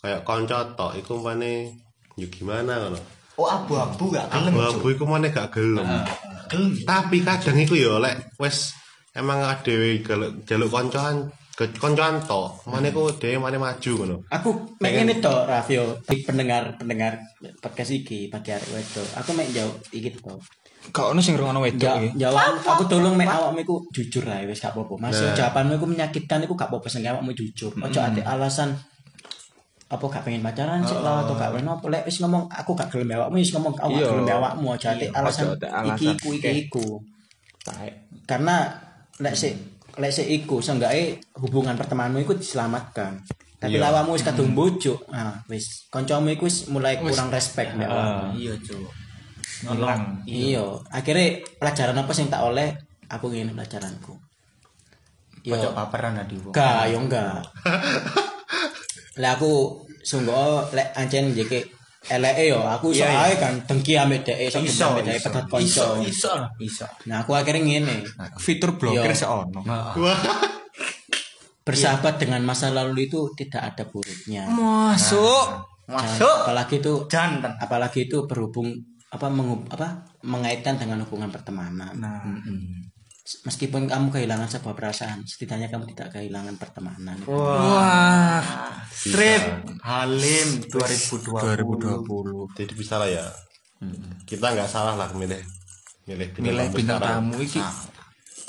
kayak 0.00 0.22
kanca 0.24 0.64
tok 0.78 0.96
iku 0.96 1.18
umpamane 1.18 1.74
yo 2.14 2.30
gimana 2.30 2.78
ngono. 2.78 3.00
Oh, 3.40 3.48
abu-abu 3.48 4.12
gak 4.12 4.28
gelem, 4.28 4.52
Abu-abu 4.52 4.86
iku 4.92 5.04
mana 5.08 5.32
gak 5.32 5.48
gelem. 5.56 5.88
Gelem. 6.52 6.76
Tapi 6.84 7.24
kadang 7.24 7.56
iku 7.58 7.74
yo 7.74 7.98
lek 7.98 8.36
wes 8.38 8.76
emang 9.16 9.42
adewe 9.42 9.98
jaluk 10.04 10.44
jaluk 10.46 10.70
koncoan 11.68 12.22
tok, 12.22 12.64
mana 12.64 12.88
iku 12.88 13.12
dhewe 13.12 13.36
mana 13.36 13.56
maju 13.56 13.92
ngono. 13.92 14.16
Aku 14.28 14.48
mek 14.78 14.92
ngene 14.94 15.18
to 15.18 15.34
Rafio, 15.44 15.98
di 16.02 16.20
pendengar-pendengar 16.20 17.20
podcast 17.58 17.90
iki 17.90 18.26
pagi 18.26 18.50
arek 18.50 18.70
wedok. 18.70 19.06
Aku 19.18 19.30
mek 19.32 19.50
jauh 19.50 19.68
iki 19.90 20.14
to. 20.14 20.40
Gak 20.88 21.12
ono 21.12 21.20
sing 21.20 21.36
ngrungokno 21.36 21.60
wedok 21.60 21.92
iki. 22.00 22.08
jawab 22.16 22.56
aku 22.58 22.82
tolong 22.86 23.12
mek 23.12 23.28
awakmu 23.28 23.60
iku 23.60 23.76
jujur 23.90 24.24
ae 24.24 24.48
wis 24.48 24.58
gak 24.58 24.72
apa-apa. 24.72 24.96
Mas 24.98 25.12
Nah. 25.14 25.36
jawabanmu 25.36 25.76
iku 25.76 25.86
menyakitkan 25.86 26.40
iku 26.40 26.56
gak 26.56 26.72
apa-apa 26.72 26.88
sing 26.88 27.04
awakmu 27.04 27.30
jujur. 27.30 27.68
Ojo 27.70 28.00
ade 28.00 28.24
alasan 28.24 28.72
apa 29.90 30.04
gak 30.06 30.22
pengen 30.22 30.40
pacaran 30.40 30.80
sih 30.80 30.94
lah 30.96 31.26
atau 31.26 31.34
gak 31.34 31.50
pengen 31.50 31.66
apa 31.68 31.82
lek 31.90 32.06
wis 32.06 32.22
ngomong 32.22 32.46
aku 32.46 32.72
gak 32.72 32.88
gelem 32.88 33.10
awakmu 33.12 33.36
wis 33.36 33.50
ngomong 33.50 33.74
aku 33.74 33.90
gak 33.90 34.00
Iya. 34.00 34.08
gelem 34.08 34.28
awakmu 34.30 34.66
aja 34.70 34.88
ade 34.94 35.04
Iya, 35.04 35.18
alasan 35.18 35.46
iki 35.90 36.04
iku 36.14 36.28
iki 36.32 36.50
iku 36.64 36.86
karena 38.24 38.56
lek 39.18 39.34
sik 39.34 39.54
lek 39.96 40.12
sik 40.12 40.28
iku 40.28 40.60
seenggaknya 40.60 41.18
hubungan 41.40 41.74
pertemananmu 41.74 42.20
iku 42.20 42.34
diselamatkan. 42.34 43.18
Tapi 43.60 43.76
Iya. 43.76 43.92
lawamu 43.92 44.16
wis 44.16 44.24
kadung 44.24 44.54
bojo 44.54 44.96
nah 45.08 45.36
wis. 45.46 45.84
Kancamu 45.88 46.32
iku 46.32 46.46
wis 46.46 46.68
mulai 46.68 46.96
kurang 46.96 47.28
respect 47.28 47.74
mbek 47.74 47.86
awakmu. 47.86 48.36
iya 48.36 48.54
cuk. 48.56 48.88
Hilang 49.60 50.02
iya. 50.24 50.64
Akhirnya 50.88 51.26
pelajaran 51.56 51.98
apa 51.98 52.12
sing 52.12 52.28
tak 52.28 52.40
oleh? 52.40 52.72
Aku 53.10 53.28
ngene 53.28 53.52
pelajaranku. 53.52 54.14
Yo 55.42 55.56
Pojok 55.56 55.72
paparan 55.72 56.16
tadi 56.16 56.36
kok. 56.36 56.52
gak 56.52 56.88
yo 56.88 56.98
enggak. 57.00 57.40
Lek 59.20 59.30
aku 59.36 59.76
sungguh 60.00 60.72
lek 60.72 60.96
ancen 60.96 61.36
jeke 61.36 61.68
eleke 62.08 62.48
yo 62.48 62.64
aku 62.64 62.96
iso 62.96 63.04
ae 63.04 63.36
kan 63.36 63.60
dengki 63.68 63.92
ambek 63.94 64.24
dhek 64.24 64.38
iso 64.48 64.58
Iso, 64.64 64.84
ambek 64.88 65.04
dhek 65.04 65.16
iso. 65.20 65.26
pedat 65.28 65.44
kanca. 65.44 65.84
Iso. 66.08 66.34
Iso. 66.58 66.86
nah 67.04 67.20
aku 67.20 67.36
akhirnya 67.36 67.60
ngene. 67.60 67.96
Fitur 68.40 68.80
blokir 68.80 69.12
Iya. 69.12 69.20
seono 69.20 69.60
bersahabat 71.60 72.16
dengan 72.18 72.40
masa 72.42 72.72
lalu 72.72 73.06
itu 73.06 73.30
tidak 73.36 73.62
ada 73.62 73.84
buruknya. 73.84 74.48
Masuk. 74.48 75.68
Masuk. 75.86 76.36
apalagi 76.46 76.78
itu 76.78 77.04
Jantan. 77.06 77.52
apalagi 77.58 78.06
itu 78.06 78.24
berhubung 78.24 78.70
apa 79.10 79.26
menghub, 79.26 79.66
apa 79.68 80.06
mengaitkan 80.22 80.78
dengan 80.78 81.02
hubungan 81.02 81.28
pertemanan. 81.28 81.90
Nah. 81.98 82.22
Meskipun 83.46 83.86
kamu 83.86 84.10
kehilangan 84.10 84.50
sebuah 84.50 84.74
perasaan 84.74 85.22
setidaknya 85.22 85.70
kamu 85.70 85.86
tidak 85.94 86.18
kehilangan 86.18 86.58
pertemanan. 86.58 87.14
Wah. 87.26 88.42
Strip 88.90 89.69
Halim 89.90 90.48
2020. 90.70 91.34
2020 91.66 92.54
jadi 92.54 92.72
bisa 92.78 92.94
lah 93.02 93.10
ya. 93.10 93.26
Kita 94.22 94.54
nggak 94.54 94.70
salah 94.70 94.94
lah 94.94 95.10
milih 95.10 95.42
milih 96.06 96.28
milih 96.38 96.66
tamu 96.70 96.76
bintang 96.78 97.00
tamu 97.02 97.34
iki. 97.42 97.58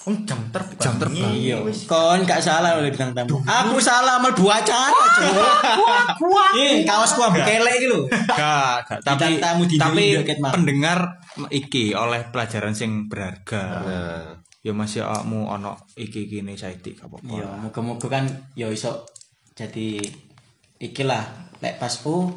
Oh, 0.02 0.18
jam 0.26 0.42
terbang. 0.50 0.82
Jam 0.82 0.94
terbang. 0.98 1.30
iya 1.30 1.62
kon 1.86 2.26
gak 2.26 2.42
salah 2.42 2.78
oleh 2.78 2.90
bintang 2.90 3.14
tamu. 3.14 3.38
Aku 3.42 3.78
salah 3.78 4.18
mlebu 4.18 4.50
acara 4.50 4.90
cuk 5.18 6.58
Ih, 6.58 6.82
kaosku 6.86 7.22
ambek 7.22 7.46
kelek 7.46 7.74
iki 7.78 7.86
lho. 7.86 8.10
Gak, 8.10 8.86
gak, 8.90 9.00
tapi 9.06 9.38
Bintang 9.38 9.62
tamu 9.62 9.64
di 9.70 9.78
tapi 9.78 10.06
pendengar 10.42 11.22
iki 11.54 11.94
oleh 11.94 12.30
pelajaran 12.34 12.74
sing 12.74 13.10
berharga. 13.10 13.62
nah. 13.82 14.26
Ya 14.62 14.74
masih 14.78 15.02
awakmu 15.06 15.50
ono 15.50 15.74
iki 15.98 16.30
gini 16.30 16.54
saiki 16.54 16.94
gak 16.94 17.10
apa-apa. 17.10 17.34
iya 17.34 17.50
moga-moga 17.62 18.08
kan 18.10 18.26
ya 18.54 18.70
iso 18.70 19.06
jadi 19.58 20.02
ikilah 20.82 21.24
lek 21.62 21.78
pas 21.78 21.94
oh 22.10 22.34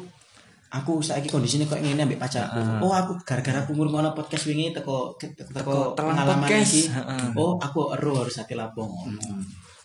aku 0.69 0.99
saiki 0.99 1.31
kondisine 1.31 1.65
kok 1.65 1.79
ngene 1.79 2.03
ambek 2.03 2.19
pacarku. 2.19 2.59
Oh, 2.83 2.91
aku 2.91 3.15
gara-gara 3.23 3.63
aku 3.63 3.71
ngurungono 3.73 4.11
podcast 4.11 4.45
wingi 4.51 4.75
teko 4.75 5.15
teko, 5.15 5.47
Teko 5.55 5.75
pengalaman 5.95 6.45
iki. 6.51 6.91
Heeh. 6.91 7.31
Oh, 7.39 7.55
aku 7.55 7.95
ero 7.95 8.19
harus 8.19 8.35
hati 8.35 8.53
lapo 8.59 8.83
ngono. 8.83 9.19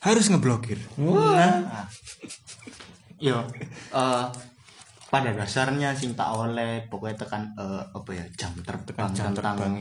Harus 0.02 0.26
ngeblokir. 0.28 0.80
Nah. 0.98 1.86
Yo, 3.26 3.36
eh 3.92 4.24
pada 5.10 5.34
dasarnya 5.34 5.90
sing 5.92 6.14
tak 6.14 6.30
oleh 6.30 6.86
pokoknya 6.86 7.26
tekan 7.26 7.42
eh, 7.58 7.82
apa 7.82 8.10
ya 8.14 8.24
jam 8.38 8.54
terbang 8.62 9.10
jam 9.10 9.34
tentang 9.34 9.58
terbang, 9.58 9.74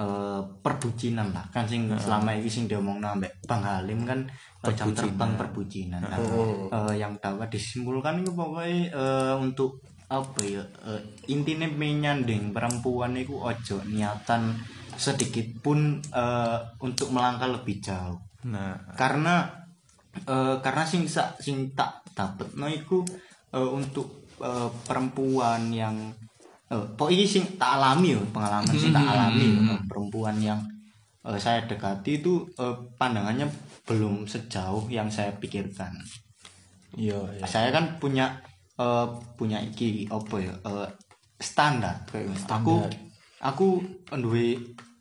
eh, 0.00 0.40
perbucinan 0.64 1.28
lah. 1.36 1.44
Kan 1.52 1.68
sing 1.68 1.92
selama 1.92 2.32
ini 2.32 2.48
sing 2.48 2.64
diomong 2.64 3.04
ambek 3.04 3.44
Bang 3.44 3.60
Halim 3.60 4.08
kan 4.08 4.24
eh, 4.64 4.72
jam 4.72 4.96
terbang 4.96 5.36
perbucinan 5.36 6.00
Nah, 6.00 6.18
eh, 6.72 6.94
yang 6.96 7.20
dapat 7.20 7.52
disimpulkan 7.52 8.24
itu 8.24 8.32
pokoknya 8.32 8.96
eh, 8.96 9.34
untuk 9.36 9.84
apa 10.10 10.42
ya 10.42 10.64
eh, 10.88 11.00
intinya 11.30 11.70
menyanding 11.70 12.50
perempuan 12.50 13.14
itu 13.14 13.38
ojo 13.38 13.78
niatan 13.86 14.58
sedikit 14.96 15.46
pun 15.62 16.00
eh, 16.02 16.58
untuk 16.82 17.12
melangkah 17.14 17.46
lebih 17.46 17.78
jauh. 17.78 18.18
Nah, 18.48 18.74
karena 18.96 19.46
eh, 20.26 20.56
karena 20.58 20.84
sing 20.88 21.06
sing 21.38 21.76
tak 21.76 22.02
dapet 22.16 22.50
no 22.58 22.66
iku 22.66 23.04
eh, 23.54 23.70
untuk 23.70 24.26
eh, 24.42 24.70
perempuan 24.84 25.70
yang 25.70 25.96
eh 26.70 26.84
pokoknya 26.94 27.26
sing 27.26 27.44
tak 27.58 27.82
alami 27.82 28.14
yo 28.14 28.22
pengalaman 28.30 28.70
sing 28.78 28.94
tak 28.94 29.02
alami 29.02 29.42
yo, 29.42 29.58
eh, 29.74 29.80
perempuan 29.90 30.38
yang 30.38 30.62
eh, 31.26 31.34
saya 31.34 31.66
dekati 31.66 32.22
itu 32.22 32.46
eh, 32.54 32.76
pandangannya 32.94 33.50
belum 33.82 34.22
sejauh 34.30 34.86
yang 34.86 35.10
saya 35.10 35.34
pikirkan. 35.34 35.90
Iya 36.94 37.18
iya. 37.34 37.46
saya 37.46 37.74
kan 37.74 37.98
punya 37.98 38.38
eh, 38.78 39.06
punya 39.34 39.58
iki 39.58 40.06
apa 40.06 40.36
ya 40.38 40.54
eh, 40.62 40.88
standar. 41.42 42.06
Kayak 42.06 42.38
aku 42.46 42.86
aku 43.42 43.66
duwe 44.14 44.54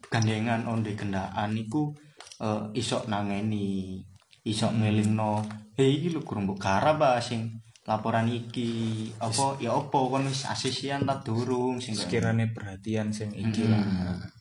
gandengan 0.09 0.65
onde 0.65 0.97
kendaan 0.97 1.53
iku 1.53 1.93
eh, 2.41 2.65
iso 2.73 3.05
nangeni 3.05 4.01
iso 4.41 4.73
ngelingno. 4.73 5.45
Hei 5.77 6.01
iki 6.01 6.17
lho 6.17 6.25
kurang 6.25 6.49
garap 6.57 6.97
ah 7.05 7.21
sing 7.21 7.61
laporan 7.89 8.29
iki 8.29 9.09
apa 9.17 9.57
ya 9.57 9.73
apa 9.73 9.97
kon 9.97 10.29
wis 10.29 10.45
asisian 10.45 11.09
ta 11.09 11.17
durung 11.25 11.81
sing 11.81 11.97
Sekiranya 11.97 12.45
perhatian 12.53 13.09
sing 13.09 13.33
iki 13.33 13.65
lah. 13.65 13.81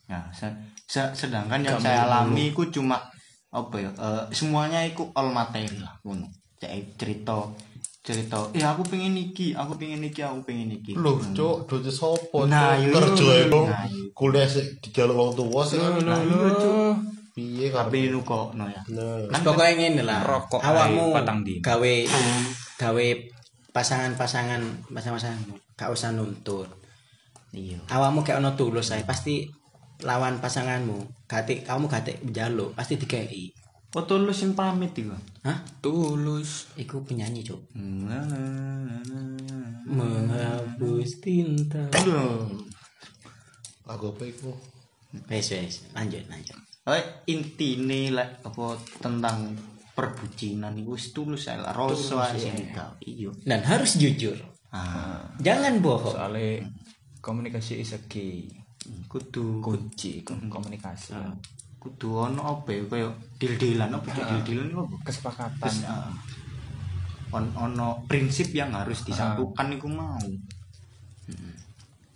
Nah, 0.05 0.29
se- 0.29 0.53
se- 0.85 1.13
sedangkan 1.17 1.65
yang 1.65 1.81
saya 1.81 2.05
alami 2.05 2.53
itu 2.53 2.69
cuma 2.69 3.01
apa 3.49 3.75
ya? 3.81 3.89
eh, 3.89 4.23
semuanya 4.29 4.85
itu 4.85 5.01
all 5.17 5.33
materi 5.33 5.65
lah, 5.81 5.97
ngono. 6.05 6.29
Cek 6.61 6.93
cerita 7.01 7.49
cerita, 7.99 8.37
eh 8.55 8.63
aku 8.63 8.85
pengen 8.85 9.13
iki, 9.17 9.53
aku 9.57 9.75
pengen 9.75 10.01
iki, 10.01 10.21
aku 10.21 10.41
pengen 10.45 10.69
iki. 10.71 10.93
Loh, 10.97 11.17
cok, 11.19 11.65
duitnya 11.67 11.91
sopo, 11.93 12.45
Nah, 12.45 12.73
iya, 12.77 12.89
kerja 12.89 13.25
iya. 13.27 13.45
emang 13.45 13.65
Nah, 13.69 13.85
iya. 13.85 14.03
kuliah 14.13 14.47
sih 14.49 14.65
di 14.81 14.89
jalur 14.89 15.33
wong 15.33 15.65
sih 15.65 15.77
kan. 15.77 15.97
Nah, 16.05 16.17
cuk. 16.21 16.95
Piye 17.33 17.69
kok 17.69 18.49
no 18.57 18.65
ya. 18.65 18.81
Nah, 18.93 19.39
pokoke 19.41 19.73
ngene 19.77 20.01
lah. 20.03 20.21
Rokok 20.25 20.59
Awakmu 20.61 21.13
gawe 21.61 21.93
gawe 22.79 23.07
pasangan-pasangan 23.71 24.89
pasangan-pasangan 24.89 25.41
gak 25.77 25.91
usah 25.93 26.11
nuntut. 26.15 26.69
Iya. 27.53 27.81
Awakmu 27.89 28.21
kayak 28.21 28.41
ono 28.41 28.53
tulus 28.53 28.93
ae 28.93 29.01
pasti 29.05 29.49
lawan 30.05 30.39
pasanganmu 30.39 31.27
gate 31.27 31.65
kamu 31.65 31.85
gate 31.89 32.21
njaluk 32.25 32.77
pasti 32.77 33.01
dikei. 33.01 33.49
Foto 33.89 34.21
lu 34.21 34.29
sing 34.29 34.53
pamit 34.53 34.93
iku. 34.93 35.17
Hah? 35.41 35.65
Tulus. 35.81 36.69
Iku 36.77 37.01
penyanyi, 37.01 37.41
Cuk. 37.41 37.73
Nah. 37.73 39.01
Menghapus 39.89 41.17
tinta. 41.17 41.89
Aduh. 41.97 42.69
lagu 43.89 44.13
apa 44.13 44.23
itu? 44.29 44.53
Wes 45.25 45.49
wes, 45.49 45.89
lanjut 45.97 46.21
lanjut. 46.29 46.53
Eh, 46.85 47.33
intine 47.33 48.13
lah 48.13 48.29
apa 48.45 48.77
tentang 49.01 49.57
perbucinan 49.99 50.71
wis 50.83 51.11
tulus 51.11 51.45
lah, 51.45 51.69
rasa 51.69 52.31
digawe. 52.49 52.95
Iya. 53.01 53.29
Dan 53.41 53.59
harus 53.61 53.95
jujur. 53.95 54.39
Ah, 54.69 55.27
Jangan 55.37 55.77
bohong. 55.79 56.13
Soalnya 56.13 56.63
komunikasi 57.19 57.79
is 57.79 57.91
a 57.91 57.99
key. 58.01 58.47
kudu 59.05 59.59
Kunci 59.59 60.23
komunikasi. 60.23 61.13
kudu 61.75 62.09
ono 62.21 62.59
apa 62.59 62.69
ya 62.69 62.83
kaya 62.85 63.07
dil-dilan 63.35 63.87
apa 63.89 64.07
dil-dilan 64.09 64.67
iku 64.67 64.81
apa 64.81 64.95
Kesepakatan. 65.03 65.59
Terus, 65.61 65.79
ah, 65.85 66.11
on- 67.31 67.53
ono 67.53 68.03
prinsip 68.03 68.51
yang 68.51 68.71
harus 68.71 69.01
disatukan 69.01 69.67
iku 69.71 69.87
mau 69.87 70.19
Hmm. 71.25 71.53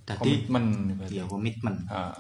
Dadi 0.04 0.20
Komitmen. 0.50 0.66
ya 1.08 1.24
komitmen 1.24 1.76
Ah, 1.86 2.12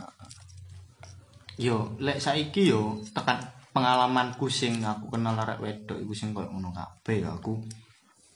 yo 1.56 1.94
lek 1.98 2.18
saiki 2.18 2.68
yo 2.68 2.96
tekan 3.12 3.42
pengalamanku 3.74 4.46
sing 4.48 4.86
aku 4.86 5.10
kenal 5.18 5.34
arek 5.34 5.60
wedok 5.60 5.98
iku 5.98 6.14
sing 6.14 6.30
koyo 6.32 6.48
ngono 6.54 6.70
kabeh 6.70 7.26
aku 7.26 7.58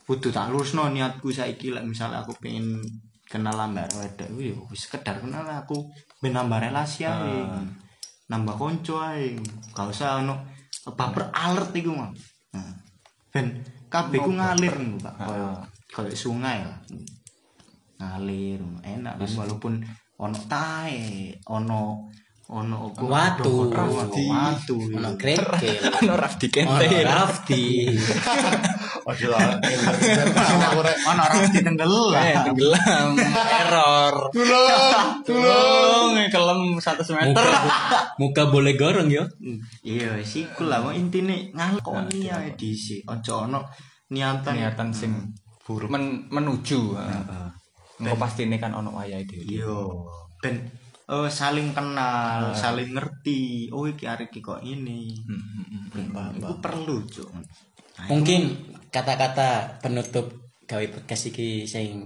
kudu 0.04 0.34
tak 0.34 0.50
lurusno 0.50 0.90
niatku 0.90 1.30
saiki 1.30 1.72
lek 1.72 1.86
misalnya 1.86 2.26
aku 2.26 2.34
pengen 2.42 2.82
kenal 3.30 3.54
ambek 3.54 3.88
arek 3.88 3.98
wedok 4.02 4.28
iku 4.34 4.42
yo 4.42 4.58
wis 4.74 4.90
sekedar 4.90 5.22
kenal 5.22 5.46
aku 5.46 5.88
ben 6.18 6.34
nambah 6.34 6.58
relasi 6.58 7.06
ae 7.06 7.46
nambah 8.28 8.56
konco 8.58 9.00
ae 9.00 9.38
gak 9.72 9.94
usah 9.94 10.26
ono 10.26 10.36
baper 10.98 11.30
alert 11.32 11.72
iku 11.78 11.92
mah 11.94 12.10
nah, 12.52 12.74
ben 13.30 13.78
kabeh 13.88 14.20
ku 14.20 14.32
ngalir 14.36 14.76
ngono 14.76 14.98
Pak. 15.00 15.14
Koyo 15.24 15.50
koyo 15.92 16.12
sungai 16.14 16.64
lah. 16.64 16.80
Ngalir 17.98 18.62
enak 18.84 19.18
walaupun 19.18 19.82
ono 20.20 20.38
tae 20.52 21.34
ono 21.48 22.12
ono 22.48 22.95
apa, 22.95 23.04
Watu. 23.04 23.68
watu 23.76 24.24
watu 24.32 24.76
Ono 24.80 25.10
krekel. 25.20 25.84
Ono 26.00 26.14
Rafdi 26.16 26.48
Ono 26.48 26.80
Kente. 26.80 27.04
rafti. 27.04 27.64
Ojo 29.12 29.28
lah. 29.32 29.60
Ono 29.60 31.22
orang 31.22 31.43
di 31.48 31.60
Eh, 31.60 31.64
tenggelam 31.64 32.39
tenggelam. 32.48 33.10
Error. 33.36 34.16
tulung. 34.32 35.08
Tulung, 35.24 36.12
kelem 36.28 36.60
100 36.80 37.20
meter. 37.20 37.36
Muka, 37.43 38.00
muka 38.16 38.43
boleh 38.48 38.74
gorong 38.76 39.08
yo. 39.08 39.28
iya 39.84 40.16
sih 40.24 40.48
lah 40.58 40.80
mau 40.80 40.91
intine 40.91 41.52
ngalkoni 41.52 42.28
ae 42.28 42.56
dhisik 42.56 43.04
ojo 43.06 43.43
ono 43.43 43.60
niatan 44.08 44.56
Niatan 44.56 44.89
sing 44.91 45.12
buruk. 45.64 45.91
Men- 45.91 46.32
menuju. 46.32 46.95
Engko 47.98 48.16
pasti 48.16 48.45
ini 48.45 48.56
kan 48.56 48.72
ono 48.72 48.95
wayahe 48.95 49.24
dhewe. 49.24 49.43
iya 49.43 49.76
ben 50.39 50.56
eh, 51.08 51.30
saling 51.32 51.72
kenal, 51.72 52.51
saling 52.53 52.91
ngerti. 52.91 53.72
Oh 53.72 53.88
iki 53.88 54.03
arek 54.03 54.30
iki 54.30 54.39
kok 54.43 54.60
ini. 54.62 55.16
Itu 56.38 56.53
perlu, 56.60 57.03
Cuk. 57.08 57.30
Nah, 57.97 58.05
Mungkin 58.14 58.41
kata-kata 58.91 59.80
penutup 59.82 60.30
gawe 60.68 60.86
podcast 60.91 61.32
iki 61.32 61.66
sing 61.66 62.05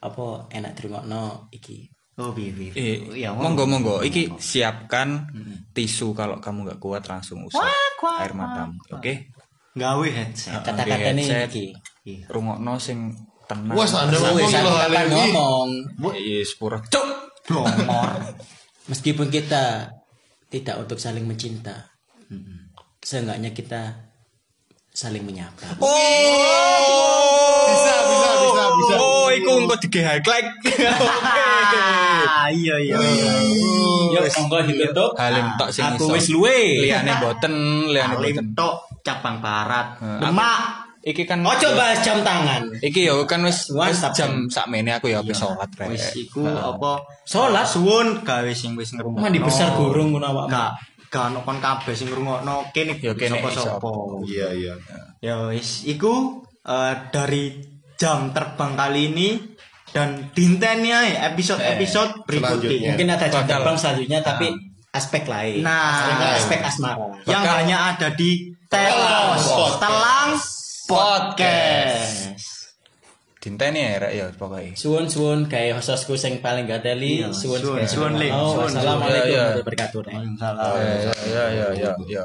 apa 0.00 0.48
enak 0.48 0.72
dirungokno 0.76 1.48
iki. 1.50 1.88
Oh, 2.20 2.36
piye 2.36 2.52
piye. 2.52 2.70
Eh, 2.76 2.96
Ya, 3.24 3.32
monggo 3.32 3.64
monggo. 3.64 4.04
Iki 4.04 4.36
siapkan 4.36 5.24
tisu 5.72 6.12
kalau 6.12 6.36
kamu 6.36 6.68
nggak 6.68 6.80
kuat 6.80 7.08
langsung 7.08 7.48
usap 7.48 7.64
air 8.20 8.32
matamu. 8.36 8.76
Oke. 8.92 9.32
gawe 9.70 10.02
headset. 10.02 10.60
Kata-kata 10.60 11.14
ini 11.16 11.24
iki. 11.24 11.66
Iya. 12.04 12.26
Rungokno 12.28 12.76
sing 12.76 13.14
tenang. 13.48 13.72
Wes 13.78 13.94
anda 13.96 14.18
ngomong 14.18 14.50
ini. 14.50 15.08
ngomong. 15.08 15.68
Yes, 16.18 16.58
pura. 16.60 16.82
Cuk. 16.84 17.29
Blongor. 17.50 18.10
Meskipun 18.86 19.28
kita 19.28 19.90
tidak 20.50 20.76
untuk 20.78 20.98
saling 20.98 21.26
mencinta, 21.26 21.90
seenggaknya 23.02 23.50
kita 23.50 24.10
saling 24.90 25.22
menyapa. 25.22 25.78
Oh. 25.78 27.66
Bisa, 27.70 27.94
bisa, 28.06 28.30
bisa, 28.42 28.62
bisa. 28.74 28.94
Oh, 28.98 29.28
iku 29.30 29.50
engko 29.66 29.74
dige 29.82 30.00
highlight. 30.02 30.48
Ah, 32.40 32.48
iya 32.48 32.76
iya. 32.82 32.96
iya. 32.98 34.20
Monggo 34.42 34.58
ditutup. 34.64 35.12
Halim 35.14 35.54
tok 35.60 35.70
sing 35.70 35.86
Aku 35.86 36.10
wis 36.16 36.32
luwe. 36.32 36.82
Liyane 36.82 37.20
boten, 37.20 37.54
liyane 37.92 38.16
boten. 38.16 38.26
Alim 38.26 38.36
tok 38.58 38.74
cabang 39.06 39.38
barat. 39.38 40.00
Heeh. 40.00 40.18
Demak. 40.18 40.89
Iki 41.00 41.24
kan 41.24 41.40
Ojo 41.40 41.68
bahas 41.72 42.04
jam 42.04 42.20
tangan. 42.20 42.68
Iki 42.76 43.08
yo 43.08 43.24
kan 43.24 43.40
wis 43.40 43.72
jam 44.12 44.52
sakmene 44.52 45.00
aku 45.00 45.08
ya 45.08 45.24
wis 45.24 45.40
salat 45.40 45.72
rek. 45.72 45.96
Wis 45.96 46.12
iku 46.12 46.44
apa? 46.44 47.00
Sholat? 47.24 47.64
suwun 47.64 48.20
gawe 48.20 48.52
sing 48.52 48.76
wis 48.76 48.92
ngrungokno. 48.92 49.24
Mandi 49.24 49.40
besar 49.40 49.72
gurung 49.80 50.12
ngono 50.12 50.28
awakmu. 50.28 50.52
Gak 50.52 50.70
gak 51.08 51.24
ono 51.32 51.38
kon 51.42 51.58
kabeh 51.58 51.96
sing 51.96 52.12
ngrungokno 52.12 52.68
kene 52.76 53.00
Ya, 53.00 53.16
kene 53.16 53.40
sapa-sapa. 53.40 53.88
Iya, 54.28 54.48
iya. 54.52 54.74
Ya 55.24 55.48
wis 55.48 55.88
iku 55.88 56.44
eh, 56.68 56.94
dari 57.08 57.64
jam 57.96 58.36
terbang 58.36 58.76
kali 58.76 59.16
ini 59.16 59.28
dan 59.96 60.28
dinteni 60.36 60.92
ae 60.92 61.16
episode-episode 61.32 62.28
berikutnya. 62.28 62.60
Selanjutnya. 62.60 62.88
Mungkin 62.92 63.08
ada 63.08 63.26
jam 63.32 63.44
terbang 63.48 63.76
selanjutnya 63.80 64.20
tapi 64.20 64.52
aspek 64.92 65.24
lain. 65.24 65.64
Nah. 65.64 66.36
aspek 66.36 66.60
asmara. 66.60 67.08
Yang 67.24 67.44
hanya 67.48 67.76
ada 67.96 68.12
di 68.12 68.52
Telos. 68.70 69.50
Telang 69.82 70.59
Podcast. 70.90 72.34
Dinteni 73.38 73.78
ya 73.78 74.02
rek 74.02 74.12
ya 74.12 74.26
pokoke. 74.34 74.74
Suwun 74.74 75.06
suwun 75.06 75.46
kayak 75.46 75.78
hostku 75.78 76.18
sing 76.18 76.42
paling 76.42 76.66
gateli. 76.66 77.22
Iya, 77.22 77.30
Suwun 77.30 77.62
suwun, 77.62 77.86
suwun, 77.86 78.12
Le. 78.18 78.26
Oh, 78.34 78.66
Assalamualaikum. 78.66 79.30
Iya, 79.30 79.54
iya. 79.54 79.62
warahmatullahi 79.62 79.62
wabarakatuh. 79.62 80.02
Salah. 80.34 80.74
Ya 81.30 81.44
ya 81.54 81.66
ya 81.78 81.90
ya. 82.10 82.24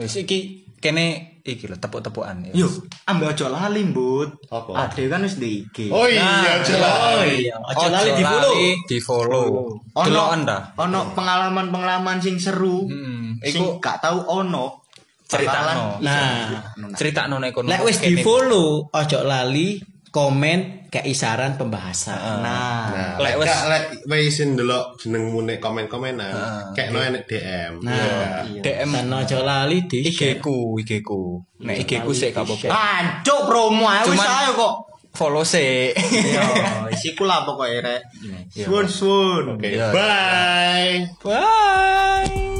Wis 0.00 0.16
iki 0.24 0.64
kene 0.80 1.36
iki 1.44 1.68
lho 1.68 1.76
tepuk-tepukan 1.76 2.48
ya. 2.48 2.64
Yuk, 2.64 2.88
ambil 3.04 3.36
ojo 3.36 3.46
lali, 3.52 3.80
Mbut. 3.84 4.30
Apa? 4.48 4.88
Ade 4.88 5.04
kan 5.12 5.20
wis 5.28 5.36
di 5.36 5.68
IG. 5.68 5.92
Oh 5.92 6.08
iya, 6.08 6.56
iya, 6.64 7.54
ojo 7.60 7.86
lali 7.92 8.10
di 8.16 8.24
follow. 8.24 8.54
di 8.88 8.98
follow. 9.04 9.46
Delok 9.92 10.28
Anda. 10.32 10.58
ono 10.80 11.12
pengalaman-pengalaman 11.12 12.24
sing 12.24 12.40
seru. 12.40 12.88
Hmm, 12.88 13.36
sing 13.44 13.76
gak 13.84 14.00
tahu 14.00 14.24
ono. 14.24 14.77
Critakno. 15.28 16.00
Bakalan- 16.00 16.00
Nah, 16.00 16.96
Critakno 16.96 17.36
nek 17.36 17.52
kono. 17.52 17.68
lek 17.68 17.84
wis 17.84 18.00
kene. 18.00 18.08
di 18.08 18.24
follow, 18.24 18.88
ojo 18.88 19.18
lali 19.22 19.76
komen 20.08 20.88
kayak 20.88 21.04
isaran 21.04 21.52
pembahasan. 21.54 22.40
Nah, 22.40 23.20
Lek 23.20 23.36
Lek 23.36 23.44
wis- 23.44 23.64
lek 23.68 23.84
wis 24.08 24.40
ndelok 24.40 24.96
jenengmu 24.96 25.44
nek 25.44 25.60
komen-komenan, 25.60 26.32
kayak 26.72 26.88
no 26.90 26.98
enek 26.98 27.28
DM. 27.28 27.72
Nah, 27.84 28.40
DM 28.64 28.88
dan 28.88 29.12
ojo 29.12 29.38
lali 29.44 29.84
di 29.84 30.00
IG 30.02 30.40
ku, 30.40 30.80
IG 30.80 31.04
ku. 31.04 31.44
Nek 31.60 31.76
IG 31.78 32.00
ku 32.00 32.16
sik 32.16 32.32
gak 32.32 32.48
apa-apa. 32.48 32.72
Ancuk 32.72 33.40
promo 33.44 33.84
ae 33.84 34.08
wis 34.08 34.16
ayo 34.18 34.56
kok. 34.56 34.74
Follow 35.12 35.44
sik. 35.44 35.92
Yo, 36.36 36.44
isiku 36.88 37.28
lah 37.28 37.44
pokoknya 37.44 37.84
rek. 37.84 38.00
Sun 38.54 38.88
sun. 38.88 39.44
Oke, 39.60 39.76
Iya. 39.76 39.92
bye. 39.92 41.04
Bye. 41.20 42.57